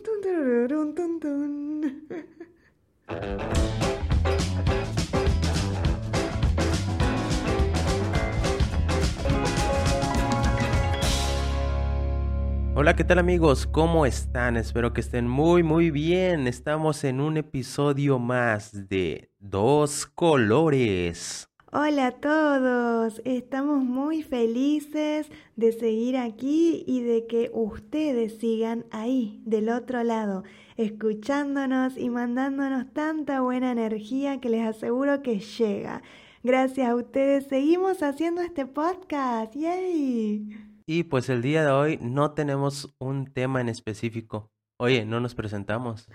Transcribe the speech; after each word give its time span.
Hola, 12.74 12.96
¿qué 12.96 13.04
tal 13.04 13.18
amigos? 13.18 13.66
¿Cómo 13.66 14.06
están? 14.06 14.56
Espero 14.56 14.94
que 14.94 15.02
estén 15.02 15.28
muy, 15.28 15.62
muy 15.62 15.90
bien. 15.90 16.46
Estamos 16.46 17.04
en 17.04 17.20
un 17.20 17.36
episodio 17.36 18.18
más 18.18 18.88
de 18.88 19.30
Dos 19.38 20.06
Colores. 20.06 21.49
Hola 21.72 22.08
a 22.08 22.10
todos, 22.10 23.22
estamos 23.24 23.84
muy 23.84 24.24
felices 24.24 25.30
de 25.54 25.70
seguir 25.70 26.16
aquí 26.16 26.82
y 26.84 27.00
de 27.02 27.28
que 27.28 27.48
ustedes 27.54 28.38
sigan 28.38 28.86
ahí, 28.90 29.40
del 29.44 29.68
otro 29.68 30.02
lado, 30.02 30.42
escuchándonos 30.76 31.96
y 31.96 32.10
mandándonos 32.10 32.92
tanta 32.92 33.40
buena 33.40 33.70
energía 33.70 34.40
que 34.40 34.48
les 34.48 34.66
aseguro 34.66 35.22
que 35.22 35.38
llega. 35.38 36.02
Gracias 36.42 36.88
a 36.88 36.96
ustedes 36.96 37.46
seguimos 37.46 38.02
haciendo 38.02 38.40
este 38.40 38.66
podcast. 38.66 39.54
¡Yay! 39.54 40.48
Y 40.86 41.04
pues 41.04 41.28
el 41.28 41.40
día 41.40 41.64
de 41.64 41.70
hoy 41.70 41.98
no 42.02 42.32
tenemos 42.32 42.96
un 42.98 43.32
tema 43.32 43.60
en 43.60 43.68
específico. 43.68 44.50
Oye, 44.76 45.04
no 45.04 45.20
nos 45.20 45.36
presentamos. 45.36 46.08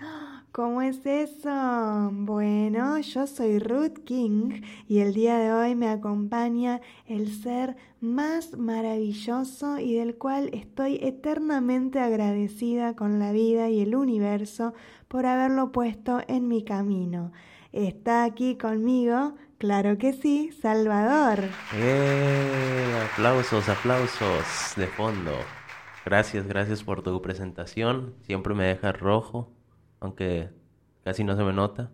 ¿Cómo 0.56 0.80
es 0.80 1.04
eso? 1.04 2.08
Bueno, 2.12 2.98
yo 3.00 3.26
soy 3.26 3.58
Ruth 3.58 3.98
King 4.06 4.62
y 4.88 5.00
el 5.00 5.12
día 5.12 5.36
de 5.36 5.52
hoy 5.52 5.74
me 5.74 5.90
acompaña 5.90 6.80
el 7.04 7.28
ser 7.28 7.76
más 8.00 8.56
maravilloso 8.56 9.78
y 9.78 9.96
del 9.96 10.16
cual 10.16 10.48
estoy 10.54 10.98
eternamente 11.02 12.00
agradecida 12.00 12.96
con 12.96 13.18
la 13.18 13.32
vida 13.32 13.68
y 13.68 13.82
el 13.82 13.94
universo 13.94 14.72
por 15.08 15.26
haberlo 15.26 15.72
puesto 15.72 16.22
en 16.26 16.48
mi 16.48 16.64
camino. 16.64 17.32
Aunque 30.00 30.50
casi 31.04 31.24
no 31.24 31.36
se 31.36 31.44
me 31.44 31.52
nota 31.52 31.90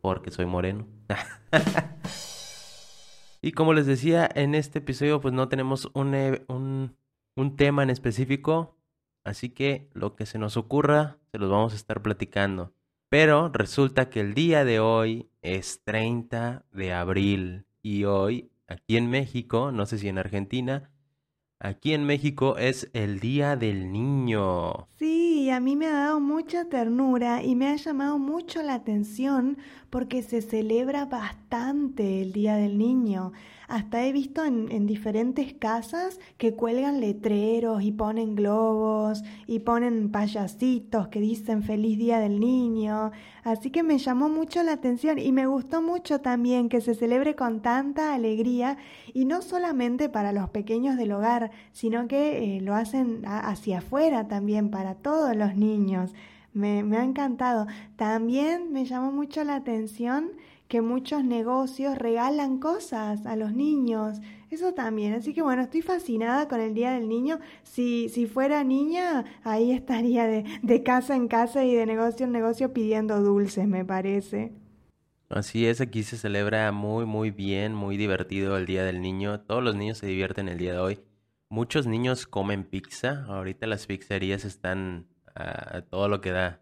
porque 0.00 0.30
soy 0.30 0.46
moreno. 0.46 0.86
y 3.42 3.52
como 3.52 3.72
les 3.72 3.86
decía, 3.86 4.28
en 4.34 4.54
este 4.54 4.78
episodio 4.78 5.20
pues 5.20 5.34
no 5.34 5.48
tenemos 5.48 5.90
un, 5.94 6.14
e, 6.14 6.44
un, 6.48 6.96
un, 7.36 7.56
tema 7.56 7.82
en 7.82 7.90
específico, 7.90 8.76
así 9.24 9.50
que 9.50 9.88
lo 9.92 10.16
que 10.16 10.26
se 10.26 10.38
nos 10.38 10.56
ocurra 10.56 11.18
se 11.32 11.38
los 11.38 11.50
vamos 11.50 11.72
a 11.72 11.76
estar 11.76 12.02
platicando. 12.02 12.72
Pero 13.08 13.50
resulta 13.52 14.08
que 14.08 14.20
el 14.20 14.34
día 14.34 14.64
de 14.64 14.78
hoy 14.78 15.28
es 15.42 15.82
30 15.84 16.64
de 16.72 16.92
abril 16.92 17.66
y 17.82 18.04
hoy 18.04 18.50
aquí 18.68 18.96
en 18.96 19.10
México, 19.10 19.72
no 19.72 19.86
sé 19.86 19.98
si 19.98 20.08
en 20.08 20.18
Argentina, 20.18 20.90
aquí 21.58 21.92
en 21.92 22.04
México 22.04 22.56
es 22.56 22.88
el 22.92 23.20
Día 23.20 23.56
del 23.56 23.92
Niño. 23.92 24.88
Sí, 24.96 25.19
a 25.48 25.60
mí 25.60 25.76
me 25.76 25.86
ha 25.86 25.92
dado 25.92 26.20
mucha 26.20 26.66
ternura 26.66 27.42
y 27.42 27.54
me 27.54 27.68
ha 27.68 27.76
llamado 27.76 28.18
mucho 28.18 28.62
la 28.62 28.74
atención 28.74 29.56
porque 29.88 30.22
se 30.22 30.42
celebra 30.42 31.06
bastante 31.06 32.20
el 32.20 32.32
Día 32.32 32.56
del 32.56 32.76
Niño. 32.76 33.32
Hasta 33.70 34.04
he 34.04 34.10
visto 34.10 34.44
en, 34.44 34.86
diferentes 34.88 35.54
casas 35.54 36.18
que 36.38 36.54
cuelgan 36.54 37.00
letreros 37.00 37.84
y 37.84 37.92
ponen 37.92 38.34
globos 38.34 39.22
y 39.46 39.60
ponen 39.60 40.10
payasitos 40.10 41.06
que 41.06 41.20
dicen 41.20 41.62
feliz 41.62 41.96
día 41.96 42.18
del 42.18 42.40
niño. 42.40 43.12
Así 43.44 43.70
que 43.70 43.84
me 43.84 43.98
llamó 43.98 44.28
mucho 44.28 44.64
la 44.64 44.72
atención 44.72 45.20
y 45.20 45.30
me 45.30 45.46
gustó 45.46 45.82
mucho 45.82 46.20
también 46.20 46.68
que 46.68 46.80
se 46.80 46.96
celebre 46.96 47.36
con 47.36 47.62
tanta 47.62 48.12
alegría 48.12 48.76
y 49.14 49.24
no 49.24 49.40
solamente 49.40 50.08
para 50.08 50.32
los 50.32 50.50
pequeños 50.50 50.96
del 50.96 51.12
hogar, 51.12 51.52
sino 51.70 52.08
que 52.08 52.56
eh, 52.56 52.60
lo 52.60 52.74
hacen 52.74 53.22
hacia 53.24 53.78
afuera 53.78 54.26
también 54.26 54.72
para 54.72 54.96
todos 54.96 55.36
los 55.36 55.54
niños. 55.54 56.12
Me, 56.52 56.82
me 56.82 56.96
ha 56.96 57.04
encantado. 57.04 57.68
También 57.94 58.72
me 58.72 58.84
llamó 58.84 59.12
mucho 59.12 59.44
la 59.44 59.54
atención 59.54 60.32
que 60.70 60.80
muchos 60.82 61.24
negocios 61.24 61.98
regalan 61.98 62.60
cosas 62.60 63.26
a 63.26 63.34
los 63.34 63.52
niños. 63.52 64.20
Eso 64.50 64.72
también. 64.72 65.14
Así 65.14 65.34
que 65.34 65.42
bueno, 65.42 65.62
estoy 65.62 65.82
fascinada 65.82 66.46
con 66.46 66.60
el 66.60 66.74
Día 66.74 66.92
del 66.92 67.08
Niño. 67.08 67.40
Si, 67.64 68.08
si 68.08 68.26
fuera 68.26 68.62
niña, 68.62 69.24
ahí 69.42 69.72
estaría 69.72 70.28
de, 70.28 70.44
de 70.62 70.82
casa 70.84 71.16
en 71.16 71.26
casa 71.26 71.64
y 71.64 71.74
de 71.74 71.86
negocio 71.86 72.24
en 72.24 72.32
negocio 72.32 72.72
pidiendo 72.72 73.20
dulces, 73.20 73.66
me 73.66 73.84
parece. 73.84 74.52
Así 75.28 75.66
es, 75.66 75.80
aquí 75.80 76.04
se 76.04 76.16
celebra 76.16 76.70
muy, 76.70 77.04
muy 77.04 77.32
bien, 77.32 77.74
muy 77.74 77.96
divertido 77.96 78.56
el 78.56 78.64
Día 78.64 78.84
del 78.84 79.02
Niño. 79.02 79.40
Todos 79.40 79.64
los 79.64 79.74
niños 79.74 79.98
se 79.98 80.06
divierten 80.06 80.48
el 80.48 80.58
día 80.58 80.74
de 80.74 80.78
hoy. 80.78 81.00
Muchos 81.48 81.88
niños 81.88 82.28
comen 82.28 82.62
pizza. 82.62 83.24
Ahorita 83.26 83.66
las 83.66 83.88
pizzerías 83.88 84.44
están 84.44 85.08
a 85.34 85.82
todo 85.82 86.06
lo 86.06 86.20
que 86.20 86.30
da. 86.30 86.60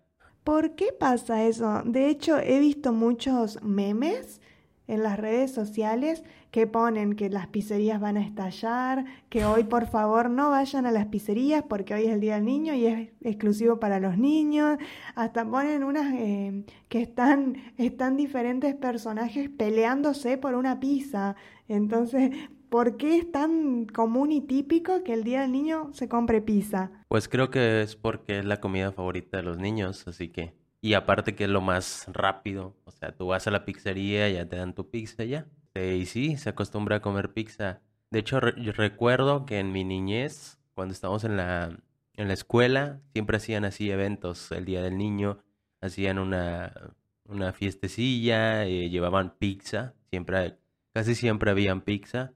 ¿Por 0.48 0.76
qué 0.76 0.94
pasa 0.98 1.44
eso? 1.44 1.82
De 1.84 2.08
hecho, 2.08 2.38
he 2.38 2.58
visto 2.58 2.94
muchos 2.94 3.62
memes 3.62 4.40
en 4.86 5.02
las 5.02 5.18
redes 5.18 5.52
sociales 5.52 6.24
que 6.50 6.66
ponen 6.66 7.16
que 7.16 7.28
las 7.28 7.48
pizzerías 7.48 8.00
van 8.00 8.16
a 8.16 8.22
estallar, 8.22 9.04
que 9.28 9.44
hoy 9.44 9.64
por 9.64 9.88
favor 9.88 10.30
no 10.30 10.48
vayan 10.48 10.86
a 10.86 10.90
las 10.90 11.04
pizzerías 11.08 11.64
porque 11.68 11.92
hoy 11.92 12.04
es 12.04 12.12
el 12.12 12.20
Día 12.20 12.36
del 12.36 12.46
Niño 12.46 12.72
y 12.72 12.86
es 12.86 13.10
exclusivo 13.20 13.78
para 13.78 14.00
los 14.00 14.16
niños. 14.16 14.78
Hasta 15.14 15.44
ponen 15.44 15.84
unas 15.84 16.14
eh, 16.14 16.64
que 16.88 17.02
están, 17.02 17.56
están 17.76 18.16
diferentes 18.16 18.74
personajes 18.74 19.50
peleándose 19.50 20.38
por 20.38 20.54
una 20.54 20.80
pizza. 20.80 21.36
Entonces, 21.68 22.30
¿Por 22.70 22.98
qué 22.98 23.16
es 23.16 23.32
tan 23.32 23.86
común 23.86 24.30
y 24.30 24.42
típico 24.42 25.02
que 25.02 25.14
el 25.14 25.24
Día 25.24 25.40
del 25.40 25.52
Niño 25.52 25.90
se 25.94 26.08
compre 26.08 26.42
pizza? 26.42 26.90
Pues 27.08 27.26
creo 27.28 27.50
que 27.50 27.80
es 27.80 27.96
porque 27.96 28.40
es 28.40 28.44
la 28.44 28.60
comida 28.60 28.92
favorita 28.92 29.38
de 29.38 29.42
los 29.42 29.58
niños, 29.58 30.06
así 30.06 30.28
que... 30.28 30.54
Y 30.80 30.94
aparte 30.94 31.34
que 31.34 31.44
es 31.44 31.50
lo 31.50 31.60
más 31.60 32.06
rápido, 32.12 32.76
o 32.84 32.90
sea, 32.90 33.12
tú 33.12 33.28
vas 33.28 33.46
a 33.46 33.50
la 33.50 33.64
pizzería, 33.64 34.28
y 34.28 34.34
ya 34.34 34.48
te 34.48 34.56
dan 34.56 34.74
tu 34.74 34.90
pizza 34.90 35.24
ya. 35.24 35.46
Y 35.74 36.06
sí, 36.06 36.36
se 36.36 36.50
acostumbra 36.50 36.96
a 36.96 37.00
comer 37.00 37.32
pizza. 37.32 37.80
De 38.10 38.20
hecho, 38.20 38.38
recuerdo 38.38 39.46
que 39.46 39.58
en 39.58 39.72
mi 39.72 39.84
niñez, 39.84 40.58
cuando 40.74 40.92
estábamos 40.92 41.24
en 41.24 41.36
la, 41.36 41.76
en 42.14 42.28
la 42.28 42.34
escuela, 42.34 43.00
siempre 43.12 43.38
hacían 43.38 43.64
así 43.64 43.90
eventos, 43.90 44.52
el 44.52 44.66
Día 44.66 44.82
del 44.82 44.98
Niño, 44.98 45.38
hacían 45.80 46.18
una, 46.18 46.94
una 47.24 47.52
fiestecilla, 47.52 48.64
eh, 48.66 48.88
llevaban 48.90 49.34
pizza, 49.38 49.94
siempre, 50.10 50.58
casi 50.92 51.14
siempre 51.14 51.50
habían 51.50 51.80
pizza 51.80 52.34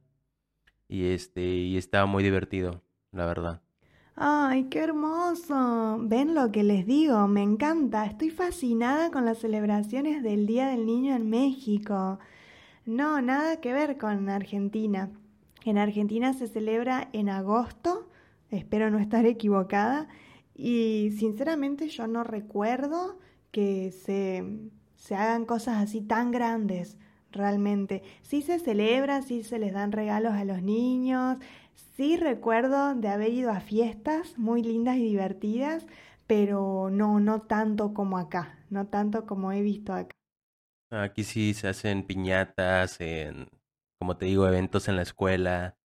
y 0.92 1.06
este 1.06 1.42
y 1.42 1.78
estaba 1.78 2.04
muy 2.04 2.22
divertido, 2.22 2.82
la 3.12 3.24
verdad. 3.24 3.62
Ay, 4.14 4.64
qué 4.64 4.80
hermoso. 4.80 5.96
Ven 6.02 6.34
lo 6.34 6.52
que 6.52 6.62
les 6.62 6.86
digo, 6.86 7.26
me 7.28 7.42
encanta. 7.42 8.04
Estoy 8.04 8.28
fascinada 8.28 9.10
con 9.10 9.24
las 9.24 9.38
celebraciones 9.38 10.22
del 10.22 10.46
Día 10.46 10.68
del 10.68 10.84
Niño 10.84 11.16
en 11.16 11.30
México. 11.30 12.18
No, 12.84 13.22
nada 13.22 13.58
que 13.62 13.72
ver 13.72 13.96
con 13.96 14.28
Argentina. 14.28 15.08
En 15.64 15.78
Argentina 15.78 16.34
se 16.34 16.46
celebra 16.46 17.08
en 17.14 17.30
agosto, 17.30 18.10
espero 18.50 18.90
no 18.90 18.98
estar 18.98 19.24
equivocada, 19.24 20.08
y 20.54 21.14
sinceramente 21.16 21.88
yo 21.88 22.06
no 22.06 22.22
recuerdo 22.22 23.18
que 23.50 23.92
se, 23.92 24.44
se 24.96 25.14
hagan 25.14 25.46
cosas 25.46 25.82
así 25.82 26.02
tan 26.02 26.32
grandes 26.32 26.98
realmente. 27.32 28.02
Sí 28.22 28.42
se 28.42 28.58
celebra, 28.58 29.22
sí 29.22 29.42
se 29.42 29.58
les 29.58 29.72
dan 29.72 29.92
regalos 29.92 30.34
a 30.34 30.44
los 30.44 30.62
niños, 30.62 31.38
sí 31.96 32.16
recuerdo 32.16 32.94
de 32.94 33.08
haber 33.08 33.32
ido 33.32 33.50
a 33.50 33.60
fiestas 33.60 34.38
muy 34.38 34.62
lindas 34.62 34.96
y 34.96 35.04
divertidas, 35.04 35.86
pero 36.26 36.88
no, 36.90 37.20
no 37.20 37.42
tanto 37.42 37.94
como 37.94 38.18
acá, 38.18 38.58
no 38.70 38.86
tanto 38.86 39.26
como 39.26 39.52
he 39.52 39.62
visto 39.62 39.92
acá. 39.92 40.14
Aquí 40.90 41.24
sí 41.24 41.54
se 41.54 41.68
hacen 41.68 42.06
piñatas, 42.06 43.00
en, 43.00 43.48
como 43.98 44.16
te 44.16 44.26
digo, 44.26 44.46
eventos 44.46 44.88
en 44.88 44.96
la 44.96 45.02
escuela, 45.02 45.78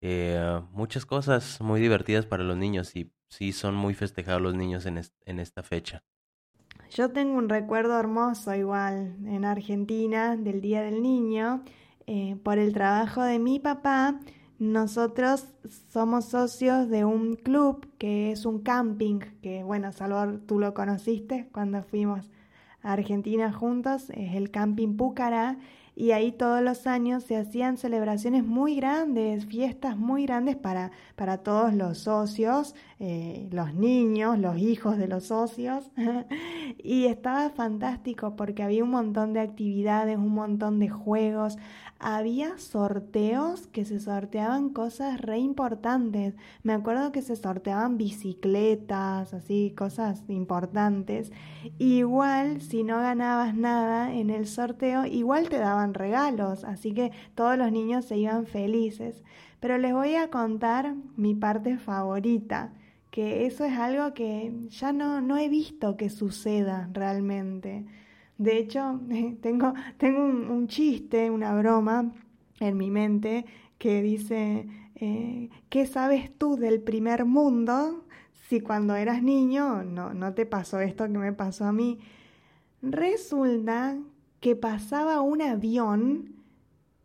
eh, 0.00 0.62
muchas 0.70 1.06
cosas 1.06 1.60
muy 1.60 1.80
divertidas 1.80 2.26
para 2.26 2.44
los 2.44 2.56
niños 2.56 2.94
y 2.94 3.12
sí 3.28 3.52
son 3.52 3.74
muy 3.74 3.94
festejados 3.94 4.40
los 4.40 4.54
niños 4.54 4.86
en, 4.86 5.00
en 5.26 5.40
esta 5.40 5.62
fecha. 5.62 6.04
Yo 6.90 7.10
tengo 7.10 7.36
un 7.36 7.50
recuerdo 7.50 7.98
hermoso 7.98 8.54
igual 8.54 9.14
en 9.26 9.44
Argentina 9.44 10.36
del 10.36 10.62
Día 10.62 10.82
del 10.82 11.02
Niño. 11.02 11.62
Eh, 12.06 12.36
por 12.42 12.58
el 12.58 12.72
trabajo 12.72 13.22
de 13.22 13.38
mi 13.38 13.60
papá, 13.60 14.18
nosotros 14.58 15.48
somos 15.92 16.24
socios 16.24 16.88
de 16.88 17.04
un 17.04 17.36
club 17.36 17.86
que 17.98 18.32
es 18.32 18.46
un 18.46 18.62
camping, 18.62 19.18
que 19.42 19.62
bueno, 19.64 19.92
Salvador, 19.92 20.40
tú 20.46 20.58
lo 20.58 20.72
conociste 20.72 21.50
cuando 21.52 21.82
fuimos 21.82 22.30
a 22.82 22.92
Argentina 22.94 23.52
juntos, 23.52 24.08
es 24.10 24.34
el 24.34 24.50
Camping 24.50 24.96
Púcara. 24.96 25.58
Y 26.00 26.12
ahí 26.12 26.30
todos 26.30 26.62
los 26.62 26.86
años 26.86 27.24
se 27.24 27.36
hacían 27.36 27.76
celebraciones 27.76 28.44
muy 28.44 28.76
grandes, 28.76 29.46
fiestas 29.46 29.96
muy 29.96 30.26
grandes 30.26 30.54
para, 30.54 30.92
para 31.16 31.38
todos 31.38 31.74
los 31.74 31.98
socios, 31.98 32.76
eh, 33.00 33.48
los 33.50 33.74
niños, 33.74 34.38
los 34.38 34.58
hijos 34.58 34.96
de 34.96 35.08
los 35.08 35.24
socios. 35.24 35.90
y 36.78 37.06
estaba 37.06 37.50
fantástico 37.50 38.36
porque 38.36 38.62
había 38.62 38.84
un 38.84 38.90
montón 38.90 39.32
de 39.32 39.40
actividades, 39.40 40.18
un 40.18 40.34
montón 40.34 40.78
de 40.78 40.88
juegos, 40.88 41.58
había 42.00 42.58
sorteos 42.58 43.66
que 43.66 43.84
se 43.84 43.98
sorteaban 43.98 44.70
cosas 44.70 45.20
re 45.20 45.38
importantes. 45.38 46.34
Me 46.62 46.72
acuerdo 46.72 47.10
que 47.10 47.22
se 47.22 47.34
sorteaban 47.34 47.98
bicicletas, 47.98 49.34
así, 49.34 49.74
cosas 49.76 50.22
importantes. 50.28 51.32
Igual, 51.78 52.60
si 52.60 52.84
no 52.84 52.98
ganabas 52.98 53.54
nada 53.54 54.14
en 54.14 54.30
el 54.30 54.46
sorteo, 54.46 55.06
igual 55.06 55.48
te 55.48 55.58
daban 55.58 55.94
regalos, 55.94 56.64
así 56.64 56.92
que 56.92 57.10
todos 57.34 57.58
los 57.58 57.72
niños 57.72 58.04
se 58.04 58.16
iban 58.16 58.46
felices. 58.46 59.24
Pero 59.60 59.76
les 59.76 59.92
voy 59.92 60.14
a 60.14 60.30
contar 60.30 60.94
mi 61.16 61.34
parte 61.34 61.78
favorita, 61.78 62.72
que 63.10 63.46
eso 63.46 63.64
es 63.64 63.76
algo 63.76 64.14
que 64.14 64.52
ya 64.68 64.92
no, 64.92 65.20
no 65.20 65.36
he 65.36 65.48
visto 65.48 65.96
que 65.96 66.10
suceda 66.10 66.88
realmente. 66.92 67.86
De 68.38 68.56
hecho, 68.58 69.00
tengo, 69.42 69.74
tengo 69.98 70.24
un, 70.24 70.68
chiste, 70.68 71.30
una 71.30 71.54
broma 71.54 72.12
en 72.60 72.76
mi 72.76 72.90
mente 72.90 73.44
que 73.78 74.02
dice, 74.02 74.66
eh, 74.96 75.50
¿qué 75.68 75.86
sabes 75.86 76.36
tú 76.36 76.56
del 76.56 76.80
primer 76.80 77.24
mundo 77.24 78.04
si 78.48 78.60
cuando 78.60 78.96
eras 78.96 79.22
niño 79.22 79.84
no, 79.84 80.14
no 80.14 80.34
te 80.34 80.46
pasó 80.46 80.80
esto 80.80 81.04
que 81.04 81.18
me 81.18 81.32
pasó 81.32 81.66
a 81.66 81.72
mí? 81.72 81.98
Resulta 82.80 83.98
que 84.40 84.54
pasaba 84.56 85.20
un 85.20 85.42
avión 85.42 86.36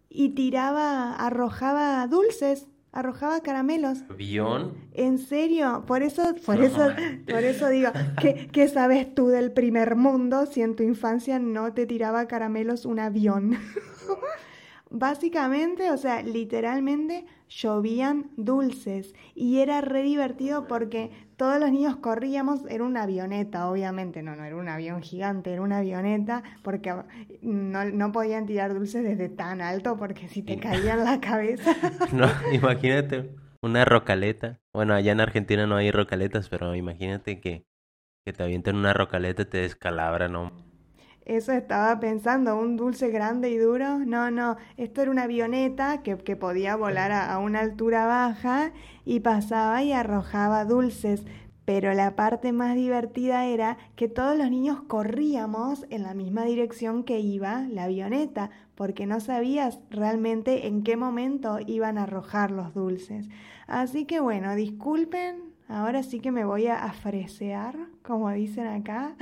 y 0.10 0.30
tiraba, 0.30 1.16
arrojaba 1.16 2.06
dulces 2.08 2.68
arrojaba 2.94 3.42
caramelos. 3.42 4.04
¿Avión? 4.10 4.76
¿En 4.94 5.18
serio? 5.18 5.84
Por 5.86 6.04
eso, 6.04 6.36
por 6.46 6.62
eso, 6.62 6.88
por 7.28 7.44
eso 7.44 7.68
digo, 7.70 7.90
¿qué, 8.22 8.48
¿qué, 8.52 8.70
sabes 8.70 9.14
tú 9.14 9.28
del 9.28 9.52
primer 9.52 9.96
mundo 9.96 10.46
si 10.46 10.62
en 10.62 10.76
tu 10.76 10.84
infancia 10.84 11.40
no 11.40 11.74
te 11.74 11.86
tiraba 11.86 12.28
caramelos 12.28 12.86
un 12.86 13.00
avión? 13.00 13.58
Básicamente, 14.96 15.90
o 15.90 15.98
sea, 15.98 16.22
literalmente 16.22 17.26
llovían 17.50 18.30
dulces 18.38 19.16
y 19.34 19.58
era 19.58 19.82
re 19.82 20.04
divertido 20.04 20.68
porque 20.68 21.10
todos 21.36 21.60
los 21.60 21.72
niños 21.72 21.96
corríamos, 21.96 22.62
era 22.70 22.84
una 22.84 23.02
avioneta, 23.02 23.68
obviamente, 23.72 24.22
no, 24.22 24.36
no 24.36 24.44
era 24.44 24.56
un 24.56 24.70
avión 24.70 25.02
gigante, 25.02 25.52
era 25.52 25.64
una 25.64 25.80
avioneta 25.80 26.44
porque 26.62 26.94
no, 27.42 27.86
no 27.86 28.12
podían 28.12 28.46
tirar 28.46 28.76
dulces 28.76 29.04
desde 29.04 29.30
tan 29.30 29.62
alto 29.62 29.98
porque 29.98 30.30
si 30.30 30.44
te 30.44 30.60
caían 30.60 31.04
la 31.04 31.20
cabeza. 31.20 31.76
no, 32.14 32.28
imagínate 32.52 33.36
una 33.64 33.86
rocaleta. 33.86 34.60
Bueno, 34.74 34.94
allá 34.94 35.12
en 35.12 35.22
Argentina 35.22 35.66
no 35.66 35.76
hay 35.76 35.90
rocaletas, 35.90 36.50
pero 36.50 36.76
imagínate 36.76 37.42
que, 37.42 37.66
que 38.24 38.32
te 38.32 38.44
avienten 38.44 38.76
una 38.76 38.94
rocaleta 38.94 39.42
y 39.42 39.46
te 39.46 39.58
descalabra, 39.58 40.28
¿no? 40.28 40.52
Eso 41.26 41.54
estaba 41.54 42.00
pensando, 42.02 42.58
un 42.60 42.76
dulce 42.76 43.10
grande 43.10 43.50
y 43.50 43.58
duro. 43.58 44.00
No, 44.00 44.30
no, 44.30 44.58
esto 44.76 45.02
era 45.02 45.12
una 45.12 45.24
avioneta 45.24 46.02
que, 46.04 46.18
que 46.18 46.36
podía 46.36 46.76
volar 46.76 47.12
a, 47.14 47.38
una 47.38 47.62
altura 47.62 48.06
baja 48.06 48.74
y 49.06 49.22
pasaba 49.22 49.84
y 49.84 49.94
arrojaba 49.94 50.66
dulces. 50.66 51.24
Pero 51.64 51.94
la 51.94 52.18
parte 52.18 52.52
más 52.52 52.76
divertida 52.76 53.46
era 53.46 53.78
que 53.96 54.10
todos 54.10 54.38
los 54.38 54.50
niños 54.50 54.82
corríamos 54.82 55.86
en 55.90 56.04
la 56.04 56.14
misma 56.14 56.44
dirección 56.44 57.06
que 57.06 57.22
iba 57.22 57.62
la 57.70 57.86
avioneta, 57.86 58.50
porque 58.76 59.06
no 59.06 59.22
sabías 59.22 59.80
realmente 59.90 60.68
en 60.68 60.84
qué 60.84 60.98
momento 60.98 61.60
iban 61.66 61.98
a 61.98 62.04
arrojar 62.04 62.52
los 62.52 62.74
dulces. 62.74 63.30
Así 63.66 64.04
que 64.04 64.20
bueno, 64.20 64.56
disculpen, 64.56 65.54
ahora 65.70 66.04
sí 66.04 66.20
que 66.20 66.32
me 66.34 66.44
voy 66.44 66.68
a 66.68 66.84
afresear, 66.84 67.78
como 68.02 68.30
dicen 68.32 68.68
acá 68.68 69.16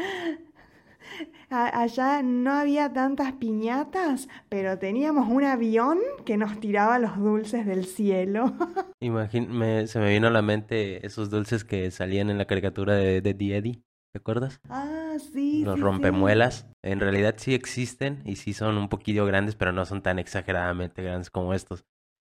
allá 1.49 2.21
no 2.23 2.53
había 2.53 2.91
tantas 2.93 3.33
piñatas, 3.33 4.27
pero 4.49 4.77
teníamos 4.79 5.27
un 5.27 5.43
avión 5.43 5.99
que 6.25 6.37
nos 6.37 6.59
tiraba 6.59 6.99
los 6.99 7.17
dulces 7.17 7.65
del 7.65 7.85
cielo. 7.85 8.53
se 9.01 9.99
me 9.99 10.09
vino 10.09 10.27
a 10.27 10.31
la 10.31 10.41
mente 10.41 11.05
esos 11.05 11.29
dulces 11.29 11.63
que 11.63 11.91
salían 11.91 12.29
en 12.29 12.37
la 12.37 12.45
caricatura 12.45 12.93
de, 12.95 13.21
de 13.21 13.31
Eddie. 13.31 13.83
¿Te 14.13 14.19
acuerdas? 14.19 14.59
Ah, 14.69 15.15
sí. 15.31 15.63
Los 15.63 15.79
rompemuelas. 15.79 16.67
En 16.83 16.99
realidad 16.99 17.35
sí 17.37 17.53
existen 17.53 18.21
y 18.25 18.35
sí 18.35 18.53
son 18.53 18.77
un 18.77 18.89
poquillo 18.89 19.25
grandes, 19.25 19.55
pero 19.55 19.71
no 19.71 19.85
son 19.85 20.01
tan 20.01 20.19
exageradamente 20.19 21.01
grandes 21.01 21.29
como 21.29 21.53
estos, 21.53 21.85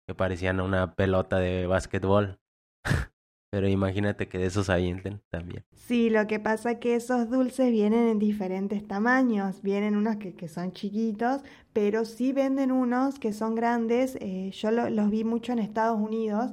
que 0.09 0.15
parecían 0.15 0.61
una 0.61 0.95
pelota 0.95 1.39
de 1.39 1.67
básquetbol. 1.67 2.39
Pero 3.55 3.69
imagínate 3.69 4.27
que 4.27 4.39
de 4.39 4.47
esos 4.47 4.69
avienten 4.69 5.21
también. 5.31 5.65
Sí, 5.77 6.11
lo 6.11 6.27
que 6.27 6.41
pasa 6.41 6.73
es 6.73 6.79
que 6.79 6.97
esos 6.97 7.31
dulces 7.31 7.71
vienen 7.71 8.09
en 8.09 8.19
diferentes 8.19 8.85
tamaños. 8.85 9.63
Vienen 9.63 9.95
unos 9.95 10.17
que, 10.17 10.35
que 10.35 10.49
son 10.49 10.73
chiquitos, 10.73 11.43
pero 11.73 12.05
sí 12.05 12.33
venden 12.33 12.73
unos 12.73 13.21
que 13.21 13.33
son 13.33 13.55
grandes. 13.55 14.19
Eh, 14.21 14.51
yo 14.51 14.73
los 14.73 15.09
vi 15.09 15.23
mucho 15.23 15.53
en 15.53 15.61
Estados 15.61 16.01
Unidos. 16.01 16.51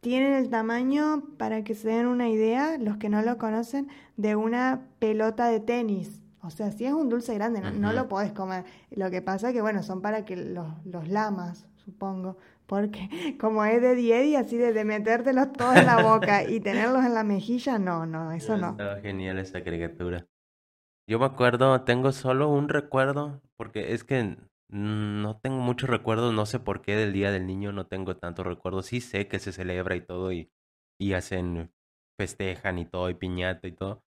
Tienen 0.00 0.32
el 0.32 0.50
tamaño, 0.50 1.22
para 1.38 1.62
que 1.62 1.76
se 1.76 1.90
den 1.90 2.08
una 2.08 2.28
idea, 2.28 2.78
los 2.78 2.96
que 2.96 3.08
no 3.08 3.22
lo 3.22 3.38
conocen, 3.38 3.86
de 4.16 4.34
una 4.34 4.88
pelota 4.98 5.46
de 5.46 5.60
tenis. 5.60 6.20
O 6.42 6.50
sea, 6.50 6.72
si 6.72 6.84
es 6.84 6.92
un 6.92 7.08
dulce 7.08 7.32
grande, 7.34 7.60
no, 7.60 7.92
lo 7.92 8.08
podés 8.08 8.32
comer. 8.32 8.64
Lo 8.90 9.08
que 9.08 9.22
pasa 9.22 9.50
es 9.50 9.54
que, 9.54 9.62
bueno, 9.62 9.84
son 9.84 10.02
para 10.02 10.24
que 10.24 10.34
los, 10.34 10.66
los 10.84 11.06
lamas, 11.06 11.64
supongo, 11.76 12.38
porque 12.66 13.08
como 13.40 13.64
es 13.64 13.80
de 13.80 13.94
Diedi, 13.94 14.36
así 14.36 14.56
de, 14.56 14.84
metértelos 14.84 15.52
todos 15.52 15.76
en 15.76 15.86
la 15.86 16.02
boca 16.02 16.42
y 16.48 16.60
tenerlos 16.60 17.04
en 17.04 17.14
la 17.14 17.24
mejilla, 17.24 17.78
no, 17.78 18.06
no, 18.06 18.32
eso 18.32 18.56
no. 18.56 18.70
Estaba 18.70 19.00
genial 19.00 19.38
esta 19.38 19.62
caricatura. 19.62 20.26
Yo 21.08 21.18
me 21.18 21.26
acuerdo, 21.26 21.82
tengo 21.82 22.12
solo 22.12 22.48
un 22.48 22.68
recuerdo, 22.68 23.42
porque 23.56 23.92
es 23.92 24.04
que 24.04 24.38
no 24.70 25.38
tengo 25.40 25.58
muchos 25.58 25.90
recuerdos, 25.90 26.32
no 26.32 26.46
sé 26.46 26.58
por 26.58 26.80
qué 26.80 26.96
del 26.96 27.12
Día 27.12 27.30
del 27.30 27.46
Niño 27.46 27.72
no 27.72 27.86
tengo 27.86 28.16
tantos 28.16 28.46
recuerdos. 28.46 28.86
Sí 28.86 29.00
sé 29.00 29.28
que 29.28 29.38
se 29.38 29.52
celebra 29.52 29.96
y 29.96 30.00
todo 30.00 30.32
y, 30.32 30.50
y 30.98 31.12
hacen, 31.12 31.72
festejan 32.18 32.78
y 32.78 32.86
todo 32.86 33.10
y 33.10 33.14
piñata 33.14 33.68
y 33.68 33.72
todo, 33.72 34.02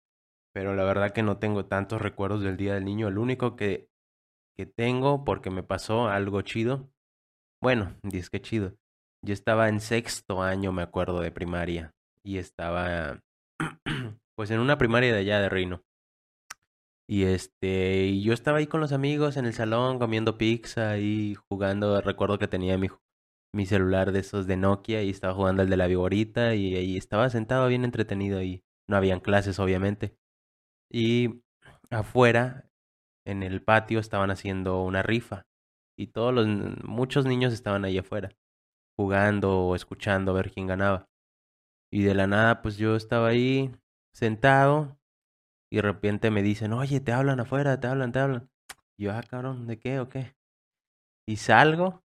pero 0.53 0.75
la 0.75 0.83
verdad 0.83 1.11
que 1.11 1.21
no 1.21 1.37
tengo 1.37 1.65
tantos 1.65 2.01
recuerdos 2.01 2.41
del 2.41 2.57
Día 2.57 2.73
del 2.73 2.85
Niño. 2.85 3.07
El 3.07 3.19
único 3.19 3.55
que, 3.55 3.89
que 4.57 4.65
tengo, 4.65 5.23
porque 5.23 5.51
me 5.51 5.61
pasó 5.61 6.07
algo 6.07 6.41
chido, 6.41 6.89
bueno, 7.61 7.95
dice 8.03 8.29
que 8.31 8.41
chido. 8.41 8.75
Yo 9.25 9.33
estaba 9.33 9.69
en 9.69 9.79
sexto 9.79 10.41
año, 10.41 10.71
me 10.71 10.83
acuerdo, 10.83 11.21
de 11.21 11.31
primaria. 11.31 11.95
Y 12.23 12.37
estaba, 12.37 13.23
pues, 14.35 14.51
en 14.51 14.59
una 14.59 14.77
primaria 14.77 15.13
de 15.13 15.19
allá 15.19 15.39
de 15.41 15.49
Reino. 15.49 15.83
Y 17.09 17.23
este, 17.23 18.05
y 18.05 18.21
yo 18.21 18.33
estaba 18.33 18.57
ahí 18.57 18.67
con 18.67 18.81
los 18.81 18.91
amigos 18.91 19.37
en 19.37 19.45
el 19.45 19.53
salón 19.53 19.97
comiendo 19.97 20.37
pizza 20.37 20.97
y 20.99 21.35
jugando. 21.49 22.01
Recuerdo 22.01 22.37
que 22.37 22.49
tenía 22.49 22.77
mi, 22.77 22.89
mi 23.53 23.65
celular 23.65 24.11
de 24.11 24.19
esos 24.19 24.45
de 24.45 24.57
Nokia 24.57 25.03
y 25.03 25.09
estaba 25.09 25.33
jugando 25.33 25.63
el 25.63 25.69
de 25.69 25.77
la 25.77 25.87
viborita 25.87 26.53
y 26.55 26.75
ahí 26.75 26.97
estaba 26.97 27.29
sentado 27.29 27.67
bien 27.69 27.85
entretenido 27.85 28.43
y 28.43 28.63
no 28.89 28.97
habían 28.97 29.21
clases, 29.21 29.57
obviamente. 29.59 30.17
Y 30.91 31.41
afuera, 31.89 32.69
en 33.25 33.41
el 33.41 33.63
patio, 33.63 33.99
estaban 33.99 34.29
haciendo 34.29 34.83
una 34.83 35.01
rifa 35.01 35.46
y 35.97 36.07
todos 36.07 36.33
los 36.33 36.47
muchos 36.85 37.25
niños 37.25 37.53
estaban 37.53 37.85
ahí 37.85 37.97
afuera 37.99 38.29
jugando 38.97 39.59
o 39.67 39.75
escuchando 39.75 40.31
a 40.31 40.35
ver 40.35 40.51
quién 40.51 40.67
ganaba. 40.67 41.09
Y 41.91 42.03
de 42.03 42.15
la 42.15 42.27
nada 42.27 42.61
pues 42.63 42.77
yo 42.77 42.95
estaba 42.97 43.29
ahí 43.29 43.71
sentado 44.13 44.99
y 45.71 45.77
de 45.77 45.83
repente 45.83 46.31
me 46.31 46.43
dicen, 46.43 46.73
"Oye, 46.73 46.99
te 47.01 47.13
hablan 47.13 47.39
afuera, 47.41 47.79
te 47.79 47.87
hablan, 47.87 48.11
te 48.13 48.19
hablan." 48.19 48.49
Y 48.97 49.05
yo, 49.05 49.13
"Ah, 49.13 49.23
cabrón, 49.23 49.67
¿de 49.67 49.79
qué 49.79 49.99
o 50.01 50.09
qué?" 50.09 50.35
Y 51.27 51.37
salgo 51.37 52.03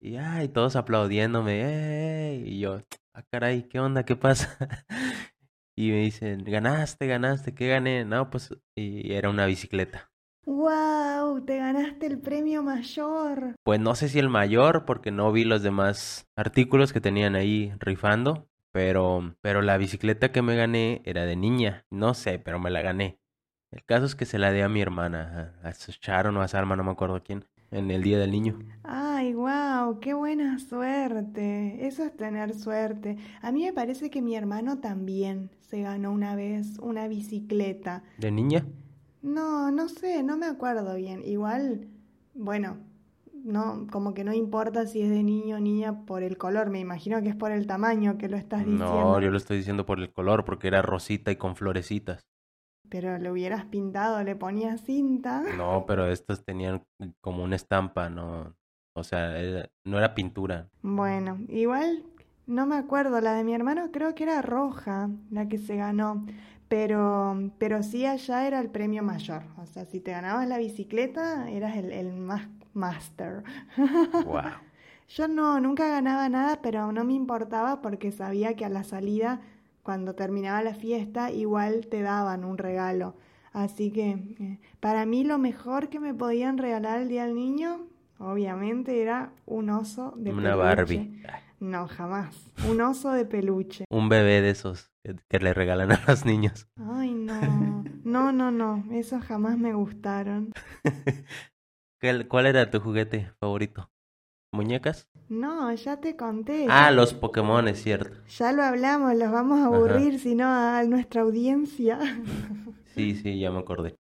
y 0.00 0.16
ay, 0.16 0.48
todos 0.48 0.76
aplaudiéndome, 0.76 2.42
y 2.46 2.60
yo, 2.60 2.80
"Ah, 3.14 3.22
caray, 3.32 3.64
¿qué 3.68 3.80
onda? 3.80 4.04
¿Qué 4.04 4.16
pasa?" 4.16 4.56
y 5.76 5.90
me 5.92 5.98
dicen, 6.02 6.44
"Ganaste, 6.44 7.06
ganaste, 7.08 7.54
¿qué 7.54 7.68
gané?" 7.68 8.04
No, 8.06 8.30
pues 8.30 8.50
y 8.76 9.12
era 9.14 9.30
una 9.30 9.46
bicicleta. 9.46 10.09
¡Wow! 10.50 11.44
Te 11.44 11.58
ganaste 11.58 12.06
el 12.06 12.18
premio 12.18 12.64
mayor. 12.64 13.54
Pues 13.62 13.78
no 13.78 13.94
sé 13.94 14.08
si 14.08 14.18
el 14.18 14.28
mayor, 14.28 14.84
porque 14.84 15.12
no 15.12 15.30
vi 15.30 15.44
los 15.44 15.62
demás 15.62 16.26
artículos 16.34 16.92
que 16.92 17.00
tenían 17.00 17.36
ahí 17.36 17.72
rifando. 17.78 18.48
Pero, 18.72 19.36
pero 19.42 19.62
la 19.62 19.76
bicicleta 19.76 20.32
que 20.32 20.42
me 20.42 20.56
gané 20.56 21.02
era 21.04 21.24
de 21.24 21.36
niña. 21.36 21.86
No 21.88 22.14
sé, 22.14 22.40
pero 22.40 22.58
me 22.58 22.70
la 22.70 22.82
gané. 22.82 23.20
El 23.70 23.84
caso 23.84 24.06
es 24.06 24.16
que 24.16 24.26
se 24.26 24.38
la 24.40 24.50
di 24.50 24.60
a 24.60 24.68
mi 24.68 24.80
hermana, 24.80 25.54
a, 25.62 25.70
Sharon 25.70 26.36
o 26.36 26.42
a 26.42 26.48
Salma, 26.48 26.74
no 26.74 26.82
me 26.82 26.90
acuerdo 26.90 27.22
quién, 27.22 27.44
en 27.70 27.92
el 27.92 28.02
Día 28.02 28.18
del 28.18 28.32
Niño. 28.32 28.58
Ay, 28.82 29.32
wow, 29.34 30.00
qué 30.00 30.14
buena 30.14 30.58
suerte. 30.58 31.86
Eso 31.86 32.02
es 32.02 32.16
tener 32.16 32.54
suerte. 32.54 33.18
A 33.40 33.52
mí 33.52 33.66
me 33.66 33.72
parece 33.72 34.10
que 34.10 34.20
mi 34.20 34.34
hermano 34.34 34.80
también 34.80 35.50
se 35.60 35.82
ganó 35.82 36.10
una 36.10 36.34
vez 36.34 36.80
una 36.80 37.06
bicicleta. 37.06 38.02
¿De 38.18 38.32
niña? 38.32 38.66
No, 39.22 39.70
no 39.70 39.88
sé, 39.88 40.22
no 40.22 40.36
me 40.36 40.46
acuerdo 40.46 40.94
bien. 40.94 41.22
Igual, 41.24 41.88
bueno, 42.34 42.78
no, 43.44 43.86
como 43.90 44.14
que 44.14 44.24
no 44.24 44.32
importa 44.32 44.86
si 44.86 45.02
es 45.02 45.10
de 45.10 45.22
niño 45.22 45.56
o 45.56 45.60
niña 45.60 46.04
por 46.06 46.22
el 46.22 46.36
color, 46.36 46.70
me 46.70 46.80
imagino 46.80 47.22
que 47.22 47.28
es 47.28 47.36
por 47.36 47.50
el 47.50 47.66
tamaño 47.66 48.18
que 48.18 48.28
lo 48.28 48.36
estás 48.36 48.60
diciendo. 48.60 48.94
No, 48.94 49.20
yo 49.20 49.30
lo 49.30 49.36
estoy 49.36 49.58
diciendo 49.58 49.86
por 49.86 49.98
el 50.00 50.12
color, 50.12 50.44
porque 50.44 50.68
era 50.68 50.82
rosita 50.82 51.30
y 51.30 51.36
con 51.36 51.56
florecitas. 51.56 52.20
Pero 52.88 53.18
lo 53.18 53.32
hubieras 53.32 53.66
pintado, 53.66 54.22
le 54.24 54.34
ponías 54.34 54.82
cinta. 54.82 55.42
No, 55.56 55.84
pero 55.86 56.10
estas 56.10 56.44
tenían 56.44 56.82
como 57.20 57.44
una 57.44 57.56
estampa, 57.56 58.10
no, 58.10 58.56
o 58.94 59.04
sea, 59.04 59.34
no 59.84 59.98
era 59.98 60.14
pintura. 60.14 60.68
Bueno, 60.82 61.38
igual 61.48 62.04
no 62.46 62.66
me 62.66 62.76
acuerdo, 62.76 63.20
la 63.20 63.34
de 63.34 63.44
mi 63.44 63.54
hermano 63.54 63.90
creo 63.92 64.14
que 64.16 64.24
era 64.24 64.42
roja, 64.42 65.08
la 65.30 65.48
que 65.48 65.58
se 65.58 65.76
ganó, 65.76 66.26
pero, 66.70 67.50
pero 67.58 67.82
sí 67.82 68.06
allá 68.06 68.46
era 68.46 68.60
el 68.60 68.70
premio 68.70 69.02
mayor. 69.02 69.42
O 69.60 69.66
sea, 69.66 69.86
si 69.86 69.98
te 69.98 70.12
ganabas 70.12 70.46
la 70.46 70.56
bicicleta, 70.56 71.50
eras 71.50 71.76
el, 71.76 71.90
el 71.90 72.12
más 72.12 72.46
master. 72.74 73.42
Wow. 74.24 74.52
Yo 75.08 75.26
no, 75.26 75.58
nunca 75.58 75.88
ganaba 75.88 76.28
nada, 76.28 76.60
pero 76.62 76.92
no 76.92 77.02
me 77.02 77.14
importaba 77.14 77.82
porque 77.82 78.12
sabía 78.12 78.54
que 78.54 78.64
a 78.64 78.68
la 78.68 78.84
salida, 78.84 79.40
cuando 79.82 80.14
terminaba 80.14 80.62
la 80.62 80.74
fiesta, 80.74 81.32
igual 81.32 81.88
te 81.88 82.02
daban 82.02 82.44
un 82.44 82.56
regalo. 82.56 83.16
Así 83.52 83.90
que 83.90 84.10
eh, 84.10 84.60
para 84.78 85.06
mí 85.06 85.24
lo 85.24 85.38
mejor 85.38 85.88
que 85.88 85.98
me 85.98 86.14
podían 86.14 86.56
regalar 86.56 87.00
el 87.00 87.08
Día 87.08 87.26
del 87.26 87.34
Niño, 87.34 87.80
obviamente, 88.20 89.02
era 89.02 89.32
un 89.44 89.70
oso 89.70 90.14
de 90.16 90.32
Una 90.32 90.54
Barbie. 90.54 91.20
No, 91.58 91.88
jamás. 91.88 92.36
Un 92.68 92.80
oso 92.80 93.10
de 93.10 93.24
peluche. 93.24 93.86
Un 93.90 94.08
bebé 94.08 94.40
de 94.40 94.50
esos 94.50 94.89
que, 95.02 95.38
le 95.38 95.54
regalan 95.54 95.92
a 95.92 96.02
los 96.06 96.24
niños. 96.24 96.68
Ay, 96.76 97.12
no. 97.14 97.80
No, 98.02 98.32
no, 98.32 98.50
no. 98.50 98.84
Esos 98.92 99.22
jamás 99.22 99.58
me 99.58 99.74
gustaron. 99.74 100.52
¿Cuál 102.28 102.46
era 102.46 102.70
tu 102.70 102.80
juguete 102.80 103.30
favorito? 103.38 103.90
¿Muñecas? 104.52 105.08
No, 105.28 105.72
ya 105.74 106.00
te 106.00 106.16
conté. 106.16 106.66
Ah, 106.68 106.90
los 106.90 107.14
Pokémon, 107.14 107.68
es 107.68 107.82
cierto. 107.82 108.18
Ya 108.26 108.52
lo 108.52 108.64
hablamos, 108.64 109.14
los 109.14 109.30
vamos 109.30 109.60
a 109.60 109.66
aburrir, 109.66 110.18
si 110.18 110.34
no, 110.34 110.46
a 110.48 110.82
nuestra 110.84 111.22
audiencia. 111.22 111.98
Sí, 112.96 113.14
sí, 113.14 113.38
ya 113.38 113.52
me 113.52 113.60
acordé. 113.60 113.96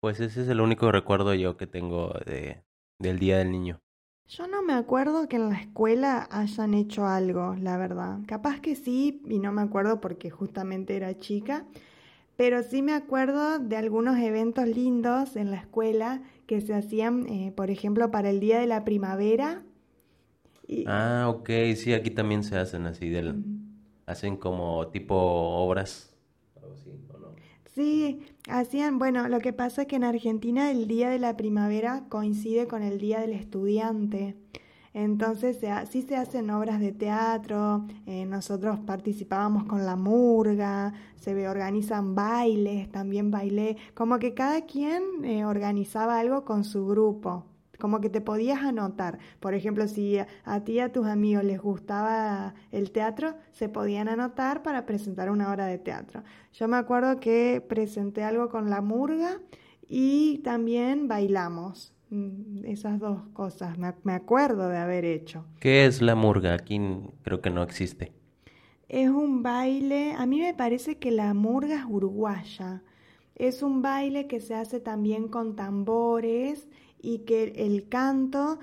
Pues 0.00 0.20
ese 0.20 0.40
es 0.40 0.48
el 0.48 0.62
único 0.62 0.90
recuerdo 0.90 1.34
yo 1.34 1.58
que 1.58 1.66
tengo 1.66 2.14
de, 2.24 2.64
del 2.98 3.18
Día 3.18 3.36
del 3.36 3.50
Niño. 3.50 3.82
Yo 4.28 4.48
no 4.48 4.60
me 4.62 4.72
acuerdo 4.72 5.28
que 5.28 5.36
en 5.36 5.50
la 5.50 5.60
escuela 5.60 6.26
hayan 6.32 6.74
hecho 6.74 7.06
algo, 7.06 7.54
la 7.60 7.76
verdad. 7.76 8.18
Capaz 8.26 8.60
que 8.60 8.74
sí, 8.74 9.22
y 9.28 9.38
no 9.38 9.52
me 9.52 9.62
acuerdo 9.62 10.00
porque 10.00 10.30
justamente 10.30 10.96
era 10.96 11.16
chica, 11.16 11.64
pero 12.36 12.64
sí 12.64 12.82
me 12.82 12.92
acuerdo 12.92 13.60
de 13.60 13.76
algunos 13.76 14.18
eventos 14.18 14.66
lindos 14.66 15.36
en 15.36 15.52
la 15.52 15.58
escuela 15.58 16.22
que 16.46 16.60
se 16.60 16.74
hacían, 16.74 17.26
eh, 17.28 17.52
por 17.54 17.70
ejemplo, 17.70 18.10
para 18.10 18.30
el 18.30 18.40
Día 18.40 18.58
de 18.58 18.66
la 18.66 18.84
Primavera. 18.84 19.62
Ah, 20.86 21.26
ok, 21.28 21.48
sí, 21.76 21.94
aquí 21.94 22.10
también 22.10 22.42
se 22.42 22.58
hacen 22.58 22.86
así, 22.86 23.08
del, 23.08 23.44
hacen 24.06 24.36
como 24.36 24.88
tipo 24.88 25.14
obras. 25.14 26.15
Sí, 27.76 28.20
hacían, 28.48 28.98
bueno, 28.98 29.28
lo 29.28 29.38
que 29.40 29.52
pasa 29.52 29.82
es 29.82 29.88
que 29.88 29.96
en 29.96 30.04
Argentina 30.04 30.70
el 30.70 30.88
Día 30.88 31.10
de 31.10 31.18
la 31.18 31.36
Primavera 31.36 32.04
coincide 32.08 32.66
con 32.66 32.82
el 32.82 32.96
Día 32.96 33.20
del 33.20 33.34
Estudiante. 33.34 34.34
Entonces 34.94 35.58
sí 35.90 36.00
se 36.00 36.16
hacen 36.16 36.48
obras 36.48 36.80
de 36.80 36.92
teatro, 36.92 37.86
eh, 38.06 38.24
nosotros 38.24 38.78
participábamos 38.80 39.64
con 39.64 39.84
la 39.84 39.94
murga, 39.94 40.94
se 41.16 41.46
organizan 41.46 42.14
bailes, 42.14 42.90
también 42.90 43.30
bailé, 43.30 43.76
como 43.92 44.18
que 44.18 44.32
cada 44.32 44.62
quien 44.62 45.02
eh, 45.22 45.44
organizaba 45.44 46.18
algo 46.18 46.46
con 46.46 46.64
su 46.64 46.86
grupo 46.86 47.44
como 47.78 48.00
que 48.00 48.10
te 48.10 48.20
podías 48.20 48.62
anotar. 48.62 49.18
Por 49.40 49.54
ejemplo, 49.54 49.88
si 49.88 50.18
a 50.18 50.64
ti 50.64 50.72
y 50.72 50.80
a 50.80 50.92
tus 50.92 51.06
amigos 51.06 51.44
les 51.44 51.60
gustaba 51.60 52.54
el 52.72 52.90
teatro, 52.90 53.34
se 53.52 53.68
podían 53.68 54.08
anotar 54.08 54.62
para 54.62 54.86
presentar 54.86 55.30
una 55.30 55.50
obra 55.50 55.66
de 55.66 55.78
teatro. 55.78 56.22
Yo 56.52 56.68
me 56.68 56.76
acuerdo 56.76 57.20
que 57.20 57.64
presenté 57.66 58.22
algo 58.22 58.48
con 58.48 58.70
la 58.70 58.80
murga 58.80 59.40
y 59.88 60.38
también 60.38 61.08
bailamos. 61.08 61.92
Mm, 62.10 62.64
esas 62.66 63.00
dos 63.00 63.22
cosas 63.32 63.76
me 63.78 64.12
acuerdo 64.12 64.68
de 64.68 64.78
haber 64.78 65.04
hecho. 65.04 65.44
¿Qué 65.58 65.86
es 65.86 66.00
la 66.00 66.14
murga? 66.14 66.54
Aquí 66.54 66.80
creo 67.22 67.40
que 67.40 67.50
no 67.50 67.62
existe. 67.62 68.12
Es 68.88 69.10
un 69.10 69.42
baile, 69.42 70.12
a 70.12 70.26
mí 70.26 70.40
me 70.40 70.54
parece 70.54 70.98
que 70.98 71.10
la 71.10 71.34
murga 71.34 71.76
es 71.80 71.84
uruguaya. 71.88 72.82
Es 73.34 73.62
un 73.62 73.82
baile 73.82 74.28
que 74.28 74.40
se 74.40 74.54
hace 74.54 74.78
también 74.78 75.28
con 75.28 75.56
tambores 75.56 76.68
y 77.00 77.20
que 77.20 77.52
el 77.56 77.88
canto 77.88 78.58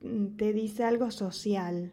mm, 0.00 0.36
te 0.36 0.52
dice 0.52 0.84
algo 0.84 1.10
social. 1.10 1.92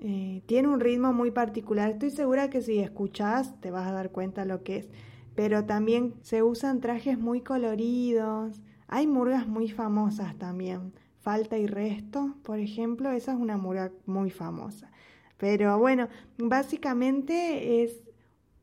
Eh, 0.00 0.42
tiene 0.46 0.68
un 0.68 0.80
ritmo 0.80 1.12
muy 1.12 1.30
particular. 1.30 1.90
Estoy 1.90 2.10
segura 2.10 2.50
que 2.50 2.62
si 2.62 2.78
escuchas 2.78 3.60
te 3.60 3.70
vas 3.70 3.88
a 3.88 3.92
dar 3.92 4.10
cuenta 4.10 4.44
lo 4.44 4.62
que 4.62 4.76
es. 4.78 4.88
Pero 5.34 5.64
también 5.64 6.14
se 6.22 6.42
usan 6.42 6.80
trajes 6.80 7.18
muy 7.18 7.40
coloridos. 7.40 8.60
Hay 8.86 9.06
murgas 9.06 9.46
muy 9.48 9.68
famosas 9.70 10.36
también. 10.36 10.92
Falta 11.20 11.56
y 11.56 11.66
resto, 11.66 12.36
por 12.42 12.58
ejemplo, 12.58 13.10
esa 13.10 13.32
es 13.32 13.38
una 13.38 13.56
murga 13.56 13.90
muy 14.04 14.30
famosa. 14.30 14.90
Pero 15.38 15.78
bueno, 15.78 16.08
básicamente 16.36 17.82
es 17.82 18.04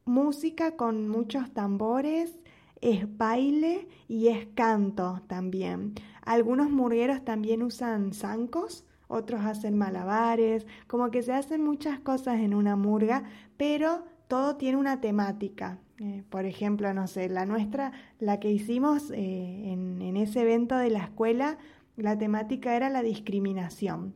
música 0.05 0.75
con 0.75 1.09
muchos 1.09 1.51
tambores, 1.53 2.39
es 2.81 3.17
baile 3.17 3.87
y 4.07 4.27
es 4.27 4.47
canto 4.53 5.21
también. 5.27 5.95
Algunos 6.21 6.69
murgueros 6.69 7.23
también 7.23 7.63
usan 7.63 8.13
zancos, 8.13 8.85
otros 9.07 9.41
hacen 9.41 9.77
malabares, 9.77 10.65
como 10.87 11.11
que 11.11 11.21
se 11.21 11.33
hacen 11.33 11.63
muchas 11.63 11.99
cosas 11.99 12.39
en 12.39 12.53
una 12.53 12.75
murga, 12.75 13.23
pero 13.57 14.05
todo 14.27 14.55
tiene 14.55 14.77
una 14.77 15.01
temática. 15.01 15.79
Eh, 15.99 16.23
por 16.29 16.45
ejemplo, 16.45 16.93
no 16.93 17.05
sé, 17.07 17.29
la 17.29 17.45
nuestra, 17.45 17.91
la 18.19 18.39
que 18.39 18.49
hicimos 18.49 19.11
eh, 19.11 19.71
en, 19.71 20.17
ese 20.17 20.41
evento 20.41 20.77
de 20.77 20.89
la 20.89 20.99
escuela, 20.99 21.57
la 21.97 22.17
temática 22.17 22.75
era 22.75 22.89
la 22.89 23.03
discriminación. 23.03 24.15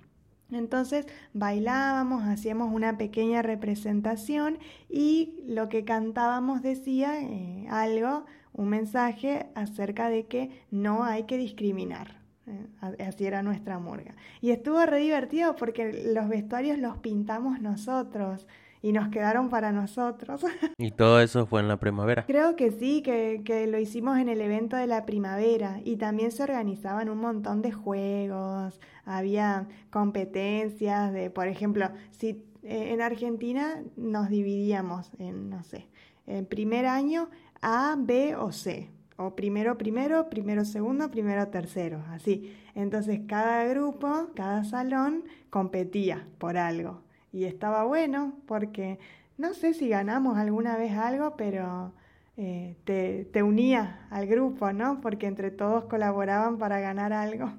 Entonces 0.51 1.05
bailábamos, 1.33 2.23
hacíamos 2.23 2.73
una 2.73 2.97
pequeña 2.97 3.41
representación 3.41 4.57
y 4.89 5.33
lo 5.45 5.69
que 5.69 5.83
cantábamos 5.83 6.61
decía 6.61 7.21
eh, 7.21 7.67
algo 7.69 8.25
un 8.55 8.69
mensaje 8.69 9.47
acerca 9.55 10.09
de 10.09 10.25
que 10.25 10.49
no 10.71 11.03
hay 11.03 11.23
que 11.23 11.37
discriminar. 11.37 12.23
Eh, 12.47 12.67
así 12.99 13.25
era 13.25 13.41
nuestra 13.41 13.79
murga. 13.79 14.15
Y 14.41 14.51
estuvo 14.51 14.85
re 14.85 14.99
divertido 14.99 15.55
porque 15.55 16.11
los 16.13 16.29
vestuarios 16.29 16.77
los 16.77 16.97
pintamos 16.97 17.59
nosotros 17.59 18.47
y 18.81 18.91
nos 18.91 19.09
quedaron 19.09 19.49
para 19.49 19.71
nosotros. 19.71 20.45
¿Y 20.77 20.91
todo 20.91 21.19
eso 21.19 21.47
fue 21.47 21.61
en 21.61 21.67
la 21.67 21.77
primavera? 21.77 22.23
Creo 22.27 22.55
que 22.55 22.69
sí, 22.69 23.01
que, 23.01 23.41
que, 23.43 23.65
lo 23.65 23.79
hicimos 23.79 24.19
en 24.19 24.29
el 24.29 24.41
evento 24.41 24.77
de 24.77 24.85
la 24.85 25.07
primavera 25.07 25.79
y 25.83 25.97
también 25.97 26.31
se 26.31 26.43
organizaban 26.43 27.09
un 27.09 27.17
montón 27.17 27.63
de 27.63 27.71
juegos, 27.71 28.79
había 29.03 29.67
competencias 29.89 31.11
de, 31.13 31.31
por 31.31 31.47
ejemplo, 31.47 31.89
si 32.11 32.43
eh, 32.61 32.93
en 32.93 33.01
Argentina 33.01 33.81
nos 33.95 34.29
dividíamos 34.29 35.09
en, 35.17 35.49
no 35.49 35.63
sé, 35.63 35.87
en 36.27 36.45
primer 36.45 36.85
año 36.85 37.29
a, 37.65 37.95
B 37.97 38.35
o 38.35 38.51
C. 38.51 38.89
O 39.17 39.35
primero, 39.35 39.77
primero, 39.77 40.29
primero, 40.29 40.65
segundo, 40.65 41.09
primero, 41.09 41.47
tercero, 41.47 42.03
así. 42.11 42.55
Entonces 42.75 43.21
cada 43.27 43.65
grupo, 43.65 44.29
cada 44.35 44.63
salón 44.63 45.23
competía 45.49 46.27
por 46.37 46.57
algo. 46.57 47.01
Y 47.31 47.45
estaba 47.45 47.85
bueno 47.85 48.37
porque 48.45 48.99
no 49.37 49.53
sé 49.53 49.73
si 49.73 49.89
ganamos 49.89 50.37
alguna 50.37 50.77
vez 50.77 50.91
algo, 50.93 51.35
pero 51.37 51.93
eh, 52.37 52.75
te, 52.83 53.25
te 53.25 53.41
unía 53.41 54.05
al 54.11 54.27
grupo, 54.27 54.71
¿no? 54.71 55.01
Porque 55.01 55.25
entre 55.25 55.49
todos 55.49 55.85
colaboraban 55.85 56.57
para 56.57 56.79
ganar 56.79 57.13
algo. 57.13 57.51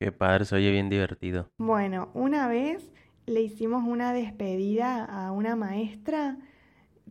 Qué 0.00 0.10
padre, 0.10 0.46
se 0.46 0.56
oye 0.56 0.70
bien 0.70 0.88
divertido. 0.88 1.48
Bueno, 1.58 2.08
una 2.14 2.48
vez 2.48 2.90
le 3.26 3.42
hicimos 3.42 3.84
una 3.86 4.12
despedida 4.12 5.04
a 5.04 5.30
una 5.32 5.54
maestra, 5.54 6.38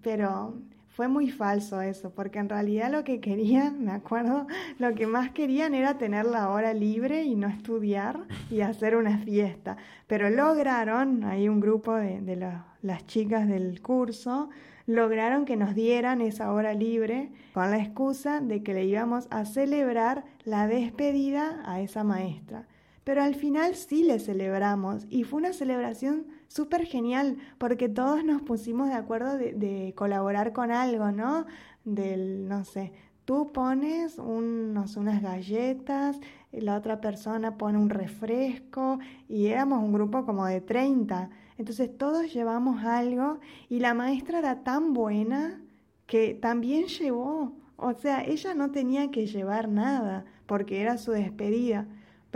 pero 0.01 0.55
fue 0.97 1.07
muy 1.07 1.29
falso 1.29 1.79
eso, 1.79 2.09
porque 2.09 2.39
en 2.39 2.49
realidad 2.49 2.91
lo 2.91 3.03
que 3.03 3.19
querían, 3.19 3.83
me 3.85 3.91
acuerdo, 3.91 4.47
lo 4.79 4.95
que 4.95 5.05
más 5.05 5.29
querían 5.29 5.75
era 5.75 5.99
tener 5.99 6.25
la 6.25 6.49
hora 6.49 6.73
libre 6.73 7.23
y 7.23 7.35
no 7.35 7.47
estudiar 7.47 8.21
y 8.49 8.61
hacer 8.61 8.95
una 8.95 9.19
fiesta. 9.19 9.77
Pero 10.07 10.31
lograron, 10.31 11.23
ahí 11.23 11.49
un 11.49 11.59
grupo 11.59 11.93
de, 11.93 12.35
las 12.81 13.05
chicas 13.05 13.47
del 13.47 13.79
curso, 13.83 14.49
lograron 14.87 15.45
que 15.45 15.55
nos 15.55 15.75
dieran 15.75 16.19
esa 16.19 16.51
hora 16.51 16.73
libre 16.73 17.29
con 17.53 17.69
la 17.69 17.77
excusa 17.77 18.41
de 18.41 18.63
que 18.63 18.73
le 18.73 18.85
íbamos 18.85 19.27
a 19.29 19.45
celebrar 19.45 20.23
la 20.45 20.65
despedida 20.65 21.61
a 21.65 21.79
esa 21.79 22.03
maestra. 22.03 22.65
Pero 23.03 23.21
al 23.21 23.35
final 23.35 23.75
sí 23.75 24.03
le 24.03 24.17
celebramos 24.17 25.05
y 25.11 25.25
fue 25.25 25.41
una 25.41 25.53
celebración 25.53 26.25
súper 26.47 26.85
genial 26.85 27.37
porque 27.57 27.89
todos 27.89 28.23
nos 28.23 28.41
pusimos 28.41 28.89
de 28.89 28.95
acuerdo 28.95 29.37
de, 29.37 29.93
colaborar 29.95 30.53
con 30.53 30.71
algo, 30.71 31.11
¿no? 31.11 31.45
Del, 31.85 32.47
no 32.47 32.65
sé, 32.65 32.93
tú 33.25 33.51
pones 33.51 34.17
unos, 34.17 34.97
unas 34.97 35.21
galletas, 35.21 36.19
la 36.51 36.75
otra 36.75 37.01
persona 37.01 37.57
pone 37.57 37.77
un 37.77 37.89
refresco 37.89 38.99
y 39.27 39.47
éramos 39.47 39.83
un 39.83 39.93
grupo 39.93 40.25
como 40.25 40.45
de 40.45 40.61
30. 40.61 41.29
Entonces 41.57 41.95
todos 41.97 42.33
llevamos 42.33 42.83
algo 42.83 43.39
y 43.69 43.79
la 43.79 43.93
maestra 43.93 44.39
era 44.39 44.63
tan 44.63 44.93
buena 44.93 45.61
que 46.05 46.33
también 46.33 46.85
llevó. 46.87 47.53
O 47.75 47.93
sea, 47.93 48.23
ella 48.23 48.53
no 48.53 48.71
tenía 48.71 49.11
que 49.11 49.27
llevar 49.27 49.69
nada 49.69 50.25
porque 50.45 50.81
era 50.81 50.97
su 50.97 51.11
despedida. 51.11 51.87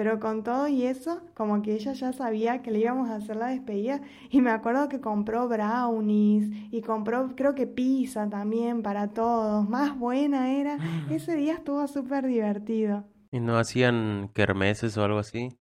Pero 0.02 0.20
con 0.20 0.44
todo 0.44 0.68
y 0.68 0.88
eso, 0.88 1.22
como 1.36 1.62
que 1.62 1.76
ella 1.76 1.94
ya 1.94 2.12
sabía 2.12 2.64
que 2.64 2.72
le 2.72 2.80
íbamos 2.80 3.08
a 3.08 3.18
hacer 3.18 3.36
la 3.36 3.50
despedida. 3.50 4.02
Y 4.32 4.42
me 4.42 4.50
acuerdo 4.50 4.90
que 4.90 5.00
compró 5.00 5.48
brownies 5.48 6.50
y 6.72 6.82
compró, 6.82 7.36
creo 7.36 7.54
que 7.54 7.68
pizza 7.68 8.28
también 8.28 8.82
para 8.82 9.10
todos. 9.10 9.70
Más 9.70 9.96
buena 10.00 10.54
era. 10.54 10.80
Ese 11.12 11.36
día 11.36 11.54
estuvo 11.54 11.88
súper 11.88 12.26
divertido. 12.26 13.06
¿Y 13.32 13.40
no 13.40 13.60
hacían 13.60 14.32
kermeses 14.34 14.98
o 14.98 15.04
algo 15.04 15.20
así? 15.20 15.60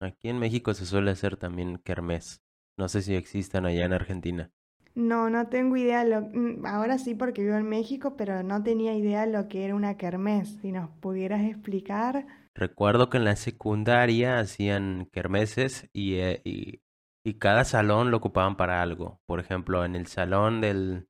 Aquí 0.00 0.30
en 0.30 0.40
México 0.40 0.74
se 0.74 0.84
suele 0.84 1.12
hacer 1.12 1.36
también 1.36 1.78
kermés. 1.78 2.42
No 2.76 2.88
sé 2.88 3.02
si 3.02 3.14
existan 3.14 3.66
allá 3.66 3.84
en 3.84 3.92
Argentina. 3.92 4.50
No, 4.96 5.30
no 5.30 5.46
tengo 5.46 5.76
idea. 5.76 6.02
Lo, 6.02 6.22
mm, 6.22 6.66
ahora 6.66 6.98
sí 6.98 7.14
porque 7.14 7.44
vivo 7.44 7.54
en 7.54 7.68
México, 7.68 8.16
pero 8.16 8.42
no 8.42 8.64
tenía 8.64 8.96
idea 8.96 9.26
lo 9.26 9.46
que 9.46 9.64
era 9.64 9.76
una 9.76 9.96
kermés. 9.96 10.58
Si 10.60 10.72
nos 10.72 10.90
pudieras 10.90 11.44
explicar. 11.44 12.26
Recuerdo 12.56 13.10
que 13.10 13.18
en 13.18 13.24
la 13.24 13.36
secundaria 13.36 14.38
hacían 14.38 15.10
kermeses 15.12 15.90
y, 15.92 16.14
eh, 16.14 16.40
y, 16.42 16.80
y, 17.22 17.34
cada 17.34 17.64
salón 17.64 18.10
lo 18.10 18.16
ocupaban 18.16 18.56
para 18.56 18.80
algo. 18.80 19.20
Por 19.26 19.40
ejemplo, 19.40 19.84
en 19.84 19.94
el 19.94 20.06
salón 20.06 20.62
del 20.62 21.06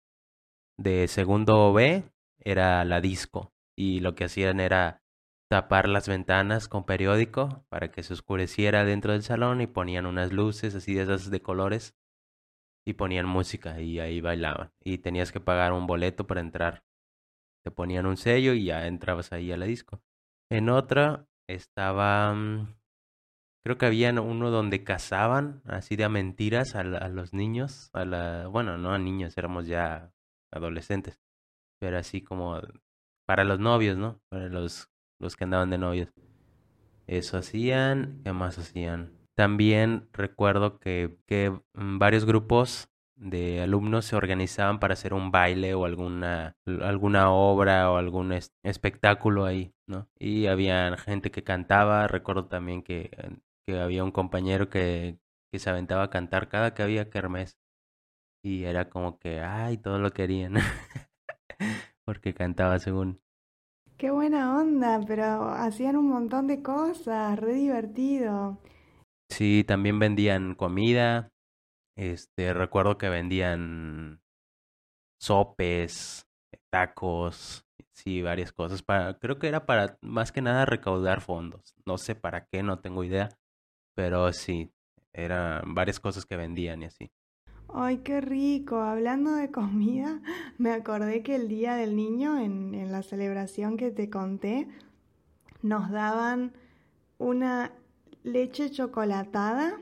de 0.77 1.07
segundo 1.07 1.73
B 1.73 2.03
era 2.41 2.85
la 2.85 3.01
disco 3.01 3.53
y 3.77 4.01
lo 4.01 4.17
que 4.17 4.25
hacían 4.25 4.59
era 4.59 5.05
tapar 5.49 5.89
las 5.89 6.09
ventanas 6.09 6.67
con 6.69 6.85
periódico 6.85 7.65
para 7.69 7.93
que 7.93 8.03
se 8.03 8.15
oscureciera 8.15 8.85
dentro 8.85 9.13
del 9.13 9.23
salón 9.23 9.61
y 9.61 9.69
ponían 9.69 10.07
unas 10.07 10.33
luces 10.33 10.75
así 10.75 10.95
de 10.95 11.05
esas 11.05 11.31
de 11.31 11.43
colores 11.43 11.95
y 12.85 12.95
ponían 12.95 13.27
música 13.27 13.81
y 13.81 14.01
ahí 14.01 14.21
bailaban 14.21 14.73
y 14.83 14.99
tenías 14.99 15.31
que 15.31 15.39
pagar 15.39 15.73
un 15.73 15.87
boleto 15.87 16.27
para 16.27 16.41
entrar. 16.41 16.85
Te 17.65 17.71
ponían 17.71 18.07
un 18.07 18.17
sello 18.17 18.53
y 18.53 18.65
ya 18.65 18.89
entrabas 18.89 19.33
ahí 19.33 19.53
a 19.53 19.57
la 19.57 19.67
disco. 19.67 20.03
En 20.51 20.69
otra 20.71 21.29
estaba 21.49 22.35
mm, 22.35 22.75
creo 23.65 23.79
que 23.79 23.87
había 23.87 24.11
uno 24.21 24.51
donde 24.51 24.85
cazaban 24.85 25.63
así 25.67 25.97
de 25.97 26.05
a 26.05 26.09
mentiras 26.09 26.75
a, 26.75 26.81
a 26.81 27.09
los 27.09 27.33
niños, 27.33 27.91
a 27.93 28.05
la 28.05 28.47
bueno, 28.49 28.79
no 28.79 28.93
a 28.93 28.99
niños, 28.99 29.37
éramos 29.39 29.67
ya 29.67 30.13
adolescentes, 30.53 31.21
pero 31.81 31.99
así 31.99 32.23
como 32.23 32.61
para 33.27 33.45
los 33.45 33.59
novios, 33.61 33.97
¿no? 33.97 34.21
Para 34.29 34.49
los 34.49 34.89
los 35.19 35.37
que 35.37 35.45
andaban 35.45 35.71
de 35.71 35.79
novios. 35.79 36.13
Eso 37.07 37.39
hacían, 37.39 38.21
¿qué 38.25 38.33
más 38.33 38.59
hacían? 38.59 39.13
También 39.37 40.09
recuerdo 40.13 40.79
que, 40.79 41.19
que 41.27 41.51
mm, 41.75 41.99
varios 41.99 42.25
grupos 42.25 42.89
de 43.17 43.63
alumnos 43.63 44.05
se 44.05 44.17
organizaban 44.17 44.79
para 44.79 44.93
hacer 44.93 45.15
un 45.15 45.31
baile 45.31 45.75
o 45.75 45.85
alguna, 45.85 46.57
alguna 46.83 47.31
obra 47.31 47.91
o 47.91 47.97
algún 47.97 48.33
espectáculo 48.63 49.47
ahí, 49.47 49.75
¿no? 49.87 50.09
Y 50.19 50.47
había 50.47 50.97
gente 50.99 51.31
que 51.31 51.43
cantaba, 51.43 52.07
recuerdo 52.09 52.47
también 52.47 52.83
que, 52.83 53.11
que 53.67 53.79
había 53.79 54.05
un 54.05 54.13
compañero 54.13 54.69
que, 54.69 55.19
que 55.51 55.59
se 55.59 55.71
aventaba 55.71 56.05
a 56.05 56.11
cantar 56.11 56.49
cada 56.49 56.75
que 56.75 56.83
había 56.83 57.11
kermés. 57.11 57.59
Y 58.45 58.65
era 58.65 58.89
como 58.91 59.19
que, 59.19 59.41
ay, 59.41 59.79
todo 59.79 59.99
lo 59.99 60.13
querían. 60.13 60.55
Porque 62.05 62.35
cantaba 62.35 62.79
según. 62.79 63.21
Qué 63.97 64.11
buena 64.11 64.59
onda, 64.59 65.01
pero 65.07 65.49
hacían 65.49 65.97
un 65.97 66.09
montón 66.11 66.47
de 66.47 66.63
cosas, 66.63 67.39
re 67.39 67.55
divertido. 67.55 68.59
Sí, 69.31 69.65
también 69.67 69.99
vendían 69.99 70.55
comida. 70.55 71.31
Este, 71.97 72.53
recuerdo 72.53 72.99
que 72.99 73.09
vendían 73.09 74.21
sopes, 75.19 76.29
tacos, 76.71 77.67
sí, 77.93 78.21
varias 78.21 78.53
cosas 78.53 78.83
para 78.83 79.19
creo 79.19 79.39
que 79.39 79.49
era 79.49 79.65
para 79.65 79.99
más 80.03 80.31
que 80.31 80.43
nada 80.43 80.67
recaudar 80.67 81.23
fondos. 81.23 81.75
No 81.87 81.97
sé 81.97 82.15
para 82.15 82.47
qué, 82.47 82.63
no 82.63 82.81
tengo 82.81 83.03
idea, 83.03 83.31
pero 83.95 84.31
sí, 84.33 84.71
eran 85.15 85.75
varias 85.75 85.99
cosas 85.99 86.27
que 86.27 86.37
vendían 86.37 86.83
y 86.83 86.87
así. 86.87 87.11
Ay, 87.73 87.99
qué 87.99 88.21
rico. 88.21 88.77
Hablando 88.77 89.35
de 89.35 89.51
comida, 89.51 90.21
me 90.59 90.73
acordé 90.73 91.23
que 91.23 91.35
el 91.35 91.49
Día 91.49 91.75
del 91.75 91.97
Niño, 91.97 92.39
en, 92.39 92.75
en 92.75 92.93
la 92.93 93.03
celebración 93.03 93.79
que 93.79 93.91
te 93.91 94.11
conté, 94.11 94.69
nos 95.63 95.91
daban 95.91 96.53
una 97.19 97.73
leche 98.23 98.71
chocolatada 98.71 99.81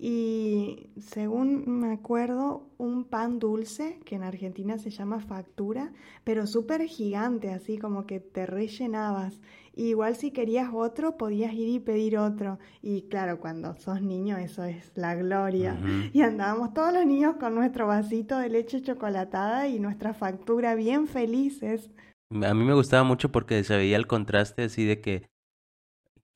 y 0.00 0.90
según 1.00 1.80
me 1.80 1.92
acuerdo, 1.92 2.70
un 2.78 3.02
pan 3.02 3.40
dulce, 3.40 3.98
que 4.04 4.14
en 4.14 4.22
Argentina 4.22 4.78
se 4.78 4.90
llama 4.90 5.18
factura, 5.18 5.92
pero 6.22 6.46
súper 6.46 6.82
gigante, 6.82 7.50
así 7.50 7.78
como 7.78 8.06
que 8.06 8.20
te 8.20 8.46
rellenabas. 8.46 9.40
igual 9.74 10.14
si 10.14 10.30
querías 10.30 10.70
otro, 10.72 11.16
podías 11.16 11.52
ir 11.52 11.68
y 11.68 11.80
pedir 11.80 12.16
otro. 12.16 12.60
Y 12.80 13.08
claro, 13.08 13.40
cuando 13.40 13.74
sos 13.74 14.00
niño 14.00 14.36
eso 14.36 14.62
es 14.62 14.92
la 14.94 15.16
gloria. 15.16 15.76
Y 16.12 16.22
andábamos 16.22 16.74
todos 16.74 16.92
los 16.92 17.04
niños 17.04 17.34
con 17.40 17.56
nuestro 17.56 17.88
vasito 17.88 18.38
de 18.38 18.50
leche 18.50 18.80
chocolatada 18.80 19.66
y 19.66 19.80
nuestra 19.80 20.14
factura 20.14 20.76
bien 20.76 21.08
felices. 21.08 21.90
A 22.30 22.54
mí 22.54 22.64
me 22.64 22.74
gustaba 22.74 23.02
mucho 23.02 23.32
porque 23.32 23.64
se 23.64 23.76
veía 23.76 23.96
el 23.96 24.06
contraste 24.06 24.62
así 24.62 24.84
de 24.84 25.00
que 25.00 25.28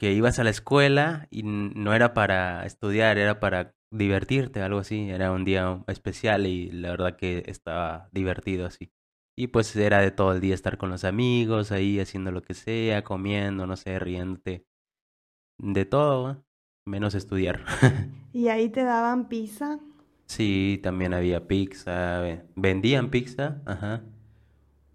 que 0.02 0.12
ibas 0.12 0.40
a 0.40 0.42
la 0.42 0.50
escuela 0.50 1.28
y 1.30 1.44
no 1.44 1.94
era 1.94 2.12
para 2.12 2.66
estudiar, 2.66 3.18
era 3.18 3.38
para 3.38 3.76
divertirte, 3.92 4.60
algo 4.60 4.80
así. 4.80 5.08
Era 5.08 5.30
un 5.30 5.44
día 5.44 5.84
especial 5.86 6.48
y 6.48 6.72
la 6.72 6.90
verdad 6.90 7.14
que 7.14 7.44
estaba 7.46 8.08
divertido 8.10 8.66
así. 8.66 8.90
Y 9.38 9.46
pues 9.46 9.76
era 9.76 10.00
de 10.00 10.10
todo 10.10 10.32
el 10.32 10.40
día 10.40 10.56
estar 10.56 10.76
con 10.76 10.90
los 10.90 11.04
amigos, 11.04 11.70
ahí 11.70 12.00
haciendo 12.00 12.32
lo 12.32 12.42
que 12.42 12.54
sea, 12.54 13.04
comiendo, 13.04 13.64
no 13.68 13.76
sé, 13.76 13.96
riéndote. 14.00 14.66
De 15.58 15.84
todo, 15.84 16.44
menos 16.84 17.14
estudiar. 17.14 17.64
¿Y 18.32 18.48
ahí 18.48 18.70
te 18.70 18.82
daban 18.82 19.28
pizza? 19.28 19.78
Sí, 20.26 20.80
también 20.82 21.14
había 21.14 21.46
pizza, 21.46 22.40
vendían 22.56 23.08
pizza, 23.08 23.62
ajá. 23.66 24.02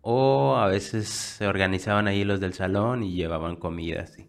O 0.02 0.58
a 0.58 0.68
veces 0.68 1.08
se 1.08 1.48
organizaban 1.48 2.10
ahí 2.10 2.26
los 2.26 2.42
del 2.42 2.52
salón 2.52 3.04
y 3.04 3.16
llevaban 3.16 3.56
comida, 3.56 4.06
sí. 4.06 4.28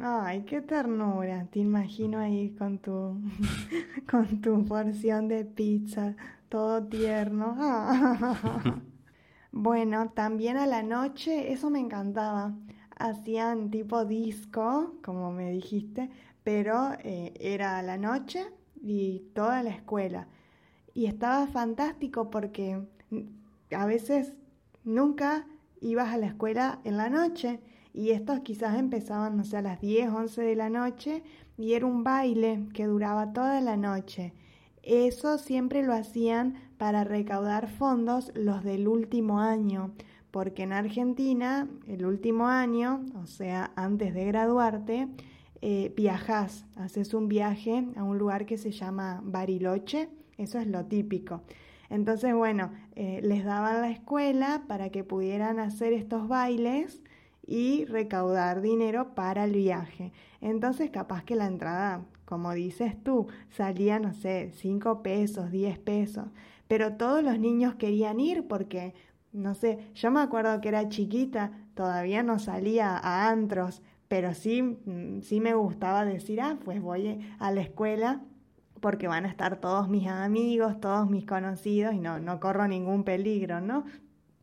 Ay, 0.00 0.44
qué 0.44 0.60
ternura. 0.60 1.46
Te 1.50 1.60
imagino 1.60 2.18
ahí 2.18 2.50
con 2.50 2.78
tu, 2.78 3.18
con 4.10 4.40
tu 4.42 4.64
porción 4.66 5.28
de 5.28 5.44
pizza, 5.44 6.14
todo 6.50 6.86
tierno. 6.86 7.56
bueno, 9.52 10.10
también 10.10 10.58
a 10.58 10.66
la 10.66 10.82
noche, 10.82 11.50
eso 11.52 11.70
me 11.70 11.80
encantaba. 11.80 12.54
Hacían 12.98 13.70
tipo 13.70 14.04
disco, 14.04 14.94
como 15.02 15.32
me 15.32 15.50
dijiste, 15.50 16.10
pero 16.44 16.92
eh, 17.02 17.32
era 17.40 17.78
a 17.78 17.82
la 17.82 17.96
noche 17.96 18.46
y 18.82 19.30
toda 19.34 19.62
la 19.62 19.70
escuela. 19.70 20.28
Y 20.92 21.06
estaba 21.06 21.46
fantástico 21.46 22.30
porque 22.30 22.82
a 23.70 23.86
veces 23.86 24.34
nunca 24.84 25.46
ibas 25.80 26.12
a 26.12 26.18
la 26.18 26.26
escuela 26.26 26.80
en 26.84 26.96
la 26.98 27.08
noche 27.08 27.60
y 27.96 28.10
estos 28.10 28.40
quizás 28.40 28.78
empezaban, 28.78 29.38
no 29.38 29.44
sé, 29.44 29.56
a 29.56 29.62
las 29.62 29.80
10, 29.80 30.10
11 30.10 30.42
de 30.42 30.54
la 30.54 30.68
noche 30.68 31.22
y 31.56 31.72
era 31.72 31.86
un 31.86 32.04
baile 32.04 32.68
que 32.74 32.84
duraba 32.84 33.32
toda 33.32 33.62
la 33.62 33.78
noche. 33.78 34.34
Eso 34.82 35.38
siempre 35.38 35.82
lo 35.82 35.94
hacían 35.94 36.56
para 36.76 37.04
recaudar 37.04 37.68
fondos 37.68 38.30
los 38.34 38.62
del 38.62 38.86
último 38.86 39.40
año, 39.40 39.94
porque 40.30 40.64
en 40.64 40.74
Argentina 40.74 41.68
el 41.86 42.04
último 42.04 42.48
año, 42.48 43.02
o 43.14 43.26
sea, 43.26 43.72
antes 43.76 44.12
de 44.12 44.26
graduarte, 44.26 45.08
eh, 45.62 45.90
viajas, 45.96 46.66
haces 46.76 47.14
un 47.14 47.28
viaje 47.28 47.88
a 47.96 48.04
un 48.04 48.18
lugar 48.18 48.44
que 48.44 48.58
se 48.58 48.72
llama 48.72 49.22
Bariloche, 49.24 50.10
eso 50.36 50.58
es 50.58 50.66
lo 50.66 50.84
típico. 50.84 51.40
Entonces, 51.88 52.34
bueno, 52.34 52.72
eh, 52.94 53.20
les 53.22 53.42
daban 53.42 53.80
la 53.80 53.90
escuela 53.90 54.64
para 54.68 54.90
que 54.90 55.02
pudieran 55.02 55.58
hacer 55.60 55.94
estos 55.94 56.28
bailes 56.28 57.00
y 57.46 57.84
recaudar 57.84 58.60
dinero 58.60 59.14
para 59.14 59.44
el 59.44 59.52
viaje. 59.52 60.12
Entonces 60.40 60.90
capaz 60.90 61.24
que 61.24 61.36
la 61.36 61.46
entrada, 61.46 62.04
como 62.24 62.52
dices 62.52 63.02
tú, 63.02 63.28
salía, 63.50 63.98
no 63.98 64.12
sé, 64.12 64.50
5 64.54 65.02
pesos, 65.02 65.50
10 65.50 65.78
pesos, 65.78 66.26
pero 66.68 66.94
todos 66.94 67.22
los 67.22 67.38
niños 67.38 67.76
querían 67.76 68.20
ir 68.20 68.46
porque, 68.48 68.94
no 69.32 69.54
sé, 69.54 69.78
yo 69.94 70.10
me 70.10 70.20
acuerdo 70.20 70.60
que 70.60 70.68
era 70.68 70.88
chiquita, 70.88 71.52
todavía 71.74 72.22
no 72.22 72.38
salía 72.38 72.96
a 72.96 73.28
antros, 73.28 73.82
pero 74.08 74.34
sí, 74.34 74.62
mm, 74.62 75.20
sí 75.22 75.40
me 75.40 75.54
gustaba 75.54 76.04
decir, 76.04 76.40
ah, 76.40 76.58
pues 76.64 76.80
voy 76.80 77.20
a 77.38 77.50
la 77.50 77.60
escuela 77.60 78.22
porque 78.80 79.08
van 79.08 79.24
a 79.24 79.28
estar 79.28 79.56
todos 79.56 79.88
mis 79.88 80.06
amigos, 80.08 80.80
todos 80.80 81.08
mis 81.08 81.24
conocidos 81.24 81.94
y 81.94 82.00
no, 82.00 82.18
no 82.20 82.40
corro 82.40 82.68
ningún 82.68 83.04
peligro, 83.04 83.60
¿no? 83.60 83.84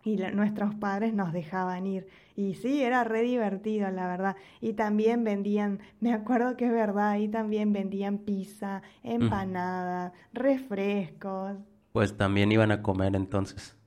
Y 0.04 0.18
nuestros 0.18 0.76
padres 0.76 1.14
nos 1.14 1.34
dejaban 1.34 1.88
ir. 1.88 2.08
Y 2.36 2.56
sí, 2.56 2.84
era 2.84 3.04
re 3.04 3.22
divertido, 3.22 3.90
la 3.92 4.08
verdad. 4.08 4.36
Y 4.60 4.74
también 4.74 5.24
vendían, 5.24 5.80
me 6.00 6.14
acuerdo 6.14 6.58
que 6.58 6.66
es 6.66 6.72
verdad, 6.72 7.10
ahí 7.10 7.28
también 7.28 7.74
vendían 7.74 8.20
pizza, 8.20 8.82
empanada, 9.04 10.14
refrescos. 10.34 11.58
Pues 11.92 12.18
también 12.18 12.52
iban 12.52 12.72
a 12.72 12.82
comer 12.82 13.16
entonces. 13.16 13.78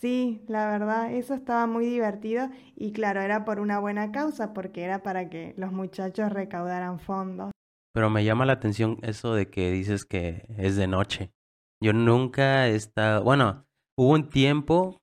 Sí, 0.00 0.42
la 0.48 0.66
verdad, 0.66 1.12
eso 1.12 1.34
estaba 1.34 1.66
muy 1.66 1.84
divertido 1.84 2.48
y 2.74 2.92
claro, 2.92 3.20
era 3.20 3.44
por 3.44 3.60
una 3.60 3.78
buena 3.78 4.12
causa, 4.12 4.54
porque 4.54 4.82
era 4.82 5.02
para 5.02 5.28
que 5.28 5.52
los 5.58 5.72
muchachos 5.72 6.32
recaudaran 6.32 6.98
fondos. 6.98 7.50
Pero 7.92 8.08
me 8.08 8.24
llama 8.24 8.46
la 8.46 8.54
atención 8.54 8.98
eso 9.02 9.34
de 9.34 9.50
que 9.50 9.70
dices 9.70 10.06
que 10.06 10.46
es 10.56 10.76
de 10.76 10.86
noche. 10.86 11.32
Yo 11.82 11.92
nunca 11.92 12.66
he 12.68 12.76
estado, 12.76 13.22
bueno, 13.24 13.66
hubo 13.94 14.12
un 14.12 14.30
tiempo 14.30 14.96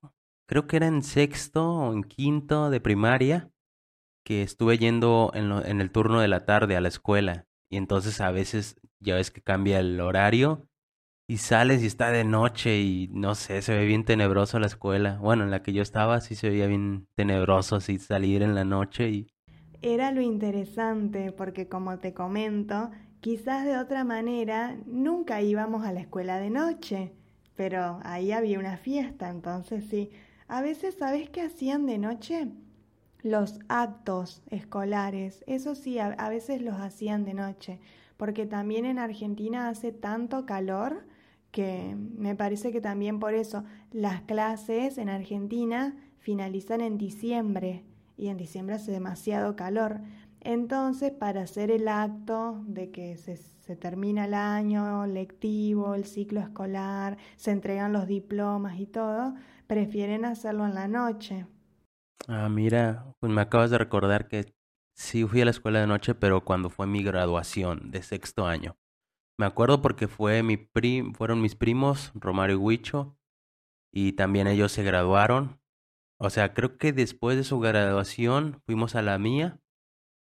creo 0.48 0.66
que 0.66 0.76
era 0.76 0.86
en 0.86 1.02
sexto 1.02 1.70
o 1.70 1.92
en 1.92 2.02
quinto 2.02 2.70
de 2.70 2.80
primaria, 2.80 3.50
que 4.24 4.42
estuve 4.42 4.78
yendo 4.78 5.30
en, 5.34 5.52
en, 5.52 5.80
el 5.80 5.90
turno 5.90 6.20
de 6.20 6.28
la 6.28 6.44
tarde 6.44 6.76
a 6.76 6.80
la 6.80 6.88
escuela. 6.88 7.46
Y 7.70 7.76
entonces 7.76 8.20
a 8.20 8.30
veces 8.30 8.80
ya 8.98 9.14
ves 9.14 9.30
que 9.30 9.42
cambia 9.42 9.78
el 9.78 10.00
horario 10.00 10.68
y 11.30 11.36
sales 11.36 11.82
y 11.82 11.86
está 11.86 12.10
de 12.10 12.24
noche 12.24 12.80
y 12.80 13.08
no 13.12 13.34
sé, 13.34 13.60
se 13.60 13.74
ve 13.74 13.84
bien 13.84 14.04
tenebroso 14.04 14.58
la 14.58 14.66
escuela. 14.66 15.18
Bueno, 15.20 15.44
en 15.44 15.50
la 15.50 15.62
que 15.62 15.74
yo 15.74 15.82
estaba 15.82 16.20
sí 16.20 16.34
se 16.34 16.48
veía 16.48 16.66
bien 16.66 17.06
tenebroso 17.14 17.76
así 17.76 17.98
salir 17.98 18.42
en 18.42 18.54
la 18.54 18.64
noche 18.64 19.10
y... 19.10 19.26
Era 19.80 20.10
lo 20.10 20.22
interesante 20.22 21.30
porque 21.30 21.68
como 21.68 21.98
te 21.98 22.12
comento, 22.12 22.90
quizás 23.20 23.64
de 23.64 23.76
otra 23.76 24.04
manera 24.04 24.76
nunca 24.86 25.40
íbamos 25.42 25.84
a 25.84 25.92
la 25.92 26.00
escuela 26.00 26.38
de 26.38 26.50
noche, 26.50 27.12
pero 27.54 28.00
ahí 28.02 28.32
había 28.32 28.58
una 28.58 28.78
fiesta, 28.78 29.28
entonces 29.28 29.84
sí, 29.88 30.10
a 30.48 30.62
veces, 30.62 30.96
¿sabes 30.98 31.28
qué 31.28 31.42
hacían 31.42 31.86
de 31.86 31.98
noche? 31.98 32.48
Los 33.22 33.58
actos 33.68 34.42
escolares, 34.50 35.44
eso 35.46 35.74
sí, 35.74 35.98
a, 35.98 36.28
veces 36.28 36.62
los 36.62 36.80
hacían 36.80 37.24
de 37.24 37.34
noche, 37.34 37.80
porque 38.16 38.46
también 38.46 38.86
en 38.86 38.98
Argentina 38.98 39.68
hace 39.68 39.92
tanto 39.92 40.46
calor 40.46 41.06
que 41.50 41.96
me 41.96 42.34
parece 42.34 42.72
que 42.72 42.80
también 42.80 43.20
por 43.20 43.34
eso 43.34 43.64
las 43.90 44.22
clases 44.22 44.98
en 44.98 45.08
Argentina 45.08 45.96
finalizan 46.18 46.80
en 46.80 46.96
diciembre 46.96 47.84
y 48.16 48.28
en 48.28 48.36
diciembre 48.36 48.76
hace 48.76 48.90
demasiado 48.90 49.54
calor. 49.54 50.00
Entonces, 50.40 51.12
para 51.12 51.42
hacer 51.42 51.70
el 51.70 51.88
acto 51.88 52.62
de 52.66 52.90
que 52.90 53.16
se, 53.16 53.76
termina 53.76 54.24
el 54.24 54.34
año 54.34 55.06
lectivo, 55.06 55.94
el 55.94 56.04
ciclo 56.04 56.40
escolar, 56.40 57.18
se 57.36 57.50
entregan 57.50 57.92
los 57.92 58.06
diplomas 58.06 58.78
y 58.78 58.86
todo, 58.86 59.34
prefieren 59.66 60.24
hacerlo 60.24 60.64
en 60.64 60.74
la 60.74 60.88
noche. 60.88 61.46
Ah, 62.28 62.48
mira, 62.48 63.14
pues 63.20 63.32
me 63.32 63.40
acabas 63.40 63.70
de 63.70 63.78
recordar 63.78 64.28
que 64.28 64.54
sí 64.94 65.24
fui 65.26 65.40
a 65.40 65.44
la 65.44 65.50
escuela 65.50 65.80
de 65.80 65.86
noche, 65.86 66.14
pero 66.14 66.44
cuando 66.44 66.70
fue 66.70 66.86
mi 66.86 67.02
graduación 67.02 67.90
de 67.90 68.02
sexto 68.02 68.46
año. 68.46 68.76
Me 69.38 69.46
acuerdo 69.46 69.82
porque 69.82 70.08
fue 70.08 70.42
mi 70.42 70.56
fueron 71.14 71.40
mis 71.40 71.54
primos, 71.54 72.10
Romario 72.14 72.56
y 72.56 72.58
Huicho, 72.58 73.16
y 73.92 74.12
también 74.12 74.46
ellos 74.46 74.72
se 74.72 74.82
graduaron. 74.82 75.60
O 76.18 76.30
sea, 76.30 76.54
creo 76.54 76.76
que 76.76 76.92
después 76.92 77.36
de 77.36 77.44
su 77.44 77.60
graduación 77.60 78.60
fuimos 78.66 78.96
a 78.96 79.02
la 79.02 79.18
mía 79.18 79.60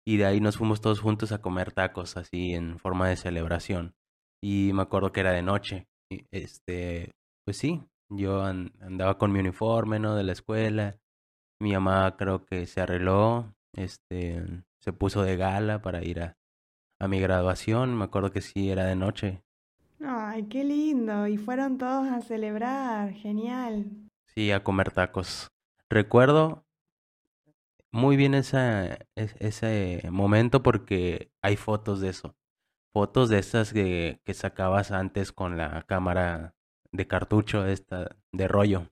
y 0.05 0.17
de 0.17 0.25
ahí 0.25 0.39
nos 0.39 0.57
fuimos 0.57 0.81
todos 0.81 0.99
juntos 0.99 1.31
a 1.31 1.41
comer 1.41 1.71
tacos 1.71 2.15
así 2.15 2.53
en 2.53 2.77
forma 2.77 3.09
de 3.09 3.15
celebración. 3.15 3.95
Y 4.41 4.71
me 4.73 4.83
acuerdo 4.83 5.11
que 5.11 5.21
era 5.21 5.31
de 5.31 5.41
noche. 5.41 5.87
Y 6.11 6.27
este, 6.31 7.11
pues 7.43 7.57
sí, 7.57 7.83
yo 8.09 8.43
andaba 8.43 9.17
con 9.17 9.31
mi 9.31 9.39
uniforme, 9.39 9.99
¿no? 9.99 10.15
De 10.15 10.23
la 10.23 10.33
escuela. 10.33 10.99
Mi 11.59 11.73
mamá 11.73 12.15
creo 12.17 12.45
que 12.45 12.67
se 12.67 12.81
arregló, 12.81 13.55
este, 13.73 14.43
se 14.79 14.93
puso 14.93 15.23
de 15.23 15.37
gala 15.37 15.81
para 15.81 16.03
ir 16.03 16.21
a, 16.21 16.37
a 16.99 17.07
mi 17.07 17.19
graduación. 17.19 17.97
Me 17.97 18.05
acuerdo 18.05 18.31
que 18.31 18.41
sí, 18.41 18.69
era 18.69 18.85
de 18.85 18.95
noche. 18.95 19.41
Ay, 19.99 20.43
qué 20.43 20.63
lindo. 20.63 21.25
Y 21.25 21.37
fueron 21.37 21.79
todos 21.79 22.07
a 22.09 22.21
celebrar. 22.21 23.13
Genial. 23.13 23.85
Sí, 24.27 24.51
a 24.51 24.63
comer 24.63 24.91
tacos. 24.91 25.49
Recuerdo 25.89 26.64
muy 27.95 28.17
bien 28.17 28.33
ese 28.33 28.99
momento 30.11 30.61
porque 30.61 31.31
hay 31.41 31.55
fotos 31.55 32.01
de 32.01 32.09
eso. 32.09 32.35
Fotos 32.93 33.29
de 33.29 33.39
esas 33.39 33.71
que, 33.71 34.21
que 34.25 34.33
sacabas 34.33 34.91
antes 34.91 35.31
con 35.31 35.57
la 35.57 35.83
cámara 35.83 36.55
de 36.91 37.07
cartucho, 37.07 37.65
esta, 37.65 38.17
de 38.33 38.47
rollo. 38.49 38.91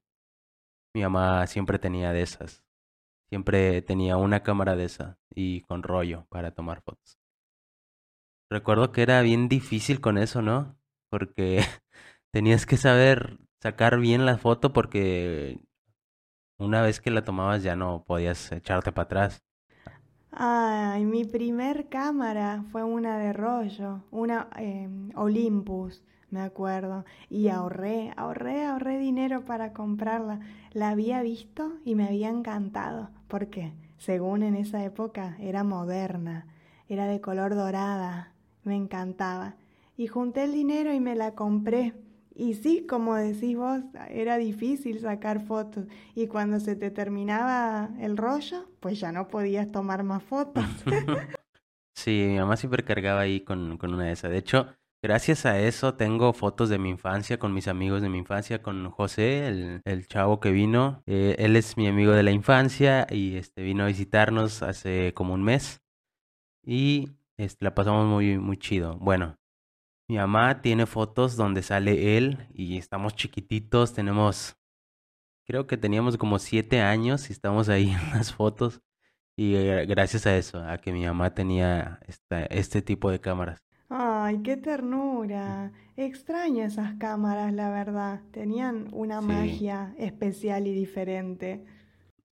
Mi 0.95 1.01
mamá 1.01 1.45
siempre 1.47 1.79
tenía 1.79 2.13
de 2.13 2.21
esas. 2.21 2.63
Siempre 3.29 3.81
tenía 3.81 4.15
una 4.15 4.41
cámara 4.41 4.77
de 4.77 4.85
esa 4.85 5.19
y 5.29 5.61
con 5.61 5.83
rollo 5.83 6.25
para 6.29 6.51
tomar 6.51 6.81
fotos. 6.81 7.19
Recuerdo 8.49 8.93
que 8.93 9.01
era 9.01 9.21
bien 9.21 9.49
difícil 9.49 9.99
con 9.99 10.17
eso, 10.17 10.41
¿no? 10.41 10.77
Porque 11.09 11.59
tenías 12.31 12.65
que 12.65 12.77
saber 12.77 13.37
sacar 13.61 13.99
bien 13.99 14.25
la 14.25 14.37
foto 14.37 14.71
porque 14.71 15.59
una 16.57 16.81
vez 16.81 16.99
que 17.01 17.11
la 17.11 17.23
tomabas 17.23 17.63
ya 17.63 17.75
no 17.75 18.03
podías 18.05 18.51
echarte 18.51 18.91
para 18.91 19.05
atrás. 19.05 19.43
Ay, 20.31 21.05
mi 21.05 21.25
primer 21.25 21.87
cámara 21.89 22.63
fue 22.71 22.83
una 22.83 23.17
de 23.17 23.33
rollo, 23.33 24.01
una 24.11 24.49
eh, 24.57 24.89
Olympus 25.15 26.03
me 26.29 26.41
acuerdo. 26.41 27.05
Y 27.29 27.49
ahorré, 27.49 28.11
ahorré, 28.17 28.65
ahorré 28.65 28.97
dinero 28.97 29.45
para 29.45 29.71
comprarla. 29.73 30.39
La 30.73 30.89
había 30.89 31.21
visto 31.21 31.73
y 31.85 31.95
me 31.95 32.05
había 32.07 32.29
encantado, 32.29 33.09
porque, 33.27 33.73
según 33.99 34.41
en 34.43 34.55
esa 34.55 34.83
época, 34.83 35.37
era 35.39 35.63
moderna, 35.63 36.47
era 36.89 37.05
de 37.05 37.21
color 37.21 37.55
dorada, 37.55 38.33
me 38.63 38.75
encantaba. 38.75 39.55
Y 39.95 40.07
junté 40.07 40.43
el 40.45 40.53
dinero 40.53 40.91
y 40.91 40.99
me 40.99 41.15
la 41.15 41.35
compré. 41.35 41.93
Y 42.35 42.55
sí, 42.55 42.85
como 42.87 43.15
decís 43.15 43.55
vos, 43.55 43.81
era 44.09 44.37
difícil 44.37 44.99
sacar 44.99 45.45
fotos. 45.45 45.85
Y 46.15 46.27
cuando 46.27 46.59
se 46.59 46.75
te 46.75 46.91
terminaba 46.91 47.89
el 47.99 48.17
rollo, 48.17 48.69
pues 48.79 48.99
ya 48.99 49.11
no 49.11 49.27
podías 49.27 49.71
tomar 49.71 50.03
más 50.03 50.23
fotos. 50.23 50.65
sí, 51.95 52.25
mi 52.27 52.37
mamá 52.39 52.57
siempre 52.57 52.83
cargaba 52.83 53.21
ahí 53.21 53.41
con, 53.41 53.77
con 53.77 53.93
una 53.93 54.05
de 54.05 54.13
esas. 54.13 54.31
De 54.31 54.37
hecho, 54.37 54.67
Gracias 55.03 55.45
a 55.45 55.59
eso 55.59 55.95
tengo 55.95 56.31
fotos 56.31 56.69
de 56.69 56.77
mi 56.77 56.89
infancia 56.89 57.37
con 57.37 57.53
mis 57.53 57.67
amigos 57.67 58.01
de 58.01 58.07
mi 58.07 58.19
infancia, 58.19 58.61
con 58.61 58.89
José, 58.89 59.47
el, 59.47 59.81
el 59.83 60.07
chavo 60.07 60.39
que 60.39 60.49
vino. 60.51 61.03
Eh, 61.07 61.35
él 61.39 61.57
es 61.57 61.75
mi 61.75 61.87
amigo 61.87 62.13
de 62.13 62.23
la 62.23 62.31
infancia 62.31 63.05
y 63.09 63.35
este 63.35 63.63
vino 63.63 63.83
a 63.83 63.87
visitarnos 63.87 64.63
hace 64.63 65.13
como 65.13 65.33
un 65.33 65.43
mes. 65.43 65.81
Y 66.65 67.09
este, 67.35 67.65
la 67.65 67.75
pasamos 67.75 68.07
muy, 68.07 68.37
muy 68.37 68.55
chido. 68.55 68.97
Bueno, 68.97 69.35
mi 70.07 70.17
mamá 70.17 70.61
tiene 70.61 70.85
fotos 70.85 71.35
donde 71.35 71.63
sale 71.63 72.17
él 72.17 72.47
y 72.53 72.77
estamos 72.77 73.15
chiquititos, 73.15 73.93
tenemos, 73.93 74.55
creo 75.45 75.67
que 75.67 75.77
teníamos 75.77 76.17
como 76.17 76.39
siete 76.39 76.81
años 76.81 77.29
y 77.29 77.33
estamos 77.33 77.69
ahí 77.69 77.89
en 77.91 78.11
las 78.11 78.33
fotos. 78.33 78.81
Y 79.35 79.55
eh, 79.55 79.85
gracias 79.87 80.27
a 80.27 80.37
eso, 80.37 80.59
a 80.59 80.77
que 80.77 80.91
mi 80.91 81.05
mamá 81.05 81.33
tenía 81.33 81.99
esta, 82.07 82.45
este 82.45 82.81
tipo 82.81 83.09
de 83.09 83.19
cámaras. 83.19 83.63
Ay, 83.89 84.41
qué 84.43 84.57
ternura. 84.57 85.71
Extraño 85.95 86.63
esas 86.63 86.95
cámaras, 86.95 87.53
la 87.53 87.69
verdad. 87.69 88.21
Tenían 88.31 88.89
una 88.91 89.21
magia 89.21 89.93
especial 89.97 90.67
y 90.67 90.73
diferente. 90.73 91.65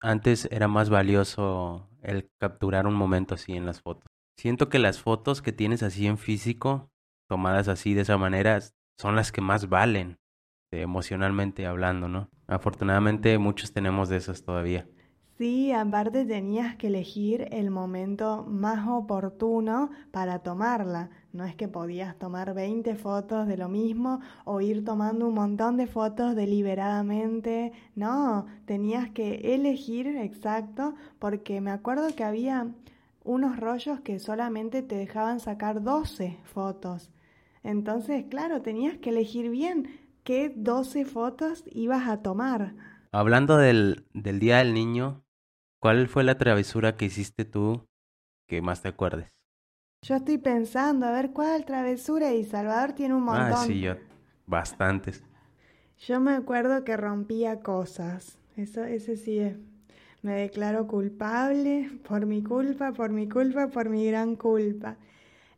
Antes 0.01 0.49
era 0.51 0.69
más 0.69 0.89
valioso 0.89 1.89
el 2.03 2.31
capturar 2.39 2.87
un 2.87 2.95
momento 2.95 3.35
así 3.35 3.53
en 3.53 3.67
las 3.67 3.83
fotos. 3.83 4.05
Siento 4.37 4.71
que 4.71 4.79
las 4.79 5.01
fotos 5.01 5.43
que 5.43 5.53
tienes 5.53 5.83
así 5.83 6.07
en 6.07 6.17
físico, 6.17 6.91
tomadas 7.31 7.69
así 7.69 7.95
de 7.95 8.01
esa 8.01 8.19
manera, 8.19 8.59
son 8.99 9.15
las 9.15 9.31
que 9.31 9.41
más 9.41 9.69
valen, 9.69 10.19
emocionalmente 10.73 11.65
hablando, 11.65 12.09
¿no? 12.09 12.29
Afortunadamente 12.49 13.39
muchos 13.39 13.73
tenemos 13.73 14.09
de 14.09 14.17
esas 14.17 14.43
todavía. 14.43 14.89
Sí, 15.39 15.71
aparte 15.71 16.27
tenías 16.27 16.75
que 16.75 16.89
elegir 16.89 17.47
el 17.53 17.71
momento 17.71 18.45
más 18.49 18.89
oportuno 18.89 19.91
para 20.11 20.41
tomarla. 20.41 21.11
No 21.33 21.45
es 21.45 21.55
que 21.55 21.69
podías 21.69 22.19
tomar 22.19 22.53
20 22.53 22.97
fotos 22.97 23.47
de 23.47 23.57
lo 23.57 23.69
mismo 23.69 24.19
o 24.45 24.61
ir 24.61 24.85
tomando 24.85 25.29
un 25.29 25.35
montón 25.35 25.77
de 25.77 25.87
fotos 25.87 26.35
deliberadamente. 26.35 27.73
No, 27.95 28.47
tenías 28.65 29.09
que 29.11 29.55
elegir 29.55 30.09
exacto 30.09 30.97
porque 31.21 31.61
me 31.61 31.71
acuerdo 31.71 32.09
que 32.17 32.25
había 32.25 32.67
unos 33.23 33.57
rollos 33.57 34.01
que 34.01 34.19
solamente 34.19 34.83
te 34.83 34.97
dejaban 34.97 35.39
sacar 35.39 35.81
12 35.81 36.39
fotos. 36.43 37.13
Entonces, 37.63 38.25
claro, 38.29 38.63
tenías 38.63 38.99
que 38.99 39.11
elegir 39.11 39.51
bien 39.51 40.01
qué 40.25 40.53
12 40.55 41.05
fotos 41.05 41.65
ibas 41.71 42.09
a 42.09 42.23
tomar. 42.23 42.75
Hablando 43.13 43.57
del, 43.57 44.07
del 44.15 44.39
Día 44.39 44.59
del 44.59 44.75
Niño, 44.75 45.25
¿Cuál 45.81 46.09
fue 46.09 46.25
la 46.25 46.37
travesura 46.37 46.99
que 46.99 47.07
hiciste 47.07 47.47
tú 47.47 47.87
que 48.47 48.61
más 48.61 48.83
te 48.83 48.89
acuerdes? 48.89 49.31
Yo 50.03 50.17
estoy 50.17 50.37
pensando, 50.37 51.07
a 51.07 51.13
ver 51.13 51.31
cuál 51.31 51.65
travesura 51.65 52.35
y 52.35 52.45
Salvador 52.45 52.93
tiene 52.93 53.15
un 53.15 53.23
montón. 53.23 53.51
Ah, 53.51 53.67
sí, 53.67 53.81
yo, 53.81 53.95
bastantes. 54.47 55.23
Yo 55.99 56.21
me 56.21 56.33
acuerdo 56.33 56.85
que 56.85 56.99
rompía 56.99 57.61
cosas. 57.61 58.37
eso, 58.59 58.85
ese 58.85 59.17
sí 59.17 59.39
es. 59.39 59.57
Me 60.23 60.33
declaro 60.33 60.87
culpable 60.87 61.91
por 62.07 62.27
mi 62.27 62.43
culpa, 62.43 62.93
por 62.93 63.11
mi 63.11 63.27
culpa, 63.27 63.69
por 63.69 63.89
mi 63.89 64.07
gran 64.07 64.37
culpa. 64.37 64.99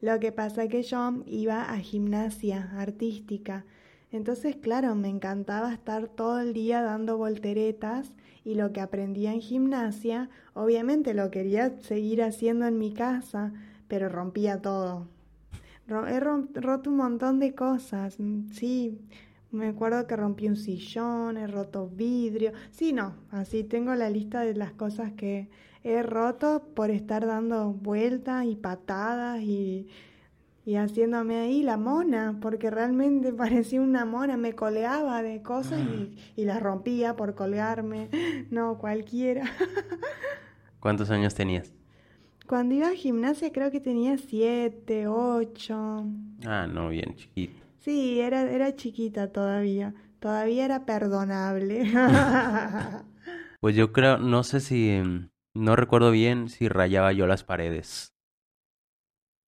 Lo 0.03 0.19
que 0.19 0.33
pasa 0.33 0.65
es 0.65 0.71
que 0.71 0.83
yo 0.83 1.23
iba 1.27 1.63
a 1.63 1.79
gimnasia 1.79 2.73
artística. 2.77 3.65
Entonces, 4.11 4.57
claro, 4.57 4.97
me 4.97 5.09
encantaba 5.09 5.73
estar 5.73 6.09
todo 6.09 6.41
el 6.41 6.53
día 6.53 6.83
dando 6.83 7.17
volteretas 7.17 8.13
y 8.45 8.57
lo 8.57 8.73
que 8.73 8.81
aprendía 8.81 9.33
en 9.33 9.41
gimnasia, 9.41 10.29
obviamente 10.55 11.15
lo 11.15 11.31
quería 11.31 11.81
seguir 11.81 12.25
haciendo 12.25 12.67
en 12.67 12.79
mi 12.79 12.93
casa, 12.93 13.53
pero 13.87 14.09
rompía 14.09 14.61
todo. 14.61 15.07
He 15.89 16.21
roto 16.21 16.91
un 16.91 16.97
montón 16.97 17.39
de 17.39 17.55
cosas, 17.55 18.19
sí, 18.51 18.99
me 19.53 19.69
acuerdo 19.69 20.07
que 20.09 20.17
rompí 20.17 20.49
un 20.49 20.57
sillón, 20.57 21.37
he 21.37 21.47
roto 21.47 21.89
vidrio. 21.89 22.53
Sí, 22.73 22.93
no, 22.93 23.15
así 23.31 23.63
tengo 23.63 23.95
la 23.95 24.11
lista 24.11 24.41
de 24.41 24.55
las 24.55 24.73
cosas 24.73 25.13
que 25.13 25.49
he 25.85 26.03
roto 26.03 26.63
por 26.75 26.91
estar 26.91 27.27
dando 27.27 27.73
vueltas 27.73 28.45
y 28.47 28.57
patadas 28.57 29.41
y, 29.41 29.89
y 30.65 30.77
haciéndome 30.77 31.37
ahí 31.37 31.63
la 31.63 31.77
mona, 31.77 32.39
porque 32.41 32.71
realmente 32.71 33.33
parecía 33.35 33.81
una 33.81 34.05
mona, 34.05 34.37
me 34.37 34.55
colgaba 34.55 35.23
de 35.23 35.43
cosas 35.43 35.81
y, 35.81 36.17
y 36.37 36.45
las 36.45 36.63
rompía 36.63 37.17
por 37.17 37.35
colgarme. 37.35 38.09
No, 38.51 38.77
cualquiera. 38.79 39.45
¿Cuántos 40.81 41.11
años 41.11 41.35
tenías? 41.35 41.73
Cuando 42.47 42.75
iba 42.75 42.89
a 42.89 42.95
gimnasia 42.95 43.51
creo 43.51 43.71
que 43.71 43.81
tenía 43.81 44.19
siete, 44.19 45.07
ocho. 45.07 46.05
Ah, 46.45 46.67
no, 46.67 46.89
bien 46.91 47.15
chiquito. 47.17 47.65
Sí, 47.79 48.21
era, 48.21 48.43
era 48.43 48.77
chiquita 48.77 49.33
todavía. 49.33 49.95
Todavía 50.21 50.65
era 50.65 50.85
perdonable. 50.85 51.91
pues 53.61 53.75
yo 53.75 53.93
creo, 53.93 54.19
no 54.19 54.43
sé 54.43 54.61
si, 54.61 55.01
no 55.55 55.77
recuerdo 55.77 56.11
bien 56.11 56.49
si 56.49 56.69
rayaba 56.69 57.13
yo 57.13 57.27
las 57.27 57.45
paredes. 57.45 58.15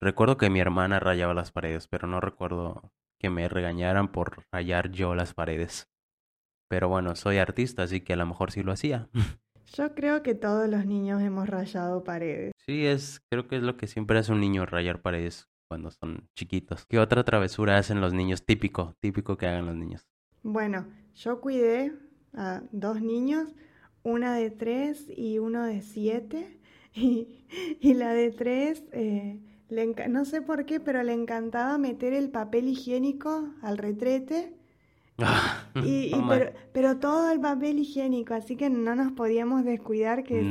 Recuerdo 0.00 0.36
que 0.36 0.50
mi 0.50 0.60
hermana 0.60 1.00
rayaba 1.00 1.34
las 1.34 1.50
paredes, 1.50 1.88
pero 1.88 2.06
no 2.06 2.20
recuerdo 2.20 2.92
que 3.18 3.30
me 3.30 3.48
regañaran 3.48 4.12
por 4.12 4.44
rayar 4.52 4.90
yo 4.90 5.14
las 5.14 5.32
paredes. 5.32 5.88
Pero 6.68 6.88
bueno, 6.88 7.16
soy 7.16 7.38
artista, 7.38 7.84
así 7.84 8.00
que 8.00 8.12
a 8.12 8.16
lo 8.16 8.26
mejor 8.26 8.50
sí 8.50 8.62
lo 8.62 8.72
hacía. 8.72 9.08
Yo 9.72 9.94
creo 9.94 10.22
que 10.22 10.34
todos 10.34 10.68
los 10.68 10.84
niños 10.84 11.22
hemos 11.22 11.48
rayado 11.48 12.04
paredes. 12.04 12.52
Sí, 12.66 12.86
es, 12.86 13.22
creo 13.30 13.48
que 13.48 13.56
es 13.56 13.62
lo 13.62 13.76
que 13.76 13.86
siempre 13.86 14.18
hace 14.18 14.30
un 14.30 14.40
niño, 14.40 14.66
rayar 14.66 15.00
paredes 15.00 15.48
cuando 15.68 15.90
son 15.90 16.28
chiquitos. 16.36 16.84
¿Qué 16.86 16.98
otra 16.98 17.24
travesura 17.24 17.78
hacen 17.78 18.00
los 18.00 18.12
niños? 18.12 18.44
Típico, 18.44 18.94
típico 19.00 19.36
que 19.36 19.46
hagan 19.46 19.66
los 19.66 19.74
niños. 19.74 20.06
Bueno, 20.42 20.86
yo 21.14 21.40
cuidé 21.40 21.92
a 22.34 22.62
dos 22.70 23.00
niños, 23.00 23.54
una 24.04 24.36
de 24.36 24.50
tres 24.50 25.06
y 25.16 25.38
uno 25.40 25.64
de 25.64 25.82
siete. 25.82 26.58
Y, 27.80 27.94
la 27.94 28.14
de 28.14 28.30
tres, 28.30 28.84
eh, 28.92 29.38
no 30.08 30.24
sé 30.24 30.42
por 30.42 30.64
qué, 30.66 30.80
pero 30.80 31.02
le 31.02 31.12
encantaba 31.12 31.78
meter 31.78 32.12
el 32.12 32.30
papel 32.30 32.68
higiénico 32.68 33.52
al 33.62 33.78
retrete 33.78 34.52
Ah, 35.18 35.68
y, 35.84 36.12
pero, 36.72 36.98
todo 36.98 37.30
el 37.30 37.40
papel 37.40 37.78
higiénico, 37.78 38.34
así 38.34 38.56
que 38.56 38.68
no 38.68 38.96
nos 38.96 39.12
podíamos 39.12 39.64
descuidar 39.64 40.24
que 40.24 40.50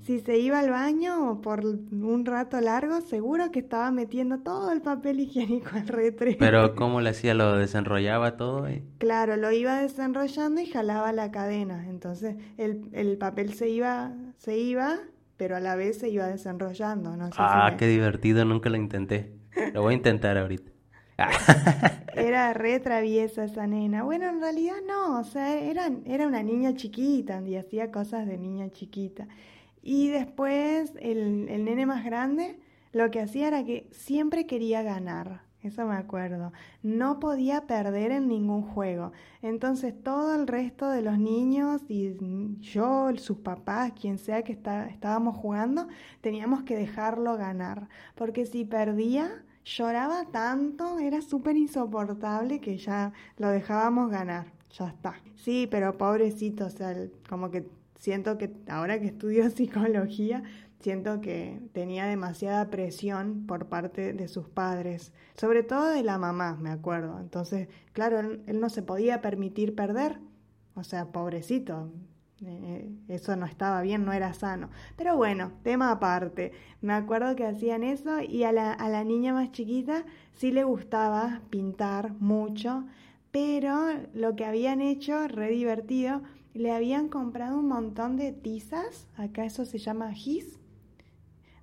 si, 0.00 0.20
se 0.20 0.38
iba 0.38 0.60
al 0.60 0.70
baño 0.70 1.40
por 1.42 1.64
un 1.64 2.24
rato 2.24 2.58
largo, 2.60 3.02
seguro 3.02 3.50
que 3.50 3.58
estaba 3.58 3.90
metiendo 3.90 4.38
todo 4.38 4.72
el 4.72 4.80
papel 4.80 5.20
higiénico 5.20 5.70
al 5.74 5.88
retrete. 5.88 6.38
Pero 6.38 6.74
¿cómo 6.74 7.02
le 7.02 7.10
hacía? 7.10 7.34
¿Lo 7.34 7.56
desenrollaba 7.56 8.36
todo? 8.38 8.66
Claro, 8.98 9.36
lo 9.36 9.52
iba 9.52 9.82
desenrollando 9.82 10.62
y 10.62 10.66
jalaba 10.66 11.12
la 11.12 11.30
cadena. 11.30 11.86
Entonces 11.88 12.36
el, 12.56 12.88
el 12.92 13.18
papel 13.18 13.52
se 13.52 13.68
iba, 13.68 14.12
se 14.38 14.56
iba, 14.56 15.00
pero 15.36 15.56
a 15.56 15.60
la 15.60 15.76
vez 15.76 15.98
se 15.98 16.08
iba 16.08 16.26
desenrollando. 16.26 17.14
No 17.16 17.28
ah, 17.36 17.74
qué 17.78 17.86
divertido, 17.86 18.44
nunca 18.46 18.70
lo 18.70 18.76
intenté. 18.76 19.34
Lo 19.74 19.82
voy 19.82 19.92
a 19.92 19.96
intentar 19.98 20.38
ahorita. 20.38 20.71
era 22.14 22.52
re 22.52 22.80
traviesa 22.80 23.44
esa 23.44 23.66
nena. 23.66 24.02
Bueno, 24.02 24.28
en 24.28 24.40
realidad 24.40 24.76
no, 24.86 25.18
o 25.20 25.24
sea, 25.24 25.58
era, 25.58 25.90
era 26.04 26.26
una 26.26 26.42
niña 26.42 26.74
chiquita 26.74 27.42
y 27.46 27.56
hacía 27.56 27.90
cosas 27.90 28.26
de 28.26 28.38
niña 28.38 28.70
chiquita. 28.70 29.28
Y 29.82 30.08
después 30.08 30.92
el, 31.00 31.48
el 31.48 31.64
nene 31.64 31.86
más 31.86 32.04
grande 32.04 32.58
lo 32.92 33.10
que 33.10 33.20
hacía 33.20 33.48
era 33.48 33.64
que 33.64 33.88
siempre 33.90 34.46
quería 34.46 34.82
ganar. 34.82 35.42
Eso 35.62 35.86
me 35.86 35.94
acuerdo. 35.94 36.52
No 36.82 37.20
podía 37.20 37.66
perder 37.66 38.10
en 38.10 38.28
ningún 38.28 38.62
juego. 38.62 39.12
Entonces 39.42 39.94
todo 40.02 40.34
el 40.34 40.48
resto 40.48 40.90
de 40.90 41.02
los 41.02 41.18
niños 41.18 41.82
y 41.88 42.16
yo, 42.60 43.10
sus 43.16 43.38
papás, 43.38 43.92
quien 43.92 44.18
sea 44.18 44.42
que 44.42 44.52
está, 44.52 44.88
estábamos 44.88 45.36
jugando, 45.36 45.86
teníamos 46.20 46.64
que 46.64 46.76
dejarlo 46.76 47.36
ganar. 47.36 47.88
Porque 48.16 48.44
si 48.44 48.64
perdía, 48.64 49.44
lloraba 49.64 50.24
tanto, 50.30 50.98
era 50.98 51.22
súper 51.22 51.56
insoportable 51.56 52.60
que 52.60 52.76
ya 52.76 53.12
lo 53.38 53.48
dejábamos 53.48 54.10
ganar, 54.10 54.52
ya 54.70 54.88
está. 54.88 55.14
Sí, 55.36 55.68
pero 55.70 55.96
pobrecito, 55.98 56.66
o 56.66 56.70
sea, 56.70 56.94
como 57.28 57.50
que 57.50 57.68
siento 57.98 58.38
que 58.38 58.52
ahora 58.68 59.00
que 59.00 59.06
estudio 59.06 59.48
psicología, 59.50 60.42
siento 60.80 61.20
que 61.20 61.60
tenía 61.72 62.06
demasiada 62.06 62.68
presión 62.68 63.46
por 63.46 63.66
parte 63.66 64.12
de 64.12 64.28
sus 64.28 64.48
padres, 64.48 65.12
sobre 65.36 65.62
todo 65.62 65.86
de 65.88 66.02
la 66.02 66.18
mamá, 66.18 66.56
me 66.60 66.70
acuerdo. 66.70 67.18
Entonces, 67.20 67.68
claro, 67.92 68.18
él, 68.20 68.60
no 68.60 68.68
se 68.68 68.82
podía 68.82 69.20
permitir 69.20 69.74
perder, 69.74 70.18
o 70.74 70.82
sea, 70.82 71.12
pobrecito, 71.12 71.90
eh, 72.44 72.88
eso 73.08 73.36
no 73.36 73.46
estaba 73.46 73.82
bien, 73.82 74.04
no 74.04 74.12
era 74.12 74.34
sano. 74.34 74.70
Pero 74.96 75.16
bueno, 75.16 75.52
tema 75.62 75.90
aparte. 75.90 76.52
Me 76.80 76.92
acuerdo 76.92 77.36
que 77.36 77.46
hacían 77.46 77.82
eso 77.82 78.20
y 78.20 78.44
a 78.44 78.52
la, 78.52 78.72
a 78.72 78.88
la 78.88 79.04
niña 79.04 79.32
más 79.32 79.52
chiquita 79.52 80.04
sí 80.34 80.50
le 80.50 80.64
gustaba 80.64 81.42
pintar 81.50 82.12
mucho, 82.20 82.84
pero 83.30 83.86
lo 84.14 84.36
que 84.36 84.44
habían 84.44 84.80
hecho, 84.80 85.28
re 85.28 85.50
divertido, 85.50 86.22
le 86.54 86.72
habían 86.72 87.08
comprado 87.08 87.58
un 87.58 87.68
montón 87.68 88.16
de 88.16 88.32
tizas, 88.32 89.08
acá 89.16 89.44
eso 89.44 89.64
se 89.64 89.78
llama 89.78 90.12
gis. 90.12 90.58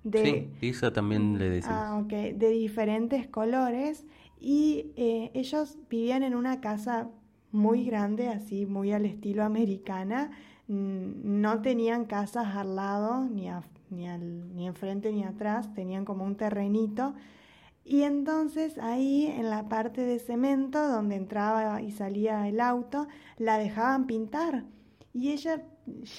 De, 0.02 0.24
sí, 0.24 0.48
tiza 0.60 0.92
también 0.92 1.38
le 1.38 1.50
decimos. 1.50 1.76
Ah, 1.78 2.00
ok, 2.02 2.10
de 2.34 2.48
diferentes 2.48 3.26
colores 3.28 4.06
y 4.40 4.92
eh, 4.96 5.30
ellos 5.34 5.76
vivían 5.90 6.22
en 6.22 6.34
una 6.34 6.60
casa 6.60 7.10
muy 7.52 7.84
grande, 7.84 8.28
así 8.28 8.64
muy 8.66 8.92
al 8.92 9.04
estilo 9.04 9.44
americana, 9.44 10.30
no 10.70 11.62
tenían 11.62 12.04
casas 12.04 12.54
al 12.54 12.76
lado, 12.76 13.24
ni, 13.24 13.50
ni, 13.90 14.08
al, 14.08 14.54
ni 14.54 14.68
enfrente 14.68 15.10
ni 15.10 15.24
atrás, 15.24 15.74
tenían 15.74 16.04
como 16.04 16.24
un 16.24 16.36
terrenito. 16.36 17.14
Y 17.84 18.02
entonces 18.02 18.78
ahí 18.78 19.26
en 19.26 19.50
la 19.50 19.68
parte 19.68 20.02
de 20.02 20.20
cemento 20.20 20.86
donde 20.86 21.16
entraba 21.16 21.82
y 21.82 21.90
salía 21.90 22.46
el 22.46 22.60
auto, 22.60 23.08
la 23.36 23.58
dejaban 23.58 24.06
pintar. 24.06 24.64
Y 25.12 25.32
ella 25.32 25.64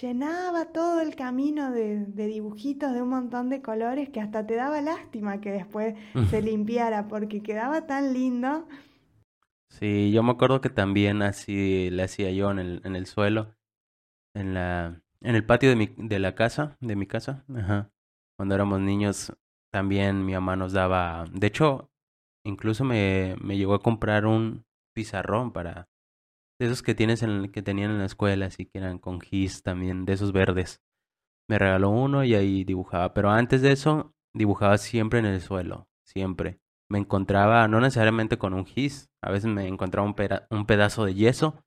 llenaba 0.02 0.66
todo 0.66 1.00
el 1.00 1.16
camino 1.16 1.72
de, 1.72 2.06
de, 2.06 2.28
dibujitos 2.28 2.94
de 2.94 3.02
un 3.02 3.08
montón 3.08 3.48
de 3.48 3.62
colores 3.62 4.10
que 4.10 4.20
hasta 4.20 4.46
te 4.46 4.56
daba 4.56 4.82
lástima 4.82 5.40
que 5.40 5.52
después 5.52 5.96
se 6.30 6.42
limpiara 6.42 7.08
porque 7.08 7.42
quedaba 7.42 7.88
tan 7.88 8.12
lindo. 8.12 8.68
Sí, 9.70 10.12
yo 10.12 10.24
me 10.24 10.32
acuerdo 10.32 10.60
que 10.60 10.70
también 10.70 11.22
así 11.22 11.90
le 11.90 12.04
hacía 12.04 12.32
yo 12.32 12.52
en 12.52 12.60
el, 12.60 12.82
en 12.84 12.98
el 12.98 13.06
suelo 13.06 13.56
en 14.34 14.54
la 14.54 15.02
en 15.22 15.36
el 15.36 15.46
patio 15.46 15.70
de 15.70 15.76
mi 15.76 15.94
de 15.98 16.20
la 16.20 16.36
casa, 16.36 16.78
de 16.80 16.96
mi 16.96 17.06
casa, 17.06 17.46
ajá. 17.56 17.92
Cuando 18.38 18.56
éramos 18.56 18.80
niños 18.80 19.34
también 19.72 20.26
mi 20.26 20.34
mamá 20.34 20.56
nos 20.56 20.74
daba, 20.74 21.26
de 21.32 21.48
hecho, 21.48 21.92
incluso 22.46 22.84
me 22.84 23.36
me 23.42 23.58
llegó 23.58 23.74
a 23.74 23.82
comprar 23.82 24.26
un 24.26 24.66
pizarrón 24.94 25.52
para 25.52 25.90
de 26.60 26.68
esos 26.68 26.84
que 26.84 26.96
tienes 26.96 27.24
en 27.24 27.52
que 27.52 27.62
tenían 27.62 27.92
en 27.92 28.00
la 28.00 28.06
escuela, 28.06 28.46
así 28.48 28.66
que 28.66 28.78
eran 28.78 29.00
con 29.00 29.20
gis 29.20 29.64
también, 29.64 30.06
de 30.06 30.14
esos 30.14 30.32
verdes. 30.32 30.82
Me 31.50 31.58
regaló 31.58 31.90
uno 31.90 32.24
y 32.24 32.36
ahí 32.36 32.64
dibujaba, 32.64 33.14
pero 33.14 33.32
antes 33.32 33.62
de 33.62 33.72
eso 33.72 34.14
dibujaba 34.34 34.78
siempre 34.78 35.20
en 35.20 35.26
el 35.26 35.42
suelo, 35.42 35.88
siempre. 36.06 36.60
Me 36.90 37.00
encontraba 37.00 37.68
no 37.68 37.80
necesariamente 37.80 38.38
con 38.38 38.54
un 38.54 38.66
gis, 38.66 39.10
a 39.24 39.32
veces 39.32 39.50
me 39.50 39.68
encontraba 39.68 40.08
un, 40.08 40.16
un 40.52 40.66
pedazo 40.66 41.06
de 41.06 41.16
yeso 41.16 41.64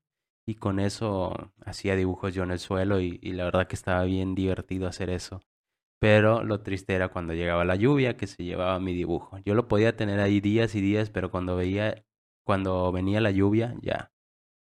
y 0.46 0.56
con 0.56 0.78
eso 0.78 1.52
hacía 1.64 1.96
dibujos 1.96 2.34
yo 2.34 2.42
en 2.42 2.50
el 2.50 2.58
suelo 2.58 3.00
y, 3.00 3.18
la 3.32 3.44
verdad 3.44 3.66
que 3.66 3.76
estaba 3.76 4.04
bien 4.04 4.34
divertido 4.34 4.86
hacer 4.86 5.10
eso. 5.10 5.40
Pero 5.98 6.44
lo 6.44 6.60
triste 6.60 6.94
era 6.94 7.08
cuando 7.08 7.32
llegaba 7.32 7.64
la 7.64 7.76
lluvia 7.76 8.16
que 8.16 8.26
se 8.26 8.44
llevaba 8.44 8.78
mi 8.78 8.94
dibujo. 8.94 9.38
Yo 9.44 9.54
lo 9.54 9.68
podía 9.68 9.96
tener 9.96 10.20
ahí 10.20 10.40
días 10.40 10.74
y 10.74 10.80
días, 10.80 11.08
pero 11.08 11.30
cuando 11.30 11.56
veía, 11.56 12.04
cuando 12.44 12.92
venía 12.92 13.20
la 13.20 13.30
lluvia, 13.30 13.74
ya. 13.80 14.10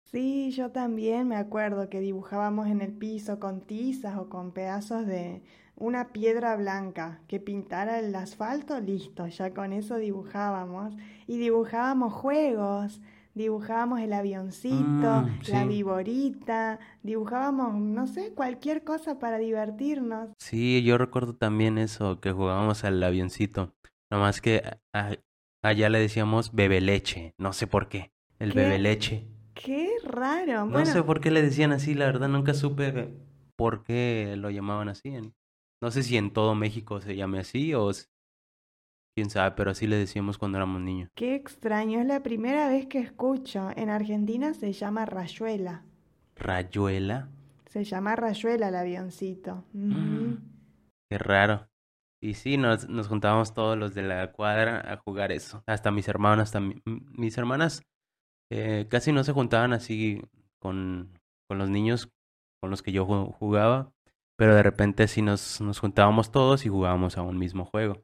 Sí, 0.04 0.52
yo 0.52 0.72
también 0.72 1.28
me 1.28 1.36
acuerdo 1.36 1.90
que 1.90 2.00
dibujábamos 2.00 2.68
en 2.68 2.82
el 2.82 2.94
piso 2.94 3.40
con 3.40 3.62
tizas 3.62 4.18
o 4.18 4.30
con 4.30 4.54
pedazos 4.54 5.08
de 5.08 5.42
una 5.76 6.14
piedra 6.14 6.56
blanca 6.56 7.22
que 7.28 7.40
pintara 7.40 8.00
el 8.00 8.16
asfalto, 8.16 8.80
listo, 8.80 9.28
ya 9.28 9.54
con 9.54 9.74
eso 9.74 9.98
dibujábamos. 9.98 10.96
Y 11.28 11.38
dibujábamos 11.38 12.14
juegos 12.14 13.02
dibujábamos 13.36 14.00
el 14.00 14.14
avioncito, 14.14 14.74
Mm, 14.74 15.40
la 15.48 15.64
sí. 15.64 15.68
viborita, 15.70 16.80
dibujábamos, 17.04 17.76
no 17.76 18.08
sé, 18.08 18.32
cualquier 18.34 18.84
cosa 18.84 19.20
para 19.20 19.38
divertirnos. 19.38 20.30
Sí, 20.40 20.82
yo 20.84 20.98
recuerdo 20.98 21.36
también 21.36 21.78
eso, 21.78 22.20
que 22.20 22.32
jugábamos 22.32 22.84
al 22.84 23.04
avioncito. 23.04 23.74
Nomás 24.10 24.42
que 24.42 24.64
a- 24.94 25.16
allá 25.64 25.90
le 25.90 26.00
decíamos 26.00 26.54
bebe 26.54 26.82
leche, 26.82 27.34
no 27.38 27.54
sé 27.54 27.68
por 27.68 27.90
qué. 27.90 28.12
El 28.40 28.52
¿Qué? 28.52 28.60
bebe 28.60 28.80
leche. 28.80 29.28
Qué 29.54 29.90
raro. 30.04 30.66
No 30.66 30.72
Bueno, 30.72 30.86
sé 30.92 31.04
por 31.04 31.22
qué 31.22 31.32
le 31.32 31.42
decían 31.42 31.72
así, 31.72 31.94
la 31.94 32.06
verdad 32.06 32.28
nunca 32.28 32.54
supe 32.54 33.10
por 33.56 33.84
qué 33.84 34.36
lo 34.38 34.50
llamaban 34.50 34.90
así. 34.90 35.14
No 35.82 35.92
sé 35.92 36.04
si 36.04 36.18
en 36.18 36.32
todo 36.32 36.56
México 36.56 37.02
se 37.02 37.16
llame 37.16 37.40
así 37.40 37.74
o 37.74 37.90
quién 39.16 39.30
sabe, 39.30 39.56
pero 39.56 39.72
así 39.72 39.88
le 39.88 39.96
decíamos 39.96 40.38
cuando 40.38 40.58
éramos 40.58 40.82
niños. 40.82 41.10
qué 41.16 41.36
extraño. 41.36 42.00
Es 42.02 42.06
la 42.06 42.22
primera 42.22 42.68
vez 42.68 42.86
que 42.88 43.00
escucho. 43.00 43.70
En 43.76 43.90
Argentina 43.90 44.54
se 44.54 44.74
llama 44.74 45.06
rayuela. 45.06 45.84
Rayuela, 46.36 47.30
Se 47.70 47.84
llama 47.84 48.16
rayuela 48.16 48.68
el 48.70 48.76
avioncito. 48.76 49.64
Qué 51.10 51.18
raro. 51.18 51.68
Y 52.22 52.34
sí, 52.34 52.58
nos, 52.58 52.90
nos 52.90 53.08
juntábamos 53.08 53.54
todos 53.54 53.78
los 53.78 53.94
de 53.94 54.02
la 54.02 54.32
cuadra 54.32 54.80
a 54.92 54.98
jugar 54.98 55.32
eso. 55.32 55.64
Hasta 55.68 55.92
mis 55.92 56.08
hermanas 56.08 56.52
también. 56.52 56.82
Mis 56.86 57.38
hermanas 57.38 57.84
eh, 58.52 58.88
casi 58.90 59.12
no 59.12 59.24
se 59.24 59.32
juntaban 59.32 59.74
así 59.74 60.22
con, 60.60 61.12
con 61.48 61.58
los 61.60 61.70
niños 61.70 62.10
con 62.62 62.72
los 62.72 62.82
que 62.82 62.92
yo 62.92 63.06
ju- 63.06 63.32
jugaba, 63.34 63.92
pero 64.38 64.56
de 64.56 64.64
repente 64.64 65.08
sí 65.08 65.22
nos, 65.22 65.62
nos 65.62 65.80
juntábamos 65.80 66.32
todos 66.32 66.66
y 66.66 66.70
jugábamos 66.70 67.18
a 67.18 67.22
un 67.22 67.38
mismo 67.38 67.66
juego. 67.66 68.02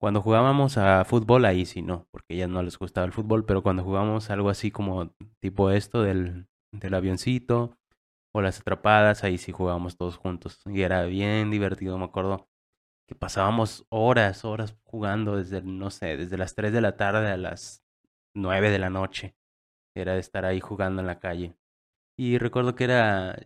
Cuando 0.00 0.22
jugábamos 0.22 0.78
a 0.78 1.04
fútbol, 1.04 1.44
ahí 1.44 1.66
sí 1.66 1.82
no, 1.82 2.06
porque 2.12 2.34
a 2.34 2.36
ellas 2.36 2.48
no 2.48 2.62
les 2.62 2.78
gustaba 2.78 3.04
el 3.04 3.12
fútbol, 3.12 3.44
pero 3.44 3.62
cuando 3.62 3.82
jugábamos 3.82 4.30
algo 4.30 4.48
así 4.48 4.70
como 4.70 5.12
tipo 5.40 5.70
esto 5.70 6.02
del, 6.02 6.46
del 6.72 6.94
avioncito 6.94 7.76
o 8.32 8.40
las 8.40 8.60
atrapadas, 8.60 9.24
ahí 9.24 9.38
sí 9.38 9.50
jugábamos 9.50 9.96
todos 9.96 10.16
juntos. 10.16 10.60
Y 10.66 10.82
era 10.82 11.04
bien 11.04 11.50
divertido, 11.50 11.98
me 11.98 12.04
acuerdo 12.04 12.48
que 13.08 13.14
pasábamos 13.16 13.86
horas, 13.88 14.44
horas 14.44 14.76
jugando 14.84 15.36
desde, 15.36 15.62
no 15.62 15.90
sé, 15.90 16.16
desde 16.16 16.38
las 16.38 16.54
3 16.54 16.72
de 16.72 16.80
la 16.80 16.96
tarde 16.96 17.28
a 17.30 17.36
las 17.36 17.82
9 18.36 18.70
de 18.70 18.78
la 18.78 18.90
noche. 18.90 19.34
Era 19.96 20.14
de 20.14 20.20
estar 20.20 20.44
ahí 20.44 20.60
jugando 20.60 21.00
en 21.00 21.06
la 21.08 21.18
calle. 21.18 21.56
Y 22.16 22.38
recuerdo 22.38 22.74
que 22.74 22.84
era, 22.84 23.36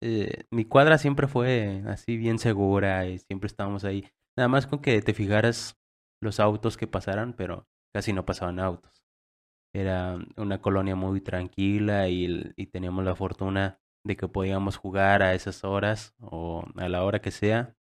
eh, 0.00 0.44
mi 0.50 0.64
cuadra 0.64 0.98
siempre 0.98 1.26
fue 1.28 1.82
así 1.86 2.16
bien 2.16 2.38
segura 2.38 3.06
y 3.06 3.18
siempre 3.18 3.48
estábamos 3.48 3.84
ahí. 3.84 4.08
Nada 4.36 4.48
más 4.48 4.66
con 4.66 4.80
que 4.80 5.02
te 5.02 5.14
fijaras 5.14 5.76
los 6.20 6.40
autos 6.40 6.76
que 6.76 6.86
pasaran, 6.86 7.34
pero 7.34 7.66
casi 7.92 8.12
no 8.12 8.24
pasaban 8.24 8.60
autos. 8.60 9.04
Era 9.74 10.18
una 10.36 10.60
colonia 10.60 10.96
muy 10.96 11.20
tranquila 11.20 12.08
y, 12.08 12.52
y 12.56 12.66
teníamos 12.66 13.04
la 13.04 13.14
fortuna 13.14 13.80
de 14.04 14.16
que 14.16 14.28
podíamos 14.28 14.76
jugar 14.76 15.22
a 15.22 15.34
esas 15.34 15.64
horas 15.64 16.14
o 16.20 16.64
a 16.76 16.88
la 16.88 17.04
hora 17.04 17.20
que 17.20 17.30
sea 17.30 17.76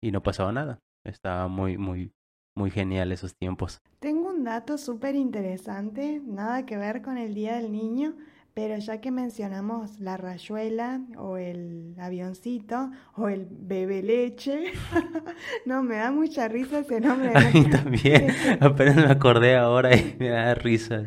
y 0.00 0.10
no 0.10 0.22
pasaba 0.22 0.52
nada. 0.52 0.80
Estaba 1.04 1.48
muy, 1.48 1.76
muy, 1.78 2.12
muy 2.54 2.70
genial 2.70 3.12
esos 3.12 3.36
tiempos. 3.36 3.80
Tengo 4.00 4.30
un 4.30 4.44
dato 4.44 4.78
súper 4.78 5.14
interesante, 5.14 6.20
nada 6.24 6.64
que 6.66 6.76
ver 6.76 7.02
con 7.02 7.18
el 7.18 7.34
Día 7.34 7.56
del 7.56 7.70
Niño, 7.72 8.16
pero 8.56 8.78
ya 8.78 9.02
que 9.02 9.10
mencionamos 9.10 10.00
la 10.00 10.16
rayuela 10.16 11.02
o 11.18 11.36
el 11.36 11.94
avioncito 11.98 12.90
o 13.14 13.28
el 13.28 13.46
bebe 13.50 14.02
leche, 14.02 14.72
no, 15.66 15.82
me 15.82 15.96
da 15.96 16.10
mucha 16.10 16.48
risa 16.48 16.78
ese 16.78 17.02
nombre. 17.02 17.32
A 17.34 17.50
mí 17.50 17.68
también, 17.68 18.30
apenas 18.60 18.96
me 18.96 19.12
acordé 19.12 19.56
ahora 19.56 19.94
y 19.94 20.16
me 20.18 20.30
da 20.30 20.54
risa. 20.54 21.04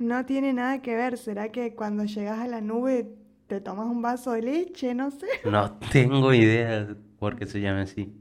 No 0.00 0.26
tiene 0.26 0.52
nada 0.52 0.82
que 0.82 0.96
ver, 0.96 1.18
¿será 1.18 1.52
que 1.52 1.76
cuando 1.76 2.04
llegas 2.04 2.40
a 2.40 2.48
la 2.48 2.60
nube 2.60 3.08
te 3.46 3.60
tomas 3.60 3.86
un 3.86 4.02
vaso 4.02 4.32
de 4.32 4.42
leche? 4.42 4.92
No 4.92 5.12
sé. 5.12 5.28
No 5.48 5.78
tengo 5.92 6.34
idea 6.34 6.96
por 7.20 7.36
qué 7.36 7.46
se 7.46 7.60
llama 7.60 7.82
así. 7.82 8.12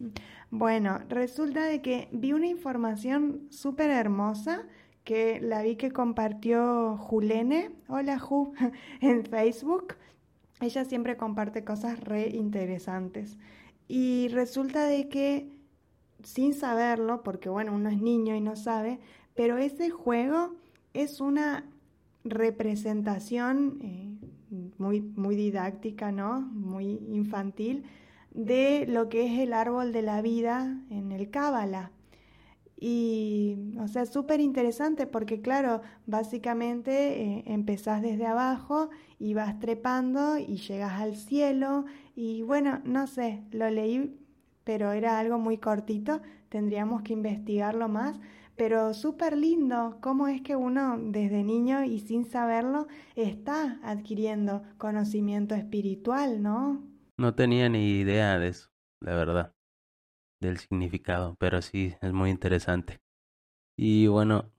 Bueno, 0.51 0.99
resulta 1.09 1.65
de 1.65 1.81
que 1.81 2.09
vi 2.11 2.31
una 2.31 2.45
información 2.45 3.47
súper 3.49 3.89
hermosa 3.89 4.67
que 5.07 5.39
la 5.39 5.61
vi 5.61 5.77
que 5.77 5.91
compartió 5.91 6.97
Julene, 6.97 7.71
hola 7.87 8.19
Ju, 8.19 8.51
en 8.99 9.23
Facebook. 9.23 9.95
Ella 10.59 10.83
siempre 10.83 11.15
comparte 11.15 11.63
cosas 11.63 12.01
re 12.01 12.27
interesantes. 12.27 13.37
Y 13.87 14.27
resulta 14.33 14.85
de 14.85 15.07
que, 15.07 15.49
sin 16.23 16.53
saberlo, 16.53 17.23
porque 17.23 17.47
bueno, 17.47 17.73
uno 17.73 17.87
es 17.87 18.01
niño 18.01 18.35
y 18.35 18.41
no 18.41 18.57
sabe, 18.57 18.99
pero 19.33 19.57
ese 19.57 19.91
juego 19.91 20.55
es 20.93 21.21
una 21.21 21.63
representación 22.25 23.79
eh, 23.81 24.13
muy, 24.77 24.99
muy 24.99 25.37
didáctica, 25.37 26.11
¿no? 26.11 26.41
Muy 26.41 26.99
infantil 27.07 27.85
de 28.31 28.85
lo 28.89 29.07
que 29.07 29.25
es 29.25 29.39
el 29.39 29.53
árbol 29.53 29.93
de 29.93 30.01
la 30.01 30.21
vida 30.21 30.81
en 30.89 31.13
el 31.13 31.29
Cábala. 31.29 31.93
Y, 32.79 33.73
o 33.79 33.87
sea, 33.87 34.05
súper 34.05 34.39
interesante 34.39 35.07
porque, 35.07 35.41
claro, 35.41 35.81
básicamente 36.05 37.21
eh, 37.21 37.43
empezás 37.47 38.03
desde 38.03 38.27
abajo 38.27 38.89
y 39.17 39.33
vas 39.33 39.59
trepando 39.59 40.37
y 40.37 40.57
llegas 40.57 40.93
al 40.93 41.15
cielo. 41.15 41.85
Y 42.15 42.43
bueno, 42.43 42.79
no 42.85 43.07
sé, 43.07 43.43
lo 43.51 43.69
leí, 43.69 44.19
pero 44.63 44.91
era 44.91 45.17
algo 45.17 45.39
muy 45.39 45.57
cortito, 45.57 46.21
tendríamos 46.49 47.01
que 47.01 47.13
investigarlo 47.13 47.87
más. 47.89 48.19
Pero 48.55 48.93
súper 48.93 49.37
lindo, 49.37 49.97
cómo 50.01 50.27
es 50.27 50.41
que 50.41 50.55
uno 50.55 50.97
desde 50.99 51.43
niño 51.43 51.83
y 51.83 51.99
sin 51.99 52.25
saberlo 52.25 52.87
está 53.15 53.79
adquiriendo 53.83 54.63
conocimiento 54.77 55.53
espiritual, 55.53 56.41
¿no? 56.41 56.83
No 57.17 57.35
tenía 57.35 57.69
ni 57.69 57.99
idea 57.99 58.39
de 58.39 58.49
eso, 58.49 58.69
la 58.99 59.15
verdad, 59.15 59.53
del 60.39 60.57
significado, 60.57 61.35
pero 61.39 61.61
sí, 61.61 61.95
es 62.01 62.13
muy 62.13 62.29
interesante. 62.29 62.99
Y 63.77 64.07
bueno, 64.07 64.51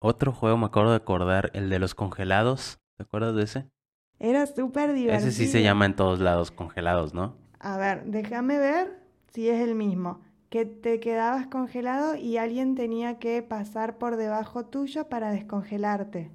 otro 0.00 0.32
juego 0.32 0.56
me 0.56 0.66
acuerdo 0.66 0.90
de 0.90 0.96
acordar, 0.96 1.50
el 1.54 1.70
de 1.70 1.78
los 1.78 1.94
congelados. 1.94 2.80
¿Te 2.96 3.04
acuerdas 3.04 3.34
de 3.34 3.42
ese? 3.42 3.70
Era 4.18 4.46
súper 4.46 4.92
divertido. 4.92 5.28
Ese 5.28 5.32
sí 5.32 5.46
se 5.48 5.62
llama 5.62 5.86
en 5.86 5.96
todos 5.96 6.20
lados 6.20 6.50
congelados, 6.50 7.14
¿no? 7.14 7.36
A 7.60 7.76
ver, 7.76 8.04
déjame 8.06 8.58
ver 8.58 8.98
si 9.32 9.48
es 9.48 9.60
el 9.60 9.74
mismo. 9.74 10.20
Que 10.50 10.66
te 10.66 11.00
quedabas 11.00 11.46
congelado 11.46 12.14
y 12.14 12.36
alguien 12.36 12.74
tenía 12.74 13.18
que 13.18 13.42
pasar 13.42 13.98
por 13.98 14.16
debajo 14.16 14.66
tuyo 14.66 15.08
para 15.08 15.30
descongelarte. 15.30 16.30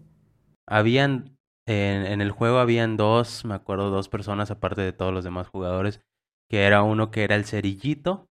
Habían, 0.66 1.38
en, 1.68 2.06
en 2.06 2.22
el 2.22 2.32
juego 2.32 2.58
habían 2.58 2.98
dos, 2.98 3.46
me 3.46 3.54
acuerdo, 3.54 3.90
dos 3.90 4.10
personas 4.10 4.52
aparte 4.52 4.82
de 4.82 4.94
todos 4.94 5.14
los 5.14 5.24
demás 5.24 5.48
jugadores, 5.48 6.02
que 6.50 6.64
era 6.64 6.84
uno 6.84 7.12
que 7.12 7.24
era 7.24 7.36
el 7.36 7.46
cerillito, 7.46 8.28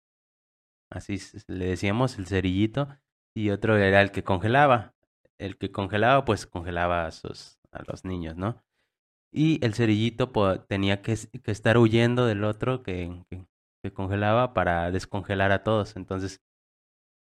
así 0.90 1.18
le 1.48 1.66
decíamos, 1.66 2.18
el 2.18 2.28
cerillito, 2.28 2.88
y 3.36 3.50
otro 3.50 3.78
era 3.78 4.02
el 4.02 4.12
que 4.12 4.24
congelaba. 4.24 4.94
El 5.38 5.58
que 5.58 5.72
congelaba, 5.72 6.26
pues 6.26 6.48
congelaba 6.48 7.06
a 7.06 7.12
sus, 7.12 7.60
a 7.72 7.84
los 7.88 8.06
niños, 8.06 8.38
¿no? 8.38 8.64
Y 9.32 9.64
el 9.66 9.74
cerillito 9.74 10.32
tenía 10.68 11.02
que, 11.02 11.18
que 11.44 11.52
estar 11.52 11.78
huyendo 11.78 12.26
del 12.26 12.44
otro 12.46 12.84
que, 12.84 13.26
que, 13.30 13.92
congelaba 13.94 14.54
para 14.54 14.90
descongelar 14.92 15.52
a 15.52 15.64
todos. 15.64 15.96
Entonces, 15.96 16.42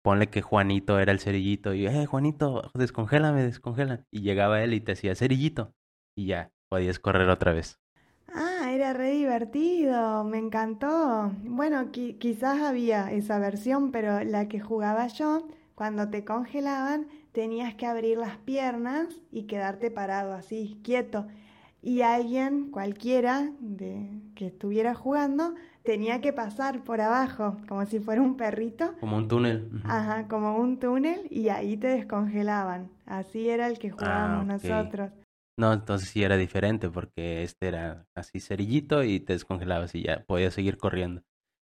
ponle 0.04 0.30
que 0.30 0.42
Juanito 0.42 1.00
era 1.00 1.12
el 1.12 1.20
cerillito 1.20 1.74
y, 1.74 1.88
eh, 1.88 2.06
Juanito, 2.06 2.72
descongélame, 2.74 3.44
descongela. 3.44 4.06
Y 4.12 4.22
llegaba 4.22 4.64
él 4.64 4.74
y 4.74 4.82
te 4.82 4.94
hacía 4.94 5.16
cerillito 5.16 5.76
y 6.18 6.28
ya, 6.28 6.52
podías 6.70 7.00
correr 7.00 7.30
otra 7.30 7.54
vez. 7.54 7.80
Era 8.80 8.94
re 8.94 9.12
divertido, 9.12 10.24
me 10.24 10.38
encantó. 10.38 11.34
Bueno, 11.44 11.92
qui- 11.92 12.18
quizás 12.18 12.62
había 12.62 13.12
esa 13.12 13.38
versión, 13.38 13.92
pero 13.92 14.24
la 14.24 14.48
que 14.48 14.62
jugaba 14.62 15.06
yo, 15.08 15.46
cuando 15.76 16.08
te 16.08 16.24
congelaban, 16.24 17.08
tenías 17.34 17.76
que 17.76 17.86
abrir 17.86 18.18
las 18.18 18.38
piernas 18.38 19.08
y 19.34 19.44
quedarte 19.48 19.92
parado 19.92 20.32
así, 20.32 20.80
quieto. 20.82 21.28
Y 21.82 22.04
alguien, 22.04 22.72
cualquiera 22.72 23.52
de, 23.60 24.10
que 24.34 24.48
estuviera 24.48 24.94
jugando, 24.96 25.56
tenía 25.84 26.22
que 26.22 26.32
pasar 26.32 26.82
por 26.86 27.02
abajo, 27.02 27.58
como 27.68 27.86
si 27.86 28.00
fuera 28.00 28.22
un 28.22 28.38
perrito. 28.38 28.94
Como 29.02 29.18
un 29.18 29.28
túnel. 29.28 29.70
Ajá, 29.84 30.30
como 30.30 30.56
un 30.58 30.80
túnel 30.80 31.28
y 31.30 31.50
ahí 31.50 31.76
te 31.76 31.88
descongelaban. 31.88 32.88
Así 33.06 33.50
era 33.50 33.68
el 33.68 33.78
que 33.78 33.90
jugábamos 33.90 34.44
Ah, 34.48 34.54
nosotros. 34.54 35.12
No, 35.60 35.74
entonces 35.74 36.08
sí 36.10 36.24
era 36.24 36.38
diferente 36.38 36.90
porque 36.90 37.44
este 37.44 37.68
era 37.68 38.08
así 38.16 38.40
cerillito 38.40 39.04
y 39.04 39.20
te 39.20 39.34
descongelabas 39.34 39.94
y 39.94 40.04
ya 40.04 40.24
podías 40.26 40.54
seguir 40.54 40.78
corriendo. 40.78 41.22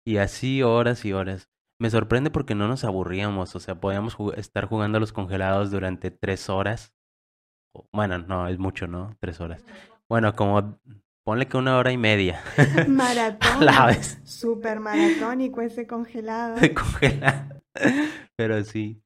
Y 0.07 0.17
así 0.17 0.63
horas 0.63 1.05
y 1.05 1.13
horas. 1.13 1.51
Me 1.79 1.91
sorprende 1.91 2.31
porque 2.31 2.55
no 2.55 2.69
nos 2.69 2.85
aburríamos, 2.85 3.55
o 3.55 3.61
sea, 3.61 3.75
podíamos 3.81 4.17
jug- 4.17 4.35
estar 4.39 4.65
jugando 4.67 4.97
a 4.97 5.01
los 5.01 5.13
congelados 5.13 5.71
durante 5.71 6.11
tres 6.11 6.49
horas. 6.49 6.95
Bueno, 7.93 8.19
no, 8.19 8.49
es 8.49 8.59
mucho, 8.59 8.87
¿no? 8.87 9.17
Tres 9.21 9.41
horas. 9.41 9.65
Bueno, 10.09 10.35
como 10.35 10.79
ponle 11.25 11.47
que 11.47 11.57
una 11.57 11.77
hora 11.77 11.93
y 11.93 11.99
media 11.99 12.43
Maratón. 12.89 13.65
la 13.65 13.87
vez 13.87 14.21
Súper 14.25 14.81
maratónico 14.81 15.61
ese 15.63 15.87
congelado. 15.87 16.57
de 16.61 16.73
congelar. 16.75 17.63
Pero 18.37 18.63
sí. 18.65 19.03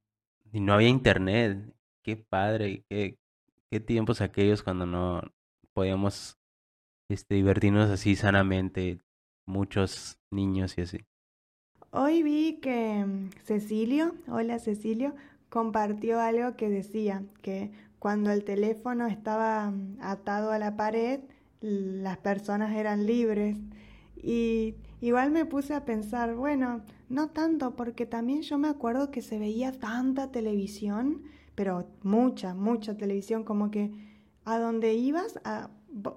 Y 0.52 0.60
no 0.60 0.74
había 0.74 0.88
internet. 0.88 1.58
Qué 2.04 2.16
padre, 2.16 2.84
qué, 2.88 3.18
qué 3.70 3.80
tiempos 3.80 4.20
aquellos 4.20 4.62
cuando 4.62 4.86
no 4.86 5.22
podíamos 5.72 6.38
este, 7.08 7.36
divertirnos 7.36 7.90
así 7.90 8.16
sanamente, 8.16 9.00
muchos 9.46 10.18
niños 10.30 10.76
y 10.78 10.82
así. 10.82 11.06
Hoy 11.90 12.22
vi 12.22 12.58
que 12.60 13.04
mm, 13.04 13.30
Cecilio, 13.44 14.14
hola 14.28 14.58
Cecilio, 14.58 15.14
compartió 15.48 16.20
algo 16.20 16.56
que 16.56 16.68
decía 16.68 17.22
que 17.42 17.70
cuando 17.98 18.30
el 18.30 18.44
teléfono 18.44 19.06
estaba 19.06 19.70
mm, 19.70 19.98
atado 20.00 20.52
a 20.52 20.58
la 20.58 20.76
pared, 20.76 21.20
las 21.60 22.18
personas 22.18 22.74
eran 22.74 23.06
libres. 23.06 23.56
Y 24.16 24.74
igual 25.00 25.30
me 25.30 25.44
puse 25.44 25.74
a 25.74 25.84
pensar, 25.84 26.34
bueno, 26.34 26.82
no 27.08 27.28
tanto, 27.28 27.76
porque 27.76 28.06
también 28.06 28.42
yo 28.42 28.58
me 28.58 28.68
acuerdo 28.68 29.10
que 29.10 29.22
se 29.22 29.38
veía 29.38 29.72
tanta 29.72 30.30
televisión, 30.30 31.22
pero 31.56 31.88
mucha, 32.04 32.54
mucha 32.54 32.96
televisión, 32.96 33.42
como 33.42 33.72
que 33.72 33.90
a 34.44 34.58
donde 34.58 34.94
ibas, 34.94 35.40
a, 35.44 35.70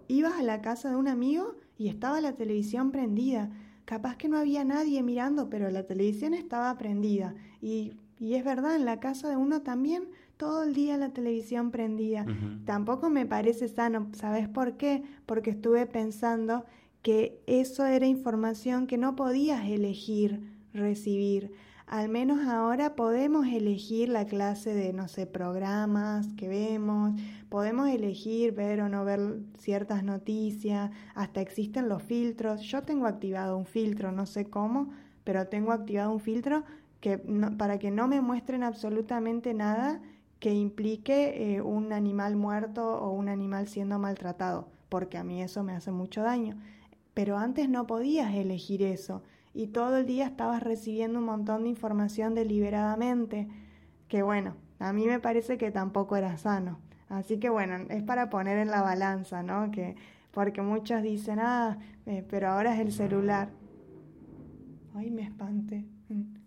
ibas 0.08 0.34
a 0.34 0.44
la 0.44 0.62
casa 0.62 0.92
de 0.92 0.96
un 0.96 1.08
amigo 1.08 1.56
y 1.80 1.88
estaba 1.88 2.22
la 2.22 2.36
televisión 2.36 2.92
prendida. 2.92 3.50
Capaz 3.86 4.18
que 4.18 4.28
no 4.28 4.38
había 4.38 4.64
nadie 4.64 5.02
mirando, 5.02 5.50
pero 5.50 5.72
la 5.72 5.88
televisión 5.88 6.36
estaba 6.36 6.78
prendida. 6.78 7.34
Y, 7.60 7.94
y 8.20 8.36
es 8.36 8.44
verdad, 8.44 8.76
en 8.76 8.86
la 8.86 9.00
casa 9.00 9.30
de 9.30 9.38
uno 9.38 9.64
también 9.64 10.10
todo 10.40 10.64
el 10.64 10.74
día 10.74 10.96
la 10.96 11.10
televisión 11.10 11.70
prendida. 11.70 12.26
Tampoco 12.64 13.10
me 13.10 13.26
parece 13.26 13.68
sano. 13.68 14.10
¿Sabes 14.14 14.48
por 14.48 14.78
qué? 14.78 15.04
Porque 15.26 15.50
estuve 15.50 15.86
pensando 15.86 16.64
que 17.02 17.42
eso 17.46 17.86
era 17.86 18.06
información 18.06 18.88
que 18.88 18.98
no 18.98 19.18
podías 19.18 19.68
elegir 19.68 20.40
recibir. 20.74 21.52
Al 21.90 22.08
menos 22.08 22.48
ahora 22.48 22.96
podemos 22.96 23.48
elegir 23.48 24.10
la 24.10 24.26
clase 24.26 24.76
de, 24.76 24.94
no 24.94 25.08
sé, 25.08 25.26
programas 25.26 26.28
que 26.38 26.48
vemos, 26.48 27.20
podemos 27.50 27.90
elegir 27.90 28.54
ver 28.54 28.82
o 28.82 28.90
no 28.90 29.04
ver 29.06 29.40
ciertas 29.58 30.04
noticias, 30.04 30.92
hasta 31.16 31.42
existen 31.42 31.90
los 31.90 32.04
filtros. 32.04 32.62
Yo 32.62 32.84
tengo 32.84 33.08
activado 33.08 33.58
un 33.58 33.66
filtro, 33.66 34.12
no 34.12 34.28
sé 34.28 34.46
cómo, 34.52 34.92
pero 35.24 35.48
tengo 35.48 35.72
activado 35.72 36.12
un 36.12 36.20
filtro 36.20 36.64
que 37.00 37.18
para 37.58 37.80
que 37.80 37.90
no 37.90 38.08
me 38.08 38.22
muestren 38.22 38.62
absolutamente 38.62 39.56
nada 39.56 40.00
que 40.40 40.54
implique 40.54 41.56
eh, 41.56 41.62
un 41.64 41.92
animal 41.92 42.36
muerto 42.36 43.00
o 43.02 43.10
un 43.14 43.30
animal 43.30 43.68
siendo 43.68 43.98
maltratado, 43.98 44.68
porque 44.90 45.18
a 45.18 45.24
mí 45.24 45.42
eso 45.42 45.64
me 45.64 45.74
hace 45.74 45.90
mucho 45.90 46.22
daño. 46.22 46.56
Pero 47.16 47.40
antes 47.40 47.68
no 47.68 47.88
podías 47.88 48.36
elegir 48.36 48.84
eso 48.84 49.24
y 49.54 49.68
todo 49.68 49.98
el 49.98 50.06
día 50.06 50.28
estabas 50.28 50.64
recibiendo 50.64 51.20
un 51.20 51.26
montón 51.26 51.64
de 51.64 51.70
información 51.70 52.36
deliberadamente, 52.36 53.48
que 54.08 54.22
bueno, 54.22 54.56
a 54.80 54.94
mí 54.94 55.06
me 55.06 55.20
parece 55.20 55.58
que 55.58 55.72
tampoco 55.72 56.16
era 56.16 56.38
sano. 56.38 56.80
Así 57.10 57.40
que 57.40 57.50
bueno, 57.50 57.76
es 57.90 58.04
para 58.04 58.30
poner 58.30 58.58
en 58.60 58.70
la 58.70 58.82
balanza, 58.82 59.42
¿no? 59.44 59.72
Que, 59.72 59.96
porque 60.32 60.62
muchos 60.62 61.02
dicen, 61.02 61.40
ah, 61.40 61.78
eh, 62.06 62.24
pero 62.30 62.50
ahora 62.50 62.74
es 62.76 62.80
el 62.80 62.92
celular. 62.92 63.50
Ay, 64.96 65.10
me 65.10 65.24
espante. 65.24 65.86
Mm. 66.10 66.39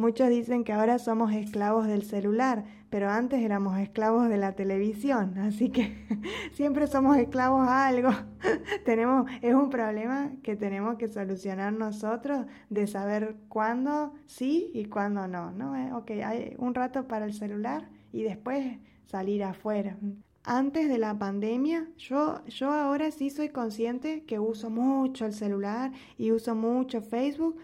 Muchos 0.00 0.30
dicen 0.30 0.64
que 0.64 0.72
ahora 0.72 0.98
somos 0.98 1.30
esclavos 1.34 1.86
del 1.86 2.04
celular, 2.04 2.64
pero 2.88 3.10
antes 3.10 3.42
éramos 3.42 3.78
esclavos 3.78 4.30
de 4.30 4.38
la 4.38 4.54
televisión, 4.54 5.36
así 5.36 5.68
que 5.68 5.94
siempre 6.54 6.86
somos 6.86 7.18
esclavos 7.18 7.68
a 7.68 7.86
algo. 7.86 8.08
tenemos, 8.86 9.30
es 9.42 9.54
un 9.54 9.68
problema 9.68 10.32
que 10.42 10.56
tenemos 10.56 10.96
que 10.96 11.06
solucionar 11.06 11.74
nosotros 11.74 12.46
de 12.70 12.86
saber 12.86 13.36
cuándo 13.50 14.14
sí 14.24 14.70
y 14.72 14.86
cuándo 14.86 15.28
no, 15.28 15.50
¿no? 15.50 15.76
Eh, 15.76 15.92
ok, 15.92 16.12
hay 16.24 16.54
un 16.56 16.74
rato 16.74 17.06
para 17.06 17.26
el 17.26 17.34
celular 17.34 17.90
y 18.10 18.22
después 18.22 18.78
salir 19.04 19.44
afuera. 19.44 19.98
Antes 20.42 20.88
de 20.88 20.96
la 20.96 21.18
pandemia, 21.18 21.90
yo, 21.98 22.42
yo 22.46 22.72
ahora 22.72 23.10
sí 23.10 23.28
soy 23.28 23.50
consciente 23.50 24.24
que 24.24 24.38
uso 24.38 24.70
mucho 24.70 25.26
el 25.26 25.34
celular 25.34 25.92
y 26.16 26.32
uso 26.32 26.54
mucho 26.54 27.02
Facebook 27.02 27.58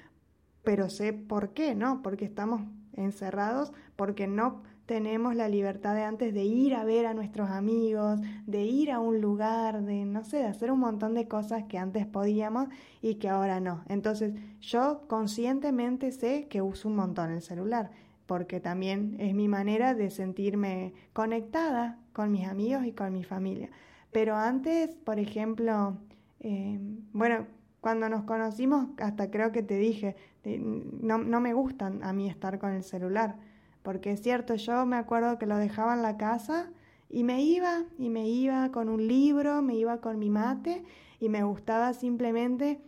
pero 0.67 0.91
sé 0.91 1.13
por 1.13 1.51
qué, 1.51 1.77
¿no? 1.77 2.03
Porque 2.03 2.25
estamos 2.25 2.61
encerrados, 2.95 3.73
porque 3.95 4.27
no 4.27 4.63
tenemos 4.85 5.37
la 5.37 5.49
libertad 5.49 5.95
de 5.95 6.03
antes 6.03 6.35
de 6.35 6.43
ir 6.43 6.75
a 6.75 6.83
ver 6.83 7.07
a 7.07 7.15
nuestros 7.15 7.51
amigos, 7.51 8.19
de 8.47 8.65
ir 8.65 8.91
a 8.91 8.99
un 8.99 9.21
lugar, 9.21 9.83
de, 9.83 10.05
no 10.05 10.25
sé, 10.25 10.39
de 10.39 10.47
hacer 10.47 10.73
un 10.73 10.81
montón 10.81 11.15
de 11.15 11.29
cosas 11.29 11.63
que 11.69 11.79
antes 11.79 12.05
podíamos 12.05 12.67
y 13.01 13.15
que 13.15 13.29
ahora 13.29 13.61
no. 13.61 13.85
Entonces 13.89 14.35
yo 14.61 15.03
conscientemente 15.07 16.11
sé 16.11 16.49
que 16.49 16.63
uso 16.63 16.89
un 16.89 16.97
montón 16.97 17.31
el 17.31 17.43
celular, 17.43 17.93
porque 18.27 18.59
también 18.59 19.15
es 19.21 19.37
mi 19.37 19.47
manera 19.47 19.95
de 19.95 20.11
sentirme 20.11 20.95
conectada 21.13 21.97
con 22.13 22.33
mis 22.33 22.49
amigos 22.49 22.85
y 22.87 22.91
con 22.91 23.13
mi 23.13 23.23
familia. 23.23 23.71
Pero 24.11 24.35
antes, 24.35 24.97
por 24.97 25.21
ejemplo, 25.21 25.97
eh, 26.41 26.81
bueno, 27.13 27.47
cuando 27.87 28.09
nos 28.09 28.25
conocimos, 28.25 28.89
hasta 28.99 29.31
creo 29.31 29.53
que 29.53 29.63
te 29.63 29.77
dije, 29.77 30.17
no, 30.47 31.19
no 31.19 31.41
me 31.41 31.53
gusta 31.55 31.93
a 32.03 32.13
mí 32.13 32.29
estar 32.29 32.59
con 32.59 32.73
el 32.73 32.85
celular, 32.85 33.37
porque 33.83 34.13
es 34.13 34.23
cierto, 34.23 34.55
yo 34.55 34.87
me 34.87 34.97
acuerdo 34.97 35.39
que 35.39 35.47
lo 35.47 35.57
dejaba 35.57 35.95
en 35.95 36.03
la 36.03 36.17
casa 36.17 36.71
y 37.09 37.25
me 37.25 37.43
iba, 37.43 37.85
y 37.99 38.09
me 38.09 38.29
iba 38.29 38.71
con 38.73 38.89
un 38.89 39.07
libro, 39.07 39.63
me 39.63 39.75
iba 39.75 40.01
con 40.01 40.19
mi 40.19 40.31
mate, 40.31 40.85
y 41.21 41.29
me 41.29 41.43
gustaba 41.43 41.93
simplemente 41.95 42.81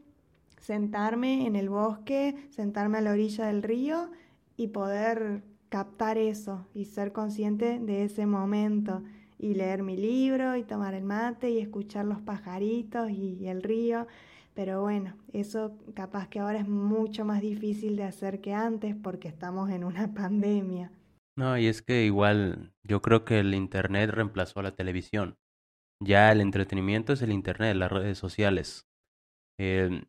sentarme 0.60 1.46
en 1.46 1.56
el 1.56 1.68
bosque, 1.68 2.48
sentarme 2.50 2.98
a 2.98 3.00
la 3.00 3.12
orilla 3.12 3.46
del 3.46 3.62
río 3.62 4.10
y 4.56 4.68
poder 4.68 5.44
captar 5.68 6.18
eso 6.18 6.66
y 6.74 6.86
ser 6.86 7.12
consciente 7.12 7.78
de 7.78 8.04
ese 8.04 8.26
momento 8.26 9.02
y 9.38 9.54
leer 9.54 9.82
mi 9.82 9.96
libro 9.96 10.56
y 10.56 10.64
tomar 10.64 10.94
el 10.94 11.04
mate 11.04 11.50
y 11.50 11.58
escuchar 11.58 12.04
los 12.04 12.20
pajaritos 12.20 13.10
y 13.10 13.46
el 13.46 13.62
río. 13.62 14.06
Pero 14.58 14.82
bueno, 14.82 15.16
eso 15.32 15.78
capaz 15.94 16.26
que 16.28 16.40
ahora 16.40 16.58
es 16.58 16.66
mucho 16.66 17.24
más 17.24 17.40
difícil 17.40 17.94
de 17.94 18.02
hacer 18.02 18.40
que 18.40 18.54
antes 18.54 18.96
porque 18.96 19.28
estamos 19.28 19.70
en 19.70 19.84
una 19.84 20.12
pandemia. 20.14 20.90
No, 21.36 21.56
y 21.56 21.68
es 21.68 21.80
que 21.80 22.04
igual 22.04 22.72
yo 22.82 23.00
creo 23.00 23.24
que 23.24 23.38
el 23.38 23.54
Internet 23.54 24.10
reemplazó 24.10 24.58
a 24.58 24.64
la 24.64 24.74
televisión. 24.74 25.36
Ya 26.02 26.32
el 26.32 26.40
entretenimiento 26.40 27.12
es 27.12 27.22
el 27.22 27.30
Internet, 27.30 27.76
las 27.76 27.92
redes 27.92 28.18
sociales. 28.18 28.88
Eh, 29.60 30.02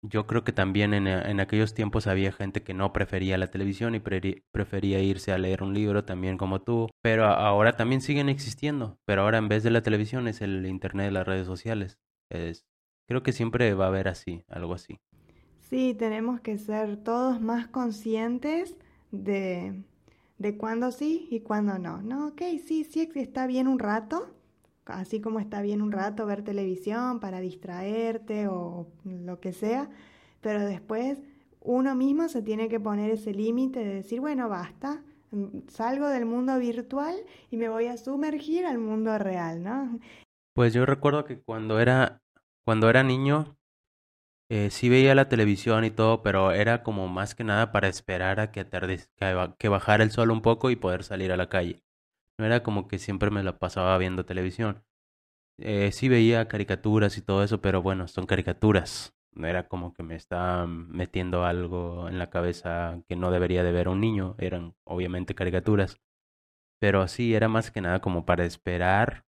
yo 0.00 0.26
creo 0.26 0.44
que 0.44 0.52
también 0.52 0.94
en, 0.94 1.06
en, 1.06 1.38
aquellos 1.38 1.74
tiempos 1.74 2.06
había 2.06 2.32
gente 2.32 2.62
que 2.62 2.72
no 2.72 2.94
prefería 2.94 3.36
la 3.36 3.50
televisión 3.50 3.94
y 3.94 4.00
prefería 4.00 5.02
irse 5.02 5.32
a 5.32 5.36
leer 5.36 5.62
un 5.62 5.74
libro 5.74 6.06
también 6.06 6.38
como 6.38 6.62
tú, 6.62 6.88
pero 7.02 7.26
ahora 7.26 7.76
también 7.76 8.00
siguen 8.00 8.30
existiendo, 8.30 8.98
pero 9.04 9.20
ahora 9.20 9.36
en 9.36 9.48
vez 9.48 9.62
de 9.62 9.70
la 9.70 9.82
televisión 9.82 10.26
es 10.26 10.40
el 10.40 10.64
internet, 10.64 11.12
las 11.12 11.26
redes 11.26 11.46
sociales. 11.46 11.98
Es, 12.30 12.69
Creo 13.10 13.24
que 13.24 13.32
siempre 13.32 13.74
va 13.74 13.86
a 13.86 13.88
haber 13.88 14.06
así, 14.06 14.44
algo 14.48 14.72
así. 14.72 15.00
Sí, 15.68 15.96
tenemos 15.98 16.40
que 16.40 16.58
ser 16.58 16.96
todos 16.96 17.40
más 17.40 17.66
conscientes 17.66 18.76
de, 19.10 19.82
de 20.38 20.56
cuándo 20.56 20.92
sí 20.92 21.26
y 21.28 21.40
cuándo 21.40 21.76
no. 21.80 22.00
No, 22.02 22.28
ok, 22.28 22.42
sí, 22.64 22.84
sí 22.84 23.10
está 23.16 23.48
bien 23.48 23.66
un 23.66 23.80
rato, 23.80 24.30
así 24.84 25.20
como 25.20 25.40
está 25.40 25.60
bien 25.60 25.82
un 25.82 25.90
rato 25.90 26.24
ver 26.24 26.44
televisión 26.44 27.18
para 27.18 27.40
distraerte 27.40 28.46
o 28.46 28.86
lo 29.04 29.40
que 29.40 29.52
sea, 29.52 29.90
pero 30.40 30.64
después 30.64 31.18
uno 31.62 31.96
mismo 31.96 32.28
se 32.28 32.42
tiene 32.42 32.68
que 32.68 32.78
poner 32.78 33.10
ese 33.10 33.34
límite 33.34 33.80
de 33.80 33.94
decir, 33.94 34.20
bueno, 34.20 34.48
basta, 34.48 35.02
salgo 35.66 36.06
del 36.06 36.26
mundo 36.26 36.56
virtual 36.60 37.16
y 37.50 37.56
me 37.56 37.68
voy 37.68 37.86
a 37.86 37.96
sumergir 37.96 38.66
al 38.66 38.78
mundo 38.78 39.18
real, 39.18 39.64
¿no? 39.64 39.98
Pues 40.54 40.74
yo 40.74 40.86
recuerdo 40.86 41.24
que 41.24 41.40
cuando 41.40 41.80
era 41.80 42.19
cuando 42.64 42.88
era 42.90 43.02
niño, 43.02 43.56
eh, 44.50 44.70
sí 44.70 44.88
veía 44.88 45.14
la 45.14 45.28
televisión 45.28 45.84
y 45.84 45.90
todo, 45.92 46.22
pero 46.22 46.50
era 46.50 46.82
como 46.82 47.06
más 47.06 47.36
que 47.36 47.44
nada 47.44 47.70
para 47.70 47.86
esperar 47.86 48.40
a 48.40 48.50
que, 48.50 49.68
bajara 49.68 50.02
el 50.02 50.10
sol 50.10 50.32
un 50.32 50.42
poco 50.42 50.70
y 50.70 50.76
poder 50.76 51.04
salir 51.04 51.30
a 51.30 51.36
la 51.36 51.48
calle. 51.48 51.84
No 52.38 52.46
era 52.46 52.62
como 52.64 52.88
que 52.88 52.98
siempre 52.98 53.30
me 53.30 53.44
la 53.44 53.58
pasaba 53.58 53.96
viendo 53.98 54.24
televisión. 54.26 54.84
Eh, 55.58 55.92
sí 55.92 56.08
veía 56.08 56.48
caricaturas 56.48 57.16
y 57.18 57.22
todo 57.22 57.44
eso, 57.44 57.60
pero 57.60 57.82
bueno, 57.82 58.08
son 58.08 58.26
caricaturas. 58.26 59.14
No 59.32 59.46
era 59.46 59.68
como 59.68 59.94
que 59.94 60.02
me 60.02 60.16
estaba 60.16 60.66
metiendo 60.66 61.44
algo 61.44 62.08
en 62.08 62.18
la 62.18 62.30
cabeza 62.30 63.02
que 63.08 63.16
no 63.16 63.30
debería 63.30 63.62
de 63.62 63.72
ver 63.72 63.88
un 63.88 64.00
niño. 64.00 64.34
Eran 64.38 64.74
obviamente 64.84 65.34
caricaturas. 65.36 65.98
Pero 66.80 67.06
sí, 67.08 67.34
era 67.34 67.48
más 67.48 67.70
que 67.70 67.80
nada 67.82 68.00
como 68.00 68.26
para 68.26 68.44
esperar 68.44 69.24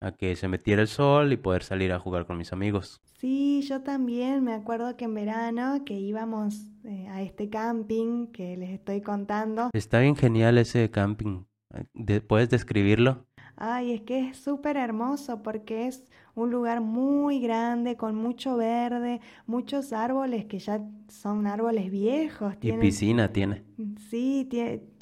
a 0.00 0.12
que 0.12 0.34
se 0.36 0.48
metiera 0.48 0.82
el 0.82 0.88
sol 0.88 1.32
y 1.32 1.36
poder 1.36 1.62
salir 1.62 1.92
a 1.92 1.98
jugar 1.98 2.26
con 2.26 2.38
mis 2.38 2.52
amigos. 2.52 3.00
Sí, 3.18 3.62
yo 3.62 3.82
también 3.82 4.42
me 4.42 4.54
acuerdo 4.54 4.96
que 4.96 5.04
en 5.04 5.14
verano 5.14 5.82
que 5.84 5.94
íbamos 5.94 6.70
eh, 6.84 7.06
a 7.08 7.22
este 7.22 7.50
camping 7.50 8.28
que 8.28 8.56
les 8.56 8.70
estoy 8.70 9.02
contando. 9.02 9.70
Está 9.72 10.00
bien 10.00 10.16
genial 10.16 10.56
ese 10.58 10.90
camping. 10.90 11.44
¿Puedes 12.26 12.50
describirlo? 12.50 13.26
Ay, 13.62 13.92
es 13.92 14.00
que 14.00 14.28
es 14.28 14.38
súper 14.38 14.78
hermoso 14.78 15.42
porque 15.42 15.86
es 15.86 16.02
un 16.34 16.50
lugar 16.50 16.80
muy 16.80 17.40
grande, 17.40 17.94
con 17.94 18.14
mucho 18.14 18.56
verde, 18.56 19.20
muchos 19.46 19.92
árboles 19.92 20.46
que 20.46 20.58
ya 20.58 20.80
son 21.08 21.46
árboles 21.46 21.90
viejos. 21.90 22.54
Y 22.62 22.72
piscina 22.72 23.30
tiene. 23.30 23.62
Sí, 24.08 24.48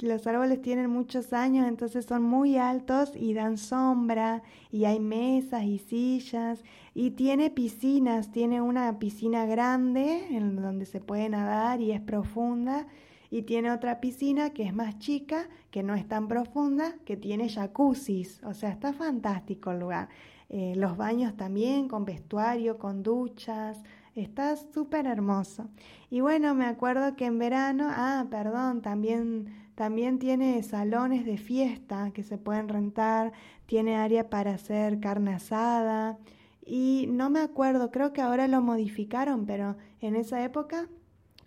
los 0.01 0.27
árboles 0.27 0.61
tienen 0.61 0.89
muchos 0.89 1.31
años, 1.31 1.69
entonces 1.69 2.05
son 2.05 2.21
muy 2.21 2.57
altos 2.57 3.13
y 3.15 3.33
dan 3.33 3.57
sombra, 3.57 4.43
y 4.71 4.83
hay 4.83 4.99
mesas 4.99 5.63
y 5.63 5.79
sillas, 5.79 6.61
y 6.93 7.11
tiene 7.11 7.51
piscinas, 7.51 8.29
tiene 8.29 8.61
una 8.61 8.99
piscina 8.99 9.45
grande 9.45 10.35
en 10.35 10.57
donde 10.57 10.85
se 10.85 10.99
puede 10.99 11.29
nadar 11.29 11.79
y 11.79 11.93
es 11.93 12.01
profunda 12.01 12.87
y 13.31 13.43
tiene 13.43 13.71
otra 13.71 13.99
piscina 13.99 14.51
que 14.51 14.63
es 14.63 14.73
más 14.73 14.97
chica, 14.99 15.47
que 15.71 15.83
no 15.83 15.93
es 15.93 16.07
tan 16.07 16.27
profunda, 16.27 16.95
que 17.05 17.15
tiene 17.15 17.49
jacuzzis, 17.49 18.41
o 18.43 18.53
sea, 18.53 18.69
está 18.69 18.93
fantástico 18.93 19.71
el 19.71 19.79
lugar. 19.79 20.09
Eh, 20.49 20.73
los 20.75 20.97
baños 20.97 21.37
también 21.37 21.87
con 21.87 22.05
vestuario, 22.05 22.79
con 22.79 23.03
duchas, 23.03 23.83
está 24.15 24.55
súper 24.55 25.05
hermoso. 25.05 25.69
Y 26.09 26.21
bueno, 26.21 26.55
me 26.55 26.65
acuerdo 26.65 27.15
que 27.15 27.25
en 27.25 27.37
verano, 27.37 27.87
ah, 27.89 28.25
perdón, 28.31 28.81
también, 28.81 29.53
también 29.75 30.17
tiene 30.17 30.61
salones 30.63 31.23
de 31.25 31.37
fiesta 31.37 32.11
que 32.11 32.23
se 32.23 32.39
pueden 32.39 32.67
rentar, 32.67 33.31
tiene 33.67 33.95
área 33.95 34.29
para 34.29 34.55
hacer 34.55 34.99
carne 34.99 35.35
asada. 35.35 36.17
Y 36.65 37.07
no 37.09 37.29
me 37.29 37.39
acuerdo, 37.41 37.91
creo 37.91 38.11
que 38.11 38.21
ahora 38.21 38.47
lo 38.47 38.61
modificaron, 38.61 39.45
pero 39.45 39.77
en 40.01 40.15
esa 40.15 40.43
época 40.43 40.87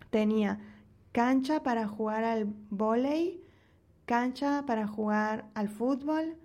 tenía 0.09 0.59
cancha 1.13 1.63
para 1.63 1.87
jugar 1.87 2.25
al 2.25 2.53
volei, 2.69 3.41
cancha 4.05 4.65
para 4.67 4.85
jugar 4.87 5.45
al 5.53 5.69
fútbol, 5.69 6.35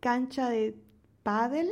cancha 0.00 0.48
de 0.48 0.76
pádel 1.22 1.68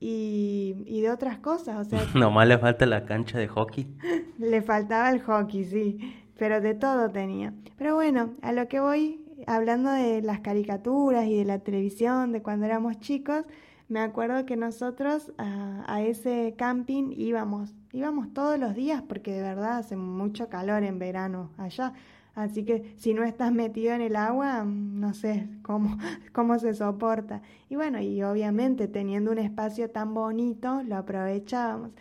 y, 0.00 0.84
y, 0.86 1.00
de 1.02 1.10
otras 1.10 1.38
cosas. 1.38 1.86
O 1.86 1.88
sea, 1.88 2.00
Nomás 2.14 2.48
le 2.48 2.58
falta 2.58 2.84
la 2.86 3.04
cancha 3.04 3.38
de 3.38 3.46
hockey. 3.46 3.86
le 4.38 4.60
faltaba 4.62 5.10
el 5.10 5.22
hockey, 5.22 5.64
sí, 5.64 6.14
pero 6.36 6.60
de 6.60 6.74
todo 6.74 7.10
tenía. 7.10 7.54
Pero 7.78 7.94
bueno, 7.94 8.34
a 8.42 8.52
lo 8.52 8.66
que 8.66 8.80
voy, 8.80 9.24
hablando 9.46 9.90
de 9.92 10.22
las 10.22 10.40
caricaturas 10.40 11.26
y 11.26 11.36
de 11.36 11.44
la 11.44 11.60
televisión, 11.60 12.32
de 12.32 12.42
cuando 12.42 12.66
éramos 12.66 12.98
chicos, 12.98 13.44
me 13.88 14.00
acuerdo 14.00 14.46
que 14.46 14.56
nosotros 14.56 15.32
a, 15.38 16.02
ese 16.02 16.54
camping 16.56 17.12
íbamos, 17.12 17.74
íbamos 17.94 18.34
todos 18.34 18.58
los 18.58 18.74
días 18.74 19.02
porque 19.02 19.32
de 19.32 19.40
verdad 19.40 19.78
hace 19.78 19.96
mucho 19.96 20.48
calor 20.48 20.82
en 20.82 20.98
verano 20.98 21.50
allá. 21.56 21.94
Así 22.34 22.64
que 22.64 22.92
si 22.96 23.14
no 23.14 23.22
estás 23.22 23.52
metido 23.52 23.94
en 23.94 24.00
el 24.00 24.16
agua, 24.16 24.64
no 24.64 25.14
sé 25.14 25.48
cómo, 25.62 25.96
cómo 26.32 26.58
se 26.58 26.74
soporta. 26.74 27.40
Y 27.70 27.76
bueno, 27.76 28.00
y 28.00 28.20
obviamente 28.24 28.88
teniendo 28.88 29.30
un 29.30 29.38
espacio 29.38 29.90
tan 29.90 30.12
bonito, 30.12 30.82
lo 30.82 30.96
aprovechábamos. 30.96 31.92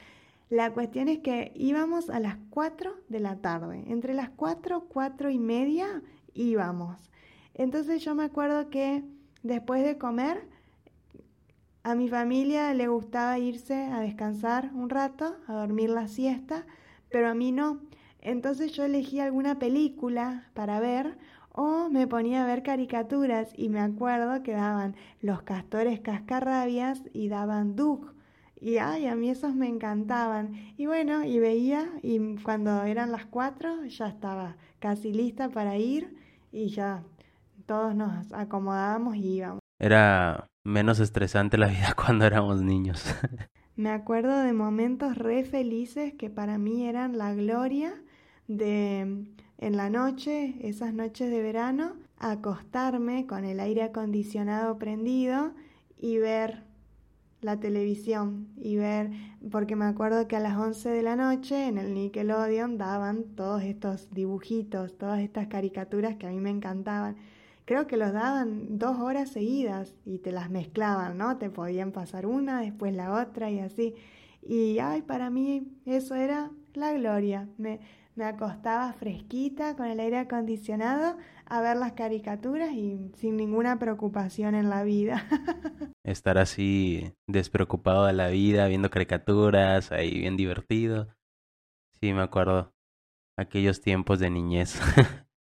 La 0.50 0.72
cuestión 0.72 1.08
es 1.08 1.20
que 1.20 1.52
íbamos 1.56 2.10
a 2.10 2.20
las 2.20 2.38
4 2.50 2.96
de 3.10 3.20
la 3.20 3.36
tarde. 3.38 3.84
Entre 3.88 4.16
las 4.16 4.30
4, 4.32 4.86
4 4.90 5.30
y 5.30 5.38
media 5.38 6.02
íbamos. 6.34 7.12
Entonces 7.54 8.04
yo 8.04 8.16
me 8.16 8.24
acuerdo 8.24 8.72
que 8.72 9.04
después 9.44 9.84
de 9.84 10.00
comer 10.00 10.48
a 11.84 11.96
mi 11.96 12.08
familia 12.08 12.74
le 12.74 12.88
gustaba 12.88 13.38
irse 13.38 13.86
a 13.86 14.00
descansar 14.00 14.72
un 14.74 14.90
rato, 14.90 15.36
a 15.48 15.54
dormir 15.54 15.90
la 15.90 16.08
siesta, 16.08 16.66
pero 17.10 17.30
a 17.30 17.34
mí 17.34 17.52
no. 17.52 17.82
Entonces 18.22 18.72
yo 18.72 18.86
elegí 18.86 19.20
alguna 19.20 19.60
película 19.60 20.50
para 20.54 20.80
ver 20.80 21.18
o 21.52 21.90
me 21.90 22.08
ponía 22.08 22.44
a 22.44 22.48
ver 22.48 22.64
caricaturas 22.64 23.52
y 23.56 23.68
me 23.68 23.82
acuerdo 23.82 24.42
que 24.44 24.54
daban 24.54 24.96
Los 25.22 25.42
Castores 25.44 26.00
Cascarrabias 26.00 27.04
y 27.14 27.28
daban 27.28 27.76
Duke. 27.76 28.08
Y 28.60 28.78
ay, 28.78 29.08
a 29.08 29.16
mí 29.16 29.30
esos 29.30 29.54
me 29.54 29.68
encantaban. 29.68 30.54
Y 30.78 30.86
bueno, 30.86 31.26
y 31.26 31.38
veía 31.40 31.92
y 32.02 32.38
cuando 32.38 32.84
eran 32.84 33.12
las 33.12 33.26
cuatro 33.26 33.84
ya 33.86 34.08
estaba 34.08 34.56
casi 34.80 35.12
lista 35.12 35.50
para 35.50 35.78
ir 35.78 36.16
y 36.54 36.70
ya 36.70 37.04
todos 37.66 37.94
nos 37.94 38.32
acomodábamos 38.32 39.18
y 39.18 39.36
íbamos. 39.36 39.60
Era 39.80 40.48
menos 40.64 41.00
estresante 41.00 41.58
la 41.58 41.68
vida 41.68 41.94
cuando 41.96 42.26
éramos 42.26 42.62
niños. 42.62 43.04
Me 43.76 43.90
acuerdo 43.90 44.40
de 44.40 44.54
momentos 44.54 45.18
re 45.18 45.44
felices 45.44 46.14
que 46.14 46.30
para 46.30 46.58
mí 46.58 46.86
eran 46.86 47.18
la 47.18 47.34
gloria 47.34 47.94
de 48.48 49.26
en 49.64 49.78
la 49.78 49.90
noche, 49.90 50.56
esas 50.62 50.94
noches 50.94 51.32
de 51.32 51.42
verano, 51.42 51.96
acostarme 52.18 53.26
con 53.26 53.46
el 53.46 53.62
aire 53.62 53.84
acondicionado 53.84 54.78
prendido 54.78 55.54
y 55.98 56.18
ver 56.18 56.64
la 57.40 57.60
televisión 57.60 58.50
y 58.58 58.76
ver, 58.76 59.12
porque 59.52 59.76
me 59.76 59.86
acuerdo 59.86 60.28
que 60.28 60.36
a 60.36 60.42
las 60.42 60.58
11 60.58 60.90
de 60.90 61.02
la 61.02 61.16
noche 61.16 61.68
en 61.68 61.78
el 61.78 61.94
Nickelodeon 61.94 62.78
daban 62.78 63.24
todos 63.36 63.64
estos 63.64 64.10
dibujitos, 64.12 64.98
todas 64.98 65.22
estas 65.22 65.48
caricaturas 65.48 66.16
que 66.16 66.28
a 66.28 66.32
mí 66.32 66.40
me 66.40 66.50
encantaban 66.50 67.16
creo 67.66 67.88
que 67.88 67.98
los 67.98 68.14
daban 68.14 68.78
dos 68.78 69.00
horas 69.00 69.30
seguidas 69.30 69.96
y 70.06 70.20
te 70.20 70.32
las 70.32 70.50
mezclaban, 70.50 71.18
¿no? 71.18 71.38
Te 71.38 71.50
podían 71.50 71.92
pasar 71.92 72.26
una, 72.26 72.62
después 72.62 72.94
la 72.94 73.14
otra 73.14 73.50
y 73.50 73.60
así. 73.60 73.96
Y 74.42 74.80
ay, 74.80 75.02
para 75.02 75.30
mí 75.30 75.68
eso 75.86 76.16
era 76.16 76.52
la 76.74 76.94
gloria. 76.94 77.48
Me, 77.58 77.80
me 78.16 78.26
acostaba 78.26 78.94
fresquita 78.94 79.76
con 79.76 79.88
el 79.88 80.00
aire 80.00 80.18
acondicionado 80.18 81.18
a 81.46 81.62
ver 81.62 81.78
las 81.78 81.94
caricaturas 81.94 82.72
y 82.74 83.12
sin 83.16 83.38
ninguna 83.38 83.80
preocupación 83.80 84.56
en 84.56 84.70
la 84.70 84.84
vida. 84.84 85.28
Estar 86.04 86.38
así 86.38 87.14
despreocupado 87.28 88.06
de 88.06 88.14
la 88.14 88.28
vida, 88.28 88.68
viendo 88.68 88.90
caricaturas, 88.90 89.92
ahí 89.92 90.20
bien 90.20 90.38
divertido. 90.38 91.08
Sí, 92.02 92.14
me 92.14 92.22
acuerdo. 92.22 92.74
Aquellos 93.38 93.82
tiempos 93.82 94.20
de 94.20 94.30
niñez. 94.30 94.80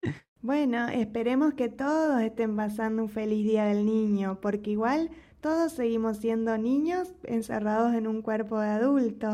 Bueno, 0.42 0.88
esperemos 0.88 1.54
que 1.54 1.68
todos 1.68 2.20
estén 2.20 2.56
pasando 2.56 3.04
un 3.04 3.08
feliz 3.08 3.44
día 3.44 3.64
del 3.64 3.86
niño, 3.86 4.40
porque 4.40 4.72
igual 4.72 5.08
todos 5.40 5.70
seguimos 5.70 6.16
siendo 6.16 6.58
niños 6.58 7.14
encerrados 7.22 7.94
en 7.94 8.08
un 8.08 8.22
cuerpo 8.22 8.58
de 8.58 8.66
adulto. 8.70 9.28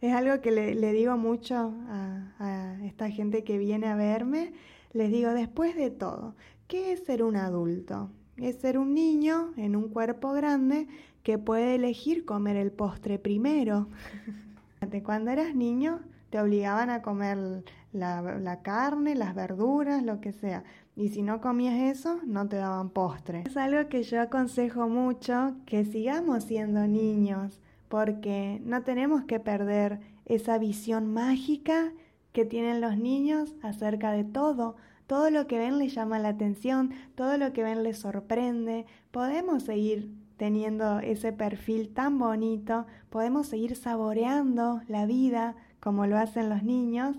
Es 0.00 0.14
algo 0.14 0.40
que 0.40 0.50
le, 0.50 0.92
digo 0.94 1.18
mucho 1.18 1.74
a, 1.88 2.32
a 2.38 2.86
esta 2.86 3.10
gente 3.10 3.44
que 3.44 3.58
viene 3.58 3.88
a 3.88 3.94
verme. 3.94 4.54
Les 4.94 5.12
digo, 5.12 5.34
después 5.34 5.76
de 5.76 5.90
todo, 5.90 6.34
¿qué 6.66 6.92
es 6.92 7.04
ser 7.04 7.22
un 7.24 7.36
adulto? 7.36 8.08
Es 8.38 8.56
ser 8.56 8.78
un 8.78 8.94
niño 8.94 9.52
en 9.58 9.76
un 9.76 9.90
cuerpo 9.90 10.32
grande 10.32 10.88
que 11.22 11.36
puede 11.36 11.74
elegir 11.74 12.24
comer 12.24 12.56
el 12.56 12.72
postre 12.72 13.18
primero. 13.18 13.88
Cuando 15.04 15.30
eras 15.30 15.54
niño, 15.54 16.00
te 16.30 16.40
obligaban 16.40 16.88
a 16.88 17.02
comer 17.02 17.64
la, 17.92 18.60
carne, 18.62 19.14
las 19.14 19.34
verduras, 19.34 20.02
lo 20.02 20.20
que 20.20 20.32
sea. 20.32 20.64
Y 20.96 21.08
si 21.10 21.22
no 21.22 21.40
comías 21.40 21.96
eso, 21.96 22.20
no 22.26 22.48
te 22.48 22.56
daban 22.56 22.90
postre. 22.90 23.44
Es 23.46 23.56
algo 23.56 23.88
que 23.88 24.02
yo 24.02 24.20
aconsejo 24.20 24.88
mucho, 24.88 25.54
que 25.66 25.84
sigamos 25.84 26.44
siendo 26.44 26.86
niños, 26.86 27.60
porque 27.88 28.60
no 28.64 28.82
tenemos 28.82 29.24
que 29.24 29.40
perder 29.40 30.00
esa 30.26 30.58
visión 30.58 31.12
mágica 31.12 31.92
que 32.32 32.44
tienen 32.44 32.80
los 32.80 32.98
niños 32.98 33.54
acerca 33.62 34.12
de 34.12 34.24
todo. 34.24 34.76
Todo 35.06 35.30
lo 35.30 35.46
que 35.46 35.58
ven 35.58 35.78
les 35.78 35.94
llama 35.94 36.18
la 36.18 36.28
atención, 36.28 36.90
todo 37.14 37.38
lo 37.38 37.52
que 37.52 37.62
ven 37.62 37.82
les 37.82 37.98
sorprende. 37.98 38.84
Podemos 39.10 39.62
seguir 39.62 40.12
teniendo 40.36 41.00
ese 41.00 41.32
perfil 41.32 41.88
tan 41.88 42.18
bonito, 42.18 42.86
podemos 43.10 43.48
seguir 43.48 43.74
saboreando 43.74 44.82
la 44.86 45.06
vida, 45.06 45.56
como 45.80 46.06
lo 46.06 46.16
hacen 46.16 46.48
los 46.48 46.62
niños, 46.62 47.18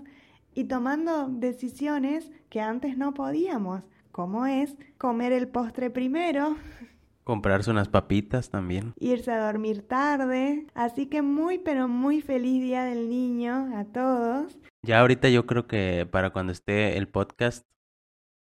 y 0.54 0.64
tomando 0.64 1.28
decisiones 1.28 2.30
que 2.48 2.60
antes 2.60 2.96
no 2.96 3.14
podíamos, 3.14 3.82
como 4.12 4.46
es 4.46 4.76
comer 4.98 5.32
el 5.32 5.48
postre 5.48 5.90
primero. 5.90 6.56
Comprarse 7.24 7.70
unas 7.70 7.88
papitas 7.88 8.50
también. 8.50 8.92
Irse 8.98 9.30
a 9.30 9.46
dormir 9.46 9.86
tarde. 9.86 10.66
Así 10.74 11.06
que 11.06 11.22
muy, 11.22 11.58
pero 11.58 11.86
muy 11.86 12.22
feliz 12.22 12.60
Día 12.62 12.84
del 12.84 13.08
Niño 13.08 13.70
a 13.76 13.84
todos. 13.84 14.58
Ya 14.82 15.00
ahorita 15.00 15.28
yo 15.28 15.46
creo 15.46 15.68
que 15.68 16.08
para 16.10 16.30
cuando 16.30 16.52
esté 16.52 16.96
el 16.96 17.06
podcast 17.06 17.66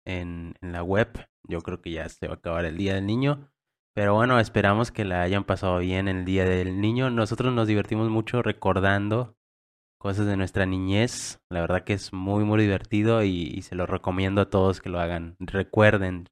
en, 0.06 0.54
en 0.62 0.72
la 0.72 0.82
web, 0.82 1.08
yo 1.42 1.60
creo 1.60 1.82
que 1.82 1.90
ya 1.90 2.08
se 2.08 2.28
va 2.28 2.34
a 2.34 2.36
acabar 2.36 2.64
el 2.64 2.78
Día 2.78 2.94
del 2.94 3.04
Niño. 3.04 3.50
Pero 3.94 4.14
bueno, 4.14 4.38
esperamos 4.38 4.92
que 4.92 5.04
la 5.04 5.22
hayan 5.22 5.44
pasado 5.44 5.80
bien 5.80 6.06
el 6.06 6.24
Día 6.24 6.44
del 6.44 6.80
Niño. 6.80 7.10
Nosotros 7.10 7.52
nos 7.52 7.66
divertimos 7.66 8.08
mucho 8.08 8.42
recordando 8.42 9.37
cosas 9.98 10.26
de 10.26 10.36
nuestra 10.36 10.64
niñez. 10.64 11.40
La 11.50 11.60
verdad 11.60 11.84
que 11.84 11.92
es 11.92 12.12
muy, 12.12 12.44
muy 12.44 12.62
divertido 12.62 13.22
y, 13.22 13.60
se 13.62 13.74
lo 13.74 13.86
recomiendo 13.86 14.40
a 14.40 14.50
todos 14.50 14.80
que 14.80 14.88
lo 14.88 15.00
hagan. 15.00 15.36
Recuerden, 15.38 16.28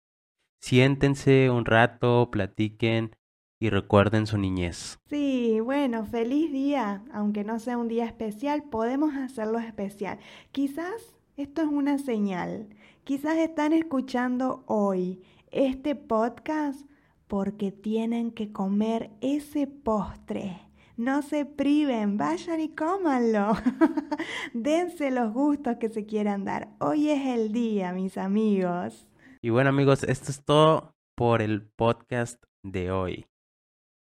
siéntense 0.60 1.50
un 1.50 1.64
rato, 1.64 2.30
platiquen 2.30 3.14
y 3.60 3.70
recuerden 3.70 4.26
su 4.26 4.38
niñez. 4.38 4.98
Sí, 5.08 5.60
bueno, 5.60 6.06
feliz 6.06 6.52
día. 6.52 7.02
Aunque 7.12 7.44
no 7.44 7.58
sea 7.58 7.76
un 7.78 7.88
día 7.88 8.06
especial, 8.06 8.64
podemos 8.64 9.14
hacerlo 9.14 9.58
especial. 9.58 10.18
Quizás 10.52 11.14
esto 11.36 11.62
es 11.62 11.68
una 11.68 11.98
señal. 11.98 12.68
Quizás 13.04 13.36
están 13.38 13.72
escuchando 13.72 14.64
hoy 14.66 15.22
este 15.50 15.94
podcast 15.94 16.86
porque 17.26 17.72
tienen 17.72 18.30
que 18.30 18.52
comer 18.52 19.10
ese 19.20 19.66
postre 19.66 20.65
No 20.96 21.20
se 21.20 21.44
priven, 21.44 22.16
vayan 22.16 22.58
y 22.58 22.74
cómanlo. 22.74 23.52
Dense 24.54 25.10
los 25.10 25.30
gustos 25.34 25.76
que 25.76 25.90
se 25.90 26.06
quieran 26.06 26.46
dar. 26.46 26.70
Hoy 26.78 27.10
es 27.10 27.26
el 27.26 27.52
día, 27.52 27.92
mis 27.92 28.16
amigos. 28.16 29.06
Y 29.42 29.50
bueno 29.50 29.68
amigos, 29.68 30.04
esto 30.04 30.30
es 30.30 30.42
todo 30.42 30.94
por 31.14 31.42
el 31.42 31.68
podcast 31.68 32.42
de 32.62 32.90
hoy. 32.90 33.26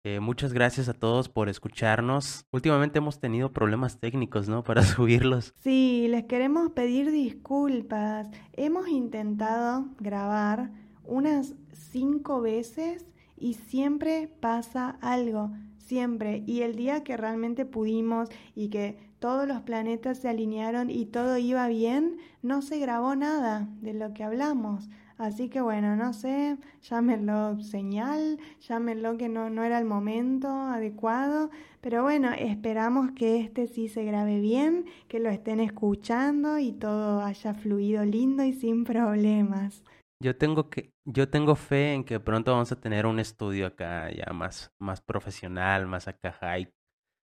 Eh, 0.05 0.20
muchas 0.20 0.53
gracias 0.53 0.91
a 0.91 0.93
todos 0.93 1.31
por 1.31 1.49
escucharnos. 1.49 2.45
Últimamente 2.53 2.99
hemos 2.99 3.20
tenido 3.20 3.55
problemas 3.55 3.99
técnicos, 3.99 4.47
¿no? 4.47 4.62
Para 4.62 4.83
subirlos. 4.85 5.55
Sí, 5.57 6.09
les 6.11 6.24
queremos 6.24 6.72
pedir 6.72 7.11
disculpas. 7.11 8.29
Hemos 8.53 8.87
intentado 8.89 9.87
grabar 9.99 10.72
unas 11.05 11.55
cinco 11.72 12.43
veces 12.43 13.07
y 13.39 13.55
siempre 13.55 14.29
pasa 14.29 14.99
algo, 15.01 15.53
siempre. 15.87 16.43
Y 16.47 16.62
el 16.62 16.76
día 16.76 17.05
que 17.05 17.16
realmente 17.16 17.64
pudimos 17.64 18.28
y 18.55 18.68
que 18.68 18.99
todos 19.18 19.49
los 19.49 19.62
planetas 19.62 20.18
se 20.18 20.28
alinearon 20.28 20.91
y 20.91 21.07
todo 21.07 21.39
iba 21.39 21.66
bien, 21.68 22.18
no 22.43 22.62
se 22.62 22.78
grabó 22.78 23.16
nada 23.16 23.68
de 23.80 23.95
lo 23.95 24.12
que 24.12 24.24
hablamos. 24.24 24.89
Así 25.18 25.49
que 25.49 25.62
bueno, 25.62 25.97
no 25.97 26.12
sé, 26.12 26.59
llámenlo 26.82 27.59
señal, 27.62 28.39
llámenlo 28.68 29.16
que 29.16 29.30
no, 29.30 29.49
no 29.49 29.64
era 29.64 29.78
el 29.78 29.87
momento 29.87 30.49
adecuado, 30.49 31.51
pero 31.80 32.03
bueno, 32.03 32.32
esperamos 32.39 33.12
que 33.12 33.41
este 33.41 33.66
sí 33.66 33.89
se 33.89 34.05
grabe 34.05 34.41
bien, 34.41 34.84
que 35.09 35.18
lo 35.18 35.30
estén 35.30 35.61
escuchando 35.61 36.59
y 36.59 36.72
todo 36.72 37.22
haya 37.22 37.55
fluido 37.55 38.05
lindo 38.05 38.45
y 38.45 38.53
sin 38.53 38.84
problemas. 38.84 39.82
Yo 40.19 40.37
tengo 40.37 40.71
que, 40.71 40.95
yo 41.05 41.29
tengo 41.29 41.57
fe 41.57 41.93
en 41.93 42.05
que 42.05 42.21
pronto 42.21 42.53
vamos 42.53 42.73
a 42.73 42.81
tener 42.81 43.07
un 43.07 43.21
estudio 43.21 43.67
acá 43.67 44.11
ya 44.11 44.33
más, 44.33 44.73
más 44.79 45.01
profesional, 45.03 45.87
más 45.87 46.09
acá 46.09 46.33
high. 46.33 46.73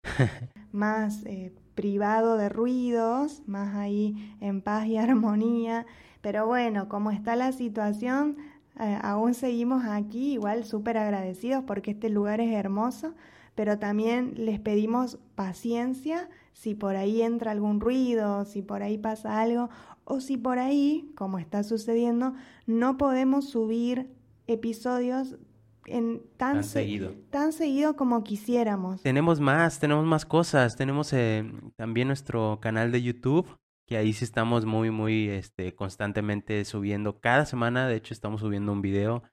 más 0.71 1.25
eh, 1.25 1.53
privado 1.75 2.37
de 2.37 2.49
ruidos, 2.49 3.43
más 3.47 3.75
ahí 3.75 4.35
en 4.41 4.61
paz 4.61 4.87
y 4.87 4.97
armonía. 4.97 5.85
Pero 6.21 6.45
bueno, 6.45 6.89
como 6.89 7.11
está 7.11 7.35
la 7.35 7.53
situación, 7.53 8.37
eh, 8.79 8.99
aún 9.01 9.33
seguimos 9.33 9.85
aquí, 9.85 10.33
igual 10.33 10.65
súper 10.65 10.97
agradecidos 10.97 11.63
porque 11.63 11.91
este 11.91 12.09
lugar 12.09 12.41
es 12.41 12.53
hermoso, 12.53 13.15
pero 13.55 13.79
también 13.79 14.33
les 14.37 14.59
pedimos 14.59 15.17
paciencia 15.35 16.29
si 16.53 16.75
por 16.75 16.95
ahí 16.95 17.21
entra 17.21 17.51
algún 17.51 17.79
ruido, 17.79 18.45
si 18.45 18.61
por 18.61 18.83
ahí 18.83 18.97
pasa 18.97 19.41
algo, 19.41 19.69
o 20.11 20.19
si 20.19 20.37
por 20.37 20.59
ahí, 20.59 21.11
como 21.15 21.39
está 21.39 21.63
sucediendo, 21.63 22.33
no 22.65 22.97
podemos 22.97 23.49
subir 23.49 24.11
episodios 24.45 25.37
en 25.85 26.21
tan, 26.37 26.63
seguido. 26.63 27.13
tan 27.29 27.53
seguido 27.53 27.95
como 27.95 28.23
quisiéramos. 28.23 29.01
Tenemos 29.01 29.39
más, 29.39 29.79
tenemos 29.79 30.05
más 30.05 30.25
cosas. 30.25 30.75
Tenemos 30.75 31.13
eh, 31.13 31.49
también 31.77 32.07
nuestro 32.07 32.59
canal 32.61 32.91
de 32.91 33.01
YouTube 33.01 33.47
que 33.87 33.97
ahí 33.97 34.13
sí 34.13 34.23
estamos 34.23 34.65
muy, 34.65 34.91
muy 34.91 35.29
este, 35.29 35.75
constantemente 35.75 36.63
subiendo. 36.65 37.19
Cada 37.19 37.45
semana, 37.45 37.87
de 37.87 37.95
hecho, 37.95 38.13
estamos 38.13 38.41
subiendo 38.41 38.71
un 38.71 38.81
video. 38.81 39.23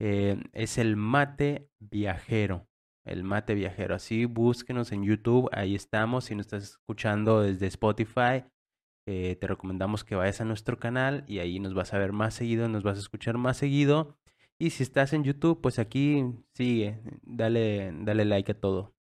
Eh, 0.00 0.40
es 0.52 0.78
el 0.78 0.96
mate 0.96 1.70
viajero. 1.78 2.68
El 3.04 3.24
mate 3.24 3.54
viajero. 3.54 3.94
Así 3.94 4.24
búsquenos 4.24 4.92
en 4.92 5.04
YouTube. 5.04 5.48
Ahí 5.52 5.74
estamos. 5.74 6.26
Si 6.26 6.34
nos 6.34 6.46
estás 6.46 6.62
escuchando 6.64 7.42
desde 7.42 7.66
Spotify, 7.68 8.44
eh, 9.10 9.36
te 9.36 9.46
recomendamos 9.46 10.04
que 10.04 10.16
vayas 10.16 10.42
a 10.42 10.44
nuestro 10.44 10.78
canal 10.78 11.24
y 11.26 11.38
ahí 11.38 11.60
nos 11.60 11.72
vas 11.72 11.94
a 11.94 11.98
ver 11.98 12.12
más 12.12 12.34
seguido, 12.34 12.68
nos 12.68 12.82
vas 12.82 12.98
a 12.98 13.00
escuchar 13.00 13.38
más 13.38 13.56
seguido. 13.56 14.18
Y 14.58 14.68
si 14.68 14.82
estás 14.82 15.14
en 15.14 15.24
YouTube, 15.24 15.62
pues 15.62 15.78
aquí 15.78 16.26
sigue. 16.52 17.00
Dale, 17.22 17.90
dale 18.00 18.26
like 18.26 18.52
a 18.52 18.60
todo. 18.60 18.92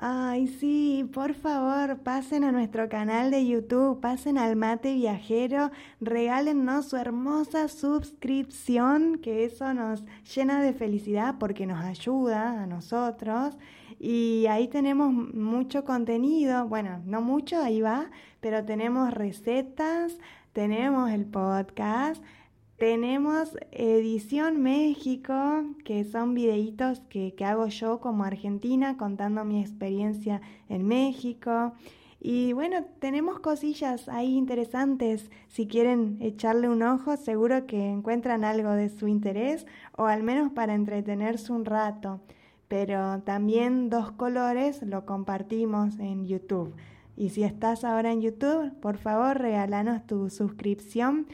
Ay, 0.00 0.46
sí, 0.46 1.10
por 1.12 1.34
favor, 1.34 1.98
pasen 2.04 2.44
a 2.44 2.52
nuestro 2.52 2.88
canal 2.88 3.32
de 3.32 3.44
YouTube, 3.44 4.00
pasen 4.00 4.38
al 4.38 4.54
Mate 4.54 4.94
Viajero, 4.94 5.72
regálennos 6.00 6.90
su 6.90 6.96
hermosa 6.96 7.66
suscripción, 7.66 9.18
que 9.18 9.44
eso 9.44 9.74
nos 9.74 10.04
llena 10.32 10.62
de 10.62 10.72
felicidad 10.72 11.34
porque 11.40 11.66
nos 11.66 11.84
ayuda 11.84 12.62
a 12.62 12.66
nosotros. 12.68 13.58
Y 13.98 14.46
ahí 14.48 14.68
tenemos 14.68 15.12
mucho 15.12 15.84
contenido, 15.84 16.68
bueno, 16.68 17.02
no 17.04 17.20
mucho, 17.20 17.60
ahí 17.60 17.80
va, 17.80 18.12
pero 18.40 18.64
tenemos 18.64 19.12
recetas, 19.12 20.18
tenemos 20.52 21.10
el 21.10 21.26
podcast, 21.26 22.22
tenemos 22.78 23.56
Edición 23.72 24.62
México, 24.62 25.34
que 25.84 26.04
son 26.04 26.34
videitos 26.34 27.00
que, 27.08 27.34
que, 27.34 27.44
hago 27.44 27.66
yo 27.66 27.98
como 27.98 28.22
argentina 28.22 28.96
contando 28.96 29.44
mi 29.44 29.60
experiencia 29.60 30.40
en 30.68 30.86
México. 30.86 31.72
Y 32.20 32.52
bueno, 32.52 32.84
tenemos 33.00 33.40
cosillas 33.40 34.08
ahí 34.08 34.36
interesantes. 34.36 35.30
Si 35.48 35.66
quieren 35.66 36.18
echarle 36.20 36.68
un 36.68 36.82
ojo, 36.82 37.16
seguro 37.16 37.66
que 37.66 37.90
encuentran 37.90 38.44
algo 38.44 38.70
de 38.70 38.88
su 38.88 39.08
interés 39.08 39.66
o 39.96 40.06
al 40.06 40.22
menos 40.22 40.52
para 40.52 40.74
entretenerse 40.74 41.52
un 41.52 41.64
rato. 41.64 42.20
Pero 42.68 43.22
también 43.22 43.88
dos 43.88 44.12
colores 44.12 44.82
lo 44.82 45.06
compartimos 45.06 45.98
en 45.98 46.26
YouTube. 46.26 46.74
Y 47.18 47.30
si 47.30 47.42
estás 47.42 47.82
ahora 47.82 48.12
en 48.12 48.20
YouTube, 48.20 48.72
por 48.80 48.96
favor 48.96 49.38
regalanos 49.38 50.06
tu 50.06 50.30
suscripción 50.30 51.26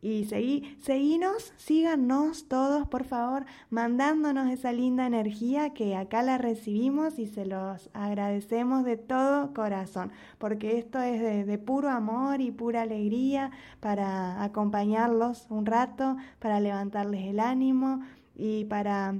y 0.00 0.26
seguí, 0.26 0.76
seguinos, 0.80 1.52
síganos 1.56 2.46
todos, 2.46 2.86
por 2.86 3.02
favor, 3.02 3.44
mandándonos 3.68 4.48
esa 4.52 4.70
linda 4.70 5.04
energía 5.04 5.74
que 5.74 5.96
acá 5.96 6.22
la 6.22 6.38
recibimos 6.38 7.18
y 7.18 7.26
se 7.26 7.44
los 7.44 7.90
agradecemos 7.92 8.84
de 8.84 8.96
todo 8.96 9.52
corazón, 9.52 10.12
porque 10.38 10.78
esto 10.78 11.00
es 11.00 11.20
de, 11.20 11.44
de 11.44 11.58
puro 11.58 11.90
amor 11.90 12.40
y 12.40 12.52
pura 12.52 12.82
alegría 12.82 13.50
para 13.80 14.44
acompañarlos 14.44 15.46
un 15.50 15.66
rato, 15.66 16.18
para 16.38 16.60
levantarles 16.60 17.24
el 17.24 17.40
ánimo 17.40 18.00
y 18.36 18.66
para, 18.66 19.16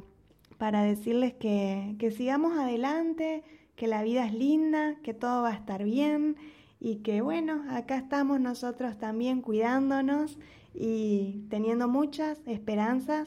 para 0.56 0.82
decirles 0.82 1.34
que, 1.34 1.96
que 1.98 2.12
sigamos 2.12 2.56
adelante, 2.56 3.42
que 3.82 3.88
la 3.88 4.04
vida 4.04 4.24
es 4.24 4.32
linda, 4.32 4.94
que 5.02 5.12
todo 5.12 5.42
va 5.42 5.48
a 5.48 5.54
estar 5.54 5.82
bien 5.82 6.36
y 6.78 6.98
que 6.98 7.20
bueno, 7.20 7.64
acá 7.68 7.96
estamos 7.96 8.38
nosotros 8.38 8.96
también 8.96 9.42
cuidándonos 9.42 10.38
y 10.72 11.48
teniendo 11.50 11.88
muchas 11.88 12.38
esperanzas 12.46 13.26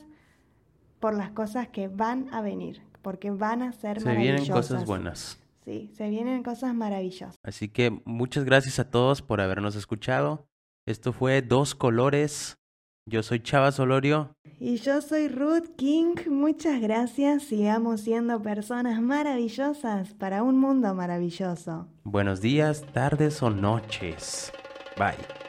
por 1.01 1.13
las 1.13 1.31
cosas 1.31 1.67
que 1.67 1.89
van 1.89 2.33
a 2.33 2.39
venir, 2.39 2.81
porque 3.01 3.31
van 3.31 3.63
a 3.63 3.73
ser 3.73 3.99
se 3.99 4.05
maravillosas. 4.05 4.45
Se 4.45 4.47
vienen 4.47 4.61
cosas 4.61 4.85
buenas. 4.85 5.43
Sí, 5.65 5.91
se 5.93 6.07
vienen 6.07 6.41
cosas 6.41 6.73
maravillosas. 6.73 7.35
Así 7.43 7.67
que 7.67 8.01
muchas 8.05 8.45
gracias 8.45 8.79
a 8.79 8.89
todos 8.89 9.21
por 9.21 9.41
habernos 9.41 9.75
escuchado. 9.75 10.47
Esto 10.85 11.11
fue 11.11 11.41
Dos 11.41 11.75
Colores. 11.75 12.57
Yo 13.07 13.21
soy 13.21 13.39
Chava 13.39 13.71
Solorio. 13.71 14.35
Y 14.59 14.77
yo 14.77 14.99
soy 14.99 15.27
Ruth 15.27 15.75
King. 15.77 16.15
Muchas 16.27 16.81
gracias. 16.81 17.43
Sigamos 17.43 18.01
siendo 18.01 18.41
personas 18.41 18.99
maravillosas 18.99 20.15
para 20.15 20.41
un 20.41 20.57
mundo 20.59 20.95
maravilloso. 20.95 21.87
Buenos 22.03 22.41
días, 22.41 22.83
tardes 22.93 23.43
o 23.43 23.51
noches. 23.51 24.51
Bye. 24.97 25.44